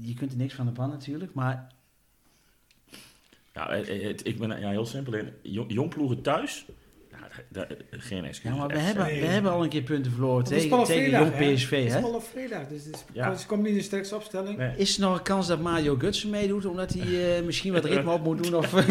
[0.00, 1.72] Je kunt er niks van de pan natuurlijk, maar
[3.54, 5.32] Ja, het, het- ik ben ja, heel simpel in.
[5.42, 6.66] Jong, jong ploegen thuis.
[7.48, 8.52] Daar- geen excuses.
[8.52, 9.20] Ja, maar we hebben, nee.
[9.20, 11.52] we hebben al een keer punten verloren Het is tegen, tegen Jong hè?
[11.54, 11.70] PSV.
[11.70, 12.00] Het is Hè?
[12.00, 13.34] wel op vrijdag, dus het is, Ja.
[13.34, 14.58] ze komen niet in de sterkste opstelling.
[14.58, 14.76] Nee.
[14.76, 18.10] Is er nog een kans dat Mario Gutsen meedoet, omdat hij eh, misschien wat ritme
[18.12, 18.54] op moet doen?
[18.54, 18.72] Of,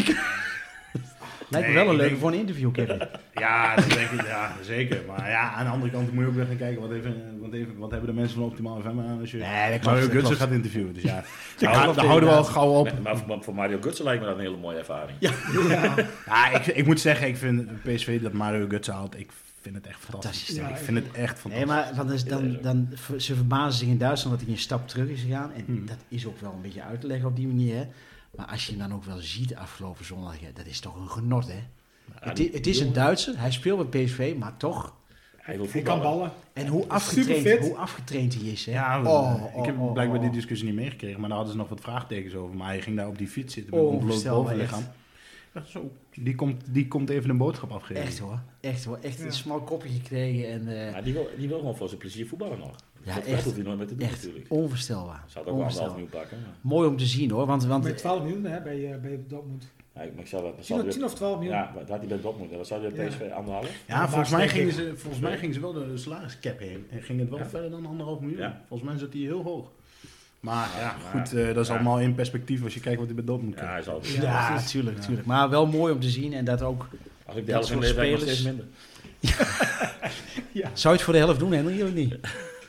[1.50, 3.02] Lijkt me Nee, wel een leuke denk- voor een interview, Kevin.
[3.34, 5.02] Ja, dat denk ik, ja, zeker.
[5.08, 7.78] Maar ja, aan de andere kant moet je ook weer gaan kijken wat, even, even,
[7.78, 10.22] wat hebben de mensen van Optimaal FM aan als je Nee, dat klopt, Mario Gutsen
[10.22, 10.38] klopt.
[10.38, 10.94] gaat interviewen.
[10.94, 11.16] Dus ja,
[11.60, 12.92] Ja, daar, daar houden we al gauw op.
[12.92, 15.18] Nee, maar voor, voor Mario Gutsen lijkt me dat een hele mooie ervaring.
[15.20, 15.32] Ja.
[16.26, 19.30] Ja, ik, ik moet zeggen, ik vind PSV dat Mario Gutsen haalt, ik
[19.62, 20.40] vind het echt fantastisch.
[20.42, 20.70] Fantastisch, ja.
[20.80, 21.70] ik vind het echt fantastisch.
[21.70, 22.88] Nee, maar want dus dan, dan,
[23.18, 25.52] ze verbazen zich in Duitsland dat hij een stap terug is gegaan.
[25.54, 25.86] En Hmm.
[25.86, 27.76] dat is ook wel een beetje uit te leggen op die manier.
[27.76, 27.86] Hè.
[28.36, 31.10] Maar als je hem dan ook wel ziet afgelopen zondag, ja, dat is toch een
[31.10, 31.54] genot, hè?
[32.22, 34.94] Ja, het, het is een Duitser, hij speelt bij PSV, maar toch.
[35.46, 36.32] Hij wil Hij kan ballen.
[36.54, 38.72] En hoe afgetraind, hoe afgetraind hij is, hè?
[38.72, 40.36] Ja, Oh, ik heb oh, oh, blijkbaar die oh.
[40.36, 42.56] discussie niet meegekregen, maar daar hadden ze nog wat vraagtekens over.
[42.56, 44.80] Maar hij ging daar op die fiets zitten met een bloot Onvoorstelbaar, bovenlichaam.
[44.82, 48.04] Ik dacht zo, die komt, die komt even een boodschap afgeven.
[48.04, 48.98] Echt hoor, echt hoor.
[49.02, 49.26] Echt Ja.
[49.26, 52.28] een smal kopje gekregen en eh, Ja, die, wil, die wil gewoon voor zijn plezier
[52.28, 52.76] voetballen nog.
[53.04, 53.44] Ja, dat echt.
[53.44, 54.46] hoeft hij nooit meer te doen echt natuurlijk.
[54.50, 55.24] onvoorstelbaar.
[55.28, 55.92] Zou het ook wel anderhalf onvoorstelbaar.
[55.92, 56.38] miljoen pakken.
[56.42, 59.20] Maar, Mooi om te zien hoor, want, want Met 12 miljoen hè, bij, eh, bij
[59.28, 59.72] Dortmund.
[59.96, 60.56] Ja, ik, maar ik zou dat...
[60.56, 61.54] 10, Zou of- 10 of 12 miljoen.
[61.56, 62.52] ja, dat had hij bij Dortmund.
[62.52, 63.10] Dat zou hij bij Ja.
[63.12, 63.70] PSV anderhalf.
[63.88, 66.88] Ja, volgens mij, gingen ze, volgens mij gingen ze wel de salariscap heen.
[66.92, 67.50] En ging het wel Ja.
[67.50, 68.40] verder dan anderhalf miljoen.
[68.40, 68.62] Ja.
[68.68, 69.68] Volgens mij zat hij heel hoog.
[70.40, 71.74] Maar ja, maar- goed, eh, dat is ja.
[71.74, 73.86] allemaal in perspectief als je kijkt wat hij bij Dortmund Ja, krijgt.
[73.86, 74.22] hij zal...
[74.24, 75.04] Ja, Ja, tuurlijk, Ja.
[75.06, 75.28] tuurlijk.
[75.28, 76.88] Maar wel mooi om te zien en dat ook...
[77.26, 78.66] Als ik de helft soort de nog spelers- steeds minder.
[80.74, 82.16] Zou je het voor de helft doen, Henry, of niet?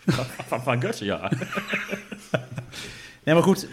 [0.47, 1.31] Van, van Gutsen, ja.
[3.25, 3.69] Nee, maar goed.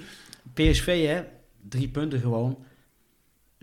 [0.54, 1.22] PSV, hè.
[1.70, 2.63] Drie punten gewoon.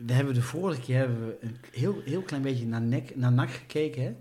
[0.06, 3.32] We hebben de vorige keer hebben we een heel, heel klein beetje naar, nek, naar
[3.32, 4.12] NAC gekeken, hè.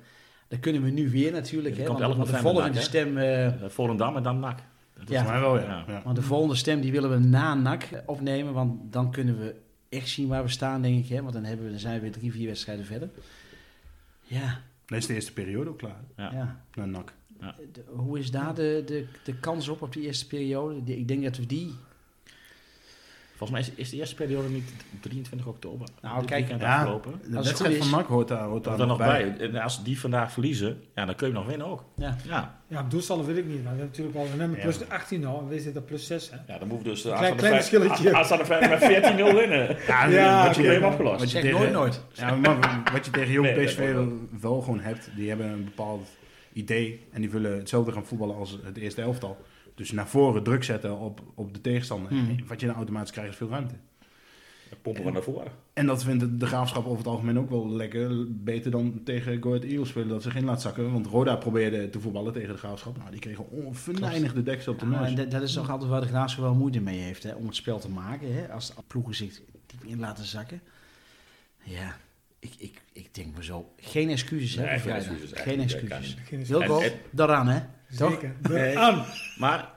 [0.48, 1.88] Dat kunnen we nu weer natuurlijk, Ja, hè.
[1.88, 3.18] Want, 11 want de november volgende NAC, stem...
[3.18, 4.58] eh, Eh, Volendam en dan NAC.
[4.94, 5.24] Dat is- Ja.
[5.24, 5.64] Mij wel, ja.
[5.66, 5.84] Ja.
[5.88, 6.02] ja.
[6.04, 9.56] want de volgende stem die willen we na NAC opnemen, want dan kunnen we
[9.90, 11.22] echt zien waar we staan, denk ik, hè.
[11.22, 13.10] Want dan, hebben we, dan zijn we weer drie, vier wedstrijden verder.
[14.24, 16.00] Ja, Dan is de eerste periode ook klaar.
[16.18, 16.32] Ja.
[16.34, 16.62] ja.
[16.76, 17.14] Naar NAC.
[17.74, 20.96] De- hoe is daar de, de, de kans op, op die eerste periode?
[20.98, 21.74] Ik denk dat we die...
[23.40, 25.88] Volgens mij is, is de eerste periode niet 23 oktober.
[26.02, 26.76] Nou, kijk, weekend ja.
[26.78, 27.12] afgelopen.
[27.30, 29.36] De Als wedstrijd goed van is- NAC hoort daar, hoort daar er nog nog bij.
[29.38, 29.48] bij.
[29.50, 31.84] En als die vandaag verliezen, ja, dan kun je nog winnen ook.
[31.96, 32.16] Ja.
[32.28, 32.88] Ja, Ja,
[33.26, 33.64] weet ik niet.
[33.64, 34.62] Maar we hebben natuurlijk al we hebben Ja.
[34.64, 36.30] plus 18 al en we zitten op plus 6.
[36.32, 36.38] Hè.
[36.54, 38.14] ja dan moet dus Klein- klein verschilletje.
[38.18, 39.78] aanstaande vijf met 14-0 winnen.
[39.88, 41.18] Ja, Ja, wat je, probleem.
[41.18, 42.02] Wat je tegen, nooit nooit.
[42.14, 43.96] Ja, maar wat je tegen jong PSV
[44.42, 46.08] wel gewoon hebt, die hebben een bepaald
[46.54, 49.38] idee en die willen hetzelfde gaan voetballen als het eerste elftal.
[49.80, 52.12] Dus naar voren druk zetten op, op de tegenstander.
[52.12, 52.38] Hmm.
[52.48, 53.76] Wat je dan automatisch krijgt is veel ruimte.
[54.82, 55.52] Pompen we naar voren.
[55.74, 58.26] En dat vindt de graafschap over het algemeen ook wel lekker.
[58.44, 60.92] Beter dan tegen Go Ahead Eagles spelen, dat ze geen laat zakken.
[60.92, 62.98] Want Roda probeerde te voetballen tegen de graafschap.
[62.98, 65.10] Nou, die kregen onvenijnigde deksel op de Ja, neus.
[65.10, 67.46] en dat, dat is toch altijd waar de Graafschap wel moeite mee heeft, hè, om
[67.46, 68.34] het spel te maken.
[68.34, 70.62] Hè, als ploegen zich diep in laten zakken.
[71.64, 71.98] Ja,
[72.40, 73.74] ik, ik, ik denk maar zo.
[73.78, 76.18] Geen excuses, hè, Nee, geen excuses, Geen excuses.
[76.26, 77.60] Geen Wilco, daaraan, hè?
[77.90, 78.36] Zeker.
[78.50, 78.78] Nee.
[78.78, 79.04] Aan.
[79.38, 79.70] Maar,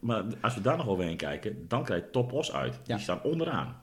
[0.00, 2.80] maar als we daar nog overheen kijken, dan krijg je Top Os uit.
[2.84, 2.94] Ja.
[2.94, 3.76] Die staan onderaan.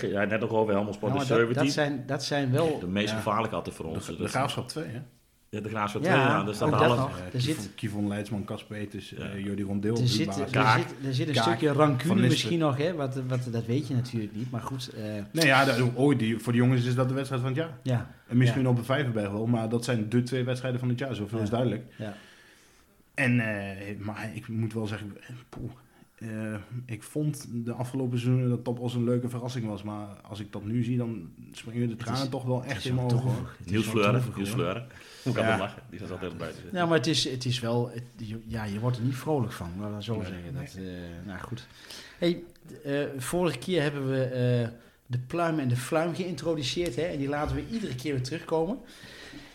[0.00, 1.64] Jij net nog over Helmond Sport Nou, de maar dat, 17.
[1.64, 2.78] dat, zijn, dat zijn wel...
[2.80, 4.06] de meest ja, gevaarlijke altijd voor ons.
[4.06, 5.00] De, de Dat- graafschap 2, hè?
[5.48, 6.44] Ja, de Graafschap Ja, 2, ja.
[6.44, 9.16] Dus dat dat Er Kivon- zit- Kivon Leidsman, Casper Peters, Ja.
[9.24, 9.96] eh, Jordi Rondeel.
[9.96, 10.44] Er zit, er.
[10.50, 10.78] Kaak.
[10.78, 11.42] zit, er zit een Kaak.
[11.44, 12.94] stukje rancune misschien nog, hè?
[12.94, 14.50] Wat, wat, dat weet je natuurlijk niet.
[14.50, 15.02] Maar goed, eh,
[15.32, 17.70] Nee, ja, oh, die, voor de jongens is dat de wedstrijd van het jaar.
[17.82, 18.10] ja.
[18.28, 18.68] En misschien Ja.
[18.68, 21.44] op de Vijverberg wel, maar dat zijn de twee wedstrijden van het jaar, zoveel Ja.
[21.44, 21.84] is duidelijk.
[21.98, 22.14] Ja.
[23.14, 25.70] En, eh, maar ik moet wel zeggen, eh, poeh,
[26.14, 26.54] eh,
[26.86, 29.82] ik vond de afgelopen seizoenen dat Top Os een leuke verrassing was.
[29.82, 32.94] Maar als ik dat nu zie, dan springen de tranen is- toch wel echt in
[32.94, 33.46] mijn wel ogen.
[33.64, 34.22] Niels wel Fleuren.
[34.36, 34.58] Niels hoor.
[34.58, 34.86] Fleuren.
[35.22, 35.50] Hoe kan Ja.
[35.50, 35.82] dat lachen?
[35.90, 36.70] Die staat altijd te zitten.
[36.78, 37.90] Ja, maar het is, het is wel...
[37.90, 40.26] het- ja, je wordt er niet vrolijk van, laten we zo Nee.
[40.26, 40.54] zeggen.
[40.54, 41.66] Dat, eh, nou goed.
[42.18, 42.42] Hey,
[42.84, 44.68] eh, vorige keer hebben we eh,
[45.06, 46.96] de pluim en de fluim geïntroduceerd.
[46.96, 48.78] Hè, en die laten we iedere keer weer terugkomen.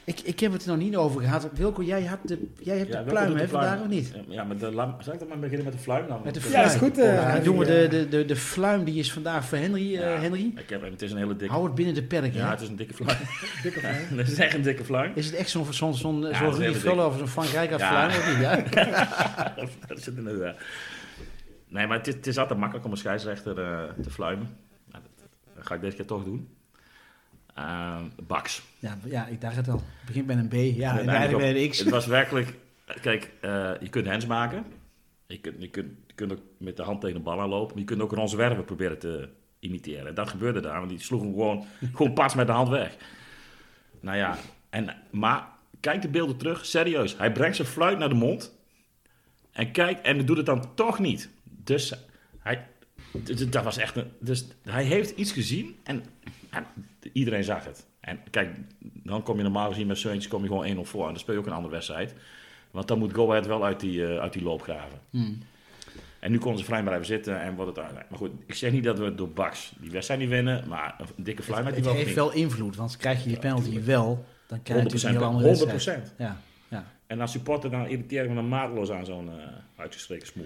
[0.06, 1.49] Ik, ik heb het er nog niet over gehad.
[1.53, 4.14] Wilco, jij, had de, jij hebt Ja, de pluim hè, vandaag of niet?
[4.28, 6.22] Ja, met de Zal ik dan maar beginnen met de fluim dan?
[6.24, 6.66] Met de fluim.
[6.66, 7.89] Ja, is goed, eh, dan Henry, doen we de, eh.
[7.89, 9.95] de, de, de fluim, die is vandaag voor Henry.
[9.97, 10.22] eh.
[10.22, 10.51] Henry.
[10.56, 11.53] Ik heb hem, het is een hele dikke...
[11.53, 12.34] Hou het binnen de perken.
[12.34, 12.49] Ja, hè?
[12.51, 13.18] het is een dikke fluim.
[13.64, 13.95] Dikke fluim.
[14.18, 15.12] Het is echt een dikke fluim.
[15.16, 17.89] Is het echt zo'n zo'n dat is Rudy heel Vuller of zo'n Frank Rijkaard Ja.
[17.89, 18.74] fluim of niet?
[18.74, 19.66] Ja?
[19.88, 20.24] dat zit.
[21.68, 24.49] Nee, maar het is, het is altijd makkelijk om een scheidsrechter eh, te fluimen.
[24.91, 26.55] Nou, dat, dat ga ik deze keer toch doen.
[27.58, 28.62] Uh, Baks.
[28.80, 29.76] Ja, ja, ik dacht het al.
[29.76, 30.78] Het begint met een B.
[30.78, 31.80] Ja, en eigenlijk bij een X.
[31.80, 32.53] Het was werkelijk...
[33.01, 34.66] Kijk, eh, je kunt hands maken.
[35.28, 37.68] Je kunt, je, kunt, je kunt ook met de hand tegen de bal aanlopen.
[37.68, 39.30] Maar je kunt ook Ron Zwerver proberen te
[39.60, 40.08] imiteren.
[40.08, 40.78] En dat gebeurde daar.
[40.78, 42.97] Want die sloeg hem gewoon, gewoon pas met de hand weg.
[43.99, 44.38] Nou ja,
[44.70, 45.47] en, maar
[45.80, 46.66] kijk de beelden terug.
[46.66, 47.18] Serieus.
[47.18, 48.58] Hij brengt zijn fluit naar de mond.
[49.51, 51.30] En kijk, en doet het dan toch niet.
[51.45, 51.93] Dus
[52.39, 52.68] hij...
[53.49, 54.12] Dat was echt een...
[54.20, 56.03] Dus hij heeft iets gezien en,
[56.56, 56.66] en
[57.14, 57.86] iedereen zag het.
[57.99, 58.49] En kijk,
[58.80, 61.01] dan kom je normaal gezien met Seuntjes kom je gewoon 1-0 voor.
[61.03, 62.14] En dan speel je ook een andere wedstrijd.
[62.72, 64.99] Want dan moet Go Ahead wel uit die, eh, uit die loop graven.
[65.10, 65.38] Hmm.
[66.20, 67.93] En nu konden ze vrij blijven zitten en wordt het uit.
[68.10, 70.68] Maar goed, ik zeg niet dat we door Baks die wedstrijd niet winnen.
[70.68, 72.34] Maar een dikke fluim Het, met het die wel heeft verdiend.
[72.34, 74.93] wel invloed, want krijg je die penalty wel, dan krijg je 100%.
[74.93, 76.10] natuurlijk een heel andere wedstrijd.
[76.10, 76.14] 100%.
[76.18, 76.38] Ja,
[76.68, 76.86] ja.
[77.08, 80.45] En als supporter dan irriteer ik me dan maatloos aan zo'n eh uitgestreken smoel.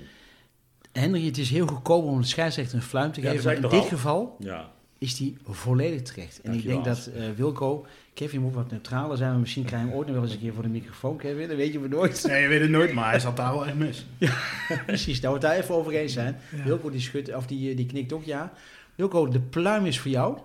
[0.91, 3.55] Henry, het is heel goedkoop om de scheidsrechter een fluim te Ja, geven.
[3.55, 6.41] in dit geval Ja, is die volledig terecht.
[6.41, 7.85] En ik denk dat eh, Wilco...
[8.13, 10.39] Kevin moet wat neutraler zijn, maar misschien krijg je hem ooit nog wel eens een
[10.39, 11.47] keer voor de microfoon, Kevin.
[11.47, 12.23] Dat weet je maar nooit.
[12.27, 14.05] Nee, je weet het nooit, maar hij zat daar wel echt mis.
[14.85, 16.37] Precies, daar we het daar even over eens zijn.
[16.55, 16.63] Ja.
[16.63, 18.53] Wilco die, schudt, of die, eh, die knikt ook ja.
[18.95, 20.37] Wilco, de pluim is voor jou.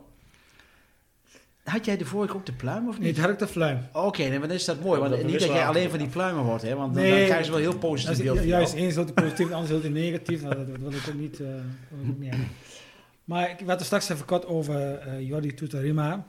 [1.65, 3.17] Had jij de vorige keer ook de pluim of Nee, niet?
[3.17, 3.79] het had ik de fluim.
[3.93, 5.01] Oké, nee, maar dan is dat mooi.
[5.01, 6.75] Ja, Want dat niet dat jij alleen van die pluimen wordt, hè?
[6.75, 7.11] Want dan, Nee.
[7.13, 8.85] dan krijgen ze wel heel positief is beeld juist jou.
[8.85, 10.43] eens heel positief, de ander heel negatief.
[10.43, 11.49] Nou, dat, wil ik ook niet, eh,
[13.25, 16.27] Maar ik werd er straks even kort over eh Jordi Tutarima.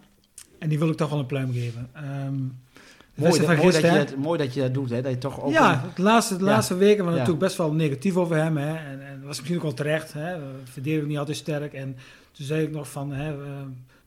[0.60, 1.90] En die wil ik toch wel een pluim geven.
[1.94, 5.02] De Mooi, dat, mooi, je dat, mooi dat je dat doet, hè?
[5.02, 5.52] Dat je toch ook...
[5.52, 6.50] ja, de laatste, de Ja.
[6.50, 7.20] laatste weken waren Ja.
[7.20, 8.58] natuurlijk best wel negatief over hem.
[8.58, 8.76] Hè.
[8.76, 10.14] En, en dat was misschien ook wel terecht.
[10.14, 10.38] Hè.
[10.40, 11.74] We verdedigen niet altijd sterk.
[11.74, 11.96] En
[12.32, 13.50] toen zei ik nog van, hè, eh,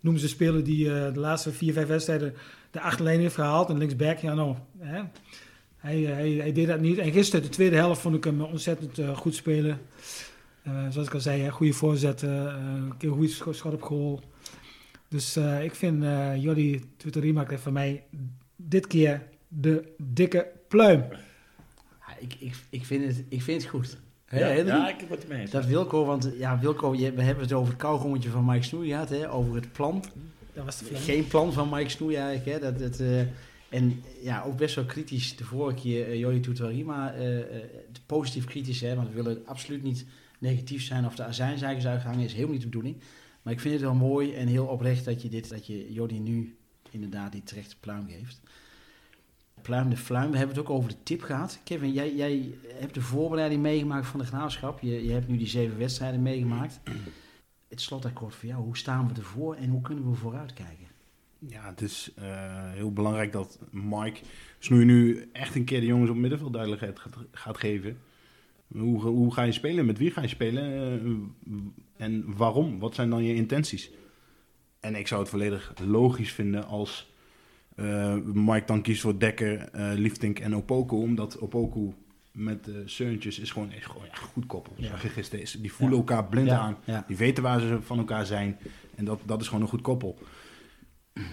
[0.01, 2.35] noemen ze een speler die eh, de laatste vier, vijf wedstrijden
[2.71, 3.69] de achterlijn heeft gehaald.
[3.71, 5.01] En linksback, ja nou, hè.
[5.77, 6.99] Hij, eh, hij, hij deed dat niet.
[6.99, 9.81] En gisteren, de tweede helft, vond ik hem ontzettend eh, goed spelen.
[10.69, 13.83] Eh, zoals ik al zei, hè, goede voorzetten, eh, een keer goed scho- schot op
[13.83, 14.21] goal.
[15.09, 18.05] Dus eh, ik vind eh Jordi Tutarima krijgt van mij
[18.57, 21.05] dit keer de dikke pluim.
[22.01, 23.99] Ja, ik, ik, ik, vind het, ik vind het goed.
[24.31, 24.67] Ja, Henry?
[24.67, 25.51] ja, ik word het mee eens.
[25.51, 28.89] Dat Wilco, want ja, Wilco, je, we hebben het over het kauwgommetje van Mike Snoei
[28.89, 29.31] gehad, hè?
[29.33, 30.05] Over het plan.
[30.53, 30.95] Dat was de.
[30.95, 32.71] Geen plan van Mike Snoei eigenlijk, hè?
[32.71, 33.21] Dat, dat, eh,
[33.69, 37.65] en ja, ook best wel kritisch de vorige keer, uh, eh,
[38.07, 38.95] positief kritisch, hè?
[38.95, 40.07] Want we willen absoluut niet
[40.39, 42.97] negatief zijn of de azijnzeikers uitgehangen, is helemaal niet de bedoeling.
[43.43, 46.21] Maar ik vind het wel mooi en heel oprecht dat je, dit, dat je Jordi
[46.21, 46.57] nu
[46.91, 48.41] inderdaad die terechte pluim geeft.
[49.63, 51.61] Pluim de fluim, we hebben het ook over de tip gehad.
[51.65, 54.81] Kevin, jij, jij hebt de voorbereiding meegemaakt van de graafschap.
[54.81, 56.81] Je, je hebt nu die zeven wedstrijden meegemaakt.
[57.69, 60.87] Het slotakkoord voor jou, hoe staan we ervoor en hoe kunnen we vooruitkijken?
[61.39, 64.21] Ja, het is eh, heel belangrijk dat Mike
[64.59, 67.99] Snoei nu echt een keer de jongens op middenveld duidelijkheid gaat, gaat geven.
[68.73, 69.87] Hoe, hoe ga je spelen?
[69.87, 70.65] Met wie ga je spelen?
[70.73, 72.79] Eh, en waarom?
[72.79, 73.91] Wat zijn dan je intenties?
[74.81, 77.13] En ik zou het volledig logisch vinden als
[77.77, 80.97] eh, Mike dan kiest voor Dekker, eh Liefdink en Opoku.
[80.97, 81.93] Omdat Opoku
[82.33, 84.73] met de Seuntjes is gewoon, is gewoon ja, goed koppel.
[84.77, 84.97] Ja.
[84.97, 86.03] Gisteren, is- die voelen Ja.
[86.05, 86.77] elkaar blind aan.
[87.07, 88.59] Die weten waar ze van elkaar zijn.
[88.95, 90.19] En dat, dat is gewoon een goed koppel.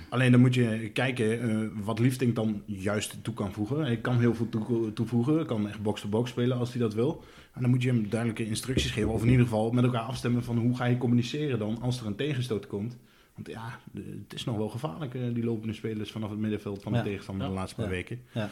[0.09, 3.79] Alleen dan moet je kijken eh, wat Liefding dan juist toe kan voegen.
[3.81, 7.23] Hij kan heel veel toe- toevoegen, hij kan echt box-to-box spelen als hij dat wil.
[7.53, 10.43] En dan moet je hem duidelijke instructies geven, of in ieder geval met elkaar afstemmen
[10.43, 12.97] van hoe ga je communiceren dan als er een tegenstoot komt.
[13.35, 16.91] Want ja, het is nog wel gevaarlijk, eh, die lopende spelers vanaf het middenveld van
[16.91, 17.03] de Ja.
[17.03, 17.91] tegenstander de laatste paar Ja.
[17.91, 18.19] weken.
[18.33, 18.49] Ja.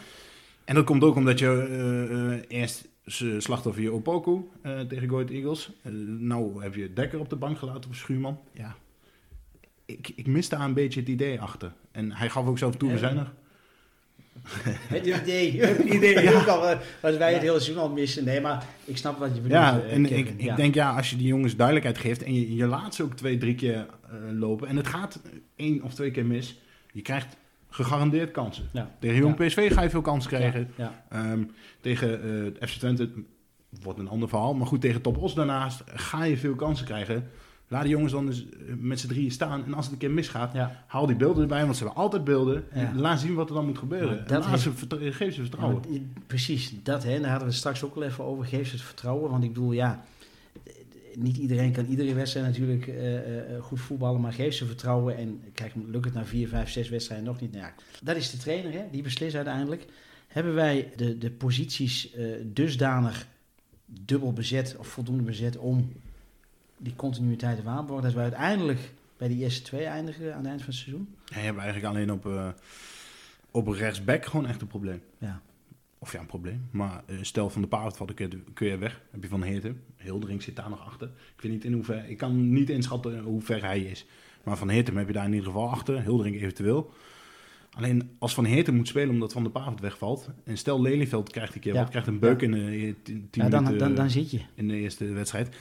[0.65, 1.47] En dat komt ook omdat je
[2.49, 2.87] eh, eerst
[3.37, 4.41] slachtoffer je Opoku
[4.87, 5.71] tegen Go Ahead Eagles.
[6.19, 8.39] Nou heb je Dekker op de bank gelaten of Schuurman.
[8.53, 8.75] Ja,
[9.97, 11.71] ik, ik mis daar een beetje het idee achter.
[11.91, 12.99] En hij gaf ook zelf toe, we Ja.
[12.99, 13.31] zijn er.
[14.87, 18.23] Het idee, het idee ook al, eh, wat wij het hele seizoen al missen.
[18.23, 19.51] Nee, maar ik snap wat je bedoelt.
[19.61, 20.17] Ja, eh, en Kevin.
[20.27, 20.51] ik, Ja.
[20.51, 23.13] ik denk ja, als je die jongens duidelijkheid geeft en je, je laat ze ook
[23.15, 25.21] twee, drie keer eh, lopen en het gaat
[25.55, 26.59] één of twee keer mis,
[26.91, 27.37] je krijgt
[27.69, 28.69] gegarandeerd kansen.
[28.73, 28.95] Ja.
[28.99, 29.45] Tegen Jong Ja.
[29.45, 30.71] PSV ga je veel kansen krijgen.
[30.75, 31.43] Ja, Ehm,
[31.81, 32.21] tegen
[32.61, 33.09] eh FC Twente
[33.81, 37.29] wordt een ander verhaal, maar goed, tegen Top Os daarnaast ga je veel kansen krijgen.
[37.73, 40.11] Laat die jongens dan eens eh, met z'n drieën staan en als het een keer
[40.11, 40.83] misgaat, ja.
[40.87, 42.63] haal die beelden erbij, want ze hebben altijd beelden.
[42.73, 42.79] Ja.
[42.81, 44.17] En laat zien wat er dan moet gebeuren.
[44.27, 45.81] Dat laat heeft- ze vertr- geef ze Ja, vertrouwen.
[45.89, 47.09] maar precies, dat hè.
[47.19, 48.45] Daar hadden we het straks ook al even over.
[48.45, 49.31] Geef ze het vertrouwen.
[49.31, 50.03] Want ik bedoel, ja,
[50.63, 50.73] eh,
[51.15, 53.17] niet iedereen kan iedere wedstrijd natuurlijk eh,
[53.55, 54.21] eh, goed voetballen.
[54.21, 55.17] Maar geef ze vertrouwen.
[55.17, 57.51] En kijk, lukt het na vier, vijf, zes wedstrijden nog niet?
[57.51, 57.71] Nou
[58.03, 58.81] dat is de trainer, hè.
[58.91, 59.85] Die beslist uiteindelijk.
[60.27, 63.27] Hebben wij de, de posities eh, dusdanig
[63.85, 65.91] dubbel bezet of voldoende bezet om
[66.83, 68.03] die continuïteit te waarborgen?
[68.03, 68.79] Dat we uiteindelijk
[69.17, 71.07] bij die eerste twee eindigen aan het eind van het seizoen?
[71.25, 72.47] Ja, je hebt eigenlijk alleen op, eh
[73.51, 75.01] op rechtsback gewoon echt een probleem.
[75.17, 75.41] Ja.
[75.99, 76.67] Of ja, een probleem.
[76.71, 79.01] Maar eh, stel van de paard valt, kun je, kun je weg.
[79.11, 79.81] Heb je van Heerten.
[79.97, 81.07] Hildering zit daar nog achter.
[81.35, 84.05] Ik, weet niet in hoever, ik kan niet inschatten hoe ver hij is.
[84.43, 86.01] Maar van Heerten heb je daar in ieder geval achter.
[86.01, 86.91] Hildering eventueel.
[87.71, 90.29] Alleen als Van Heerten moet spelen omdat Van de Paard wegvalt.
[90.43, 91.79] En stel Lelyveld krijgt een keer Ja.
[91.79, 91.89] wat.
[91.89, 94.41] Krijgt een beuk in de eh, tien tien Ja, dan, minuten dan, dan zit je.
[94.55, 95.55] in de eerste wedstrijd.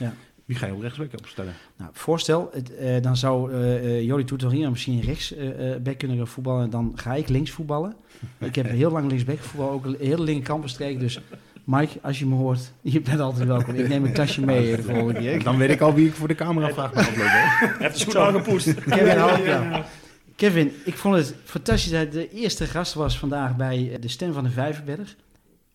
[0.45, 1.53] Wie ga je op rechtsback opstellen?
[1.77, 6.17] Nou, voorstel, het, eh, dan zou eh eh Jordi Toetorino misschien rechts eh, eh, kunnen
[6.17, 6.69] gaan voetballen.
[6.69, 7.95] Dan ga ik links voetballen.
[8.39, 10.77] ik heb heel lang linksback gevoetbald, ook een hele linkerkant.
[10.77, 11.19] Dus
[11.63, 13.75] Mike, als je me hoort, je bent altijd welkom.
[13.75, 15.43] Ik neem een tasje mee de volgende keer.
[15.43, 17.25] Dan weet ik al wie ik voor de camera vraag afloop.
[17.27, 17.67] hè?
[17.83, 18.73] Heeft schoen aangepoest.
[20.35, 24.33] Kevin, ik vond het fantastisch dat hij de eerste gast was vandaag bij de Stem
[24.33, 25.15] van de Vijverberg.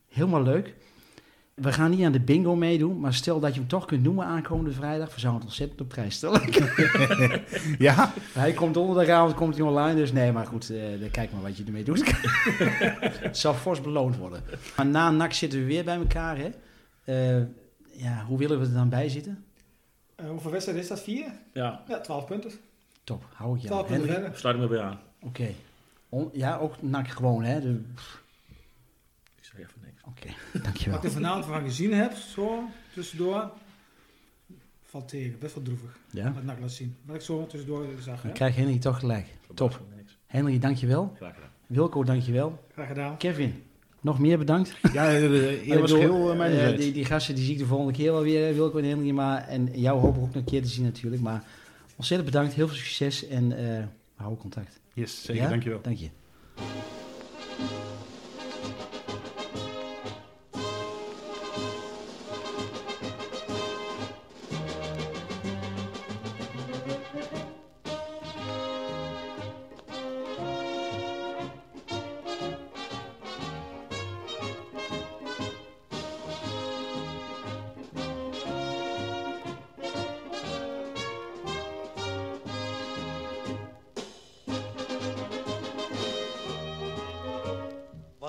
[0.08, 0.74] Helemaal leuk.
[1.60, 4.24] We gaan niet aan de bingo meedoen, maar stel dat je hem toch kunt noemen
[4.26, 6.40] aankomende vrijdag, we zouden het ontzettend op prijs stellen.
[7.78, 11.42] Ja, Hij komt donderdagavond komt hij online, dus nee, maar goed, eh, dan kijk maar
[11.42, 12.12] wat je ermee doet.
[13.20, 14.42] het zal fors beloond worden.
[14.76, 16.48] Maar na NAC zitten we weer bij elkaar, hè?
[17.04, 17.42] Eh,
[17.92, 19.44] ja, hoe willen we er dan bij zitten?
[20.14, 21.00] Eh, hoeveel wedstrijden is dat?
[21.02, 21.26] Vier?
[21.52, 22.50] Ja, Ja, 12 punten.
[23.04, 23.92] Top, hou ik 12 jou.
[23.92, 24.22] punten Henry?
[24.22, 24.38] verder.
[24.38, 24.98] sluit ik me bij aan.
[25.22, 25.48] Oké.
[26.32, 27.60] Ja, ook NAC gewoon, hè?
[27.60, 27.80] De-
[30.62, 30.94] dankjewel.
[30.94, 32.64] Wat ik er vanavond van gezien heb, zo,
[32.94, 33.50] tussendoor,
[34.84, 35.38] valt tegen.
[35.38, 35.98] Best wel droevig.
[36.10, 36.32] Ja?
[36.32, 36.96] Wat NAC laat zien.
[37.04, 38.20] Wat ik zo tussendoor zag.
[38.20, 38.32] Dan Hè?
[38.32, 39.26] krijgt Henry toch gelijk.
[39.54, 39.80] Top.
[40.26, 41.12] Henry, dankjewel.
[41.16, 41.50] Graag gedaan.
[41.66, 42.64] Wilco, dankjewel.
[42.72, 43.16] Graag gedaan.
[43.16, 43.62] Kevin,
[44.00, 44.74] nog meer bedankt.
[44.92, 47.92] ja de eer Ik was uh, eh, die, die gasten die zie ik de volgende
[47.92, 49.10] keer wel weer, eh, Wilco en Henry.
[49.10, 51.22] Maar, en jou hoop ik ook nog een keer te zien natuurlijk.
[51.22, 51.44] Maar
[51.96, 53.84] ontzettend bedankt, heel veel succes en eh
[54.18, 54.80] houden contact.
[54.94, 55.48] Yes, zeker, Ja?
[55.48, 55.80] dankjewel.
[55.82, 56.08] Dank je.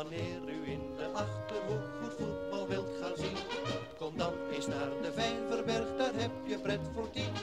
[0.09, 3.37] Wanneer u in de Achterhoek goed voetbal wilt gaan zien,
[3.97, 7.33] kom dan eens naar de Vijverberg, daar heb je pret voor tien.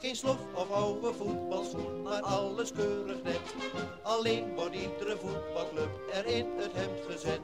[0.00, 3.40] Geen slof of oude voetbalschoen, maar alles keurig net.
[4.02, 7.40] Alleen wordt iedere voetbalclub er in het hemd gezet.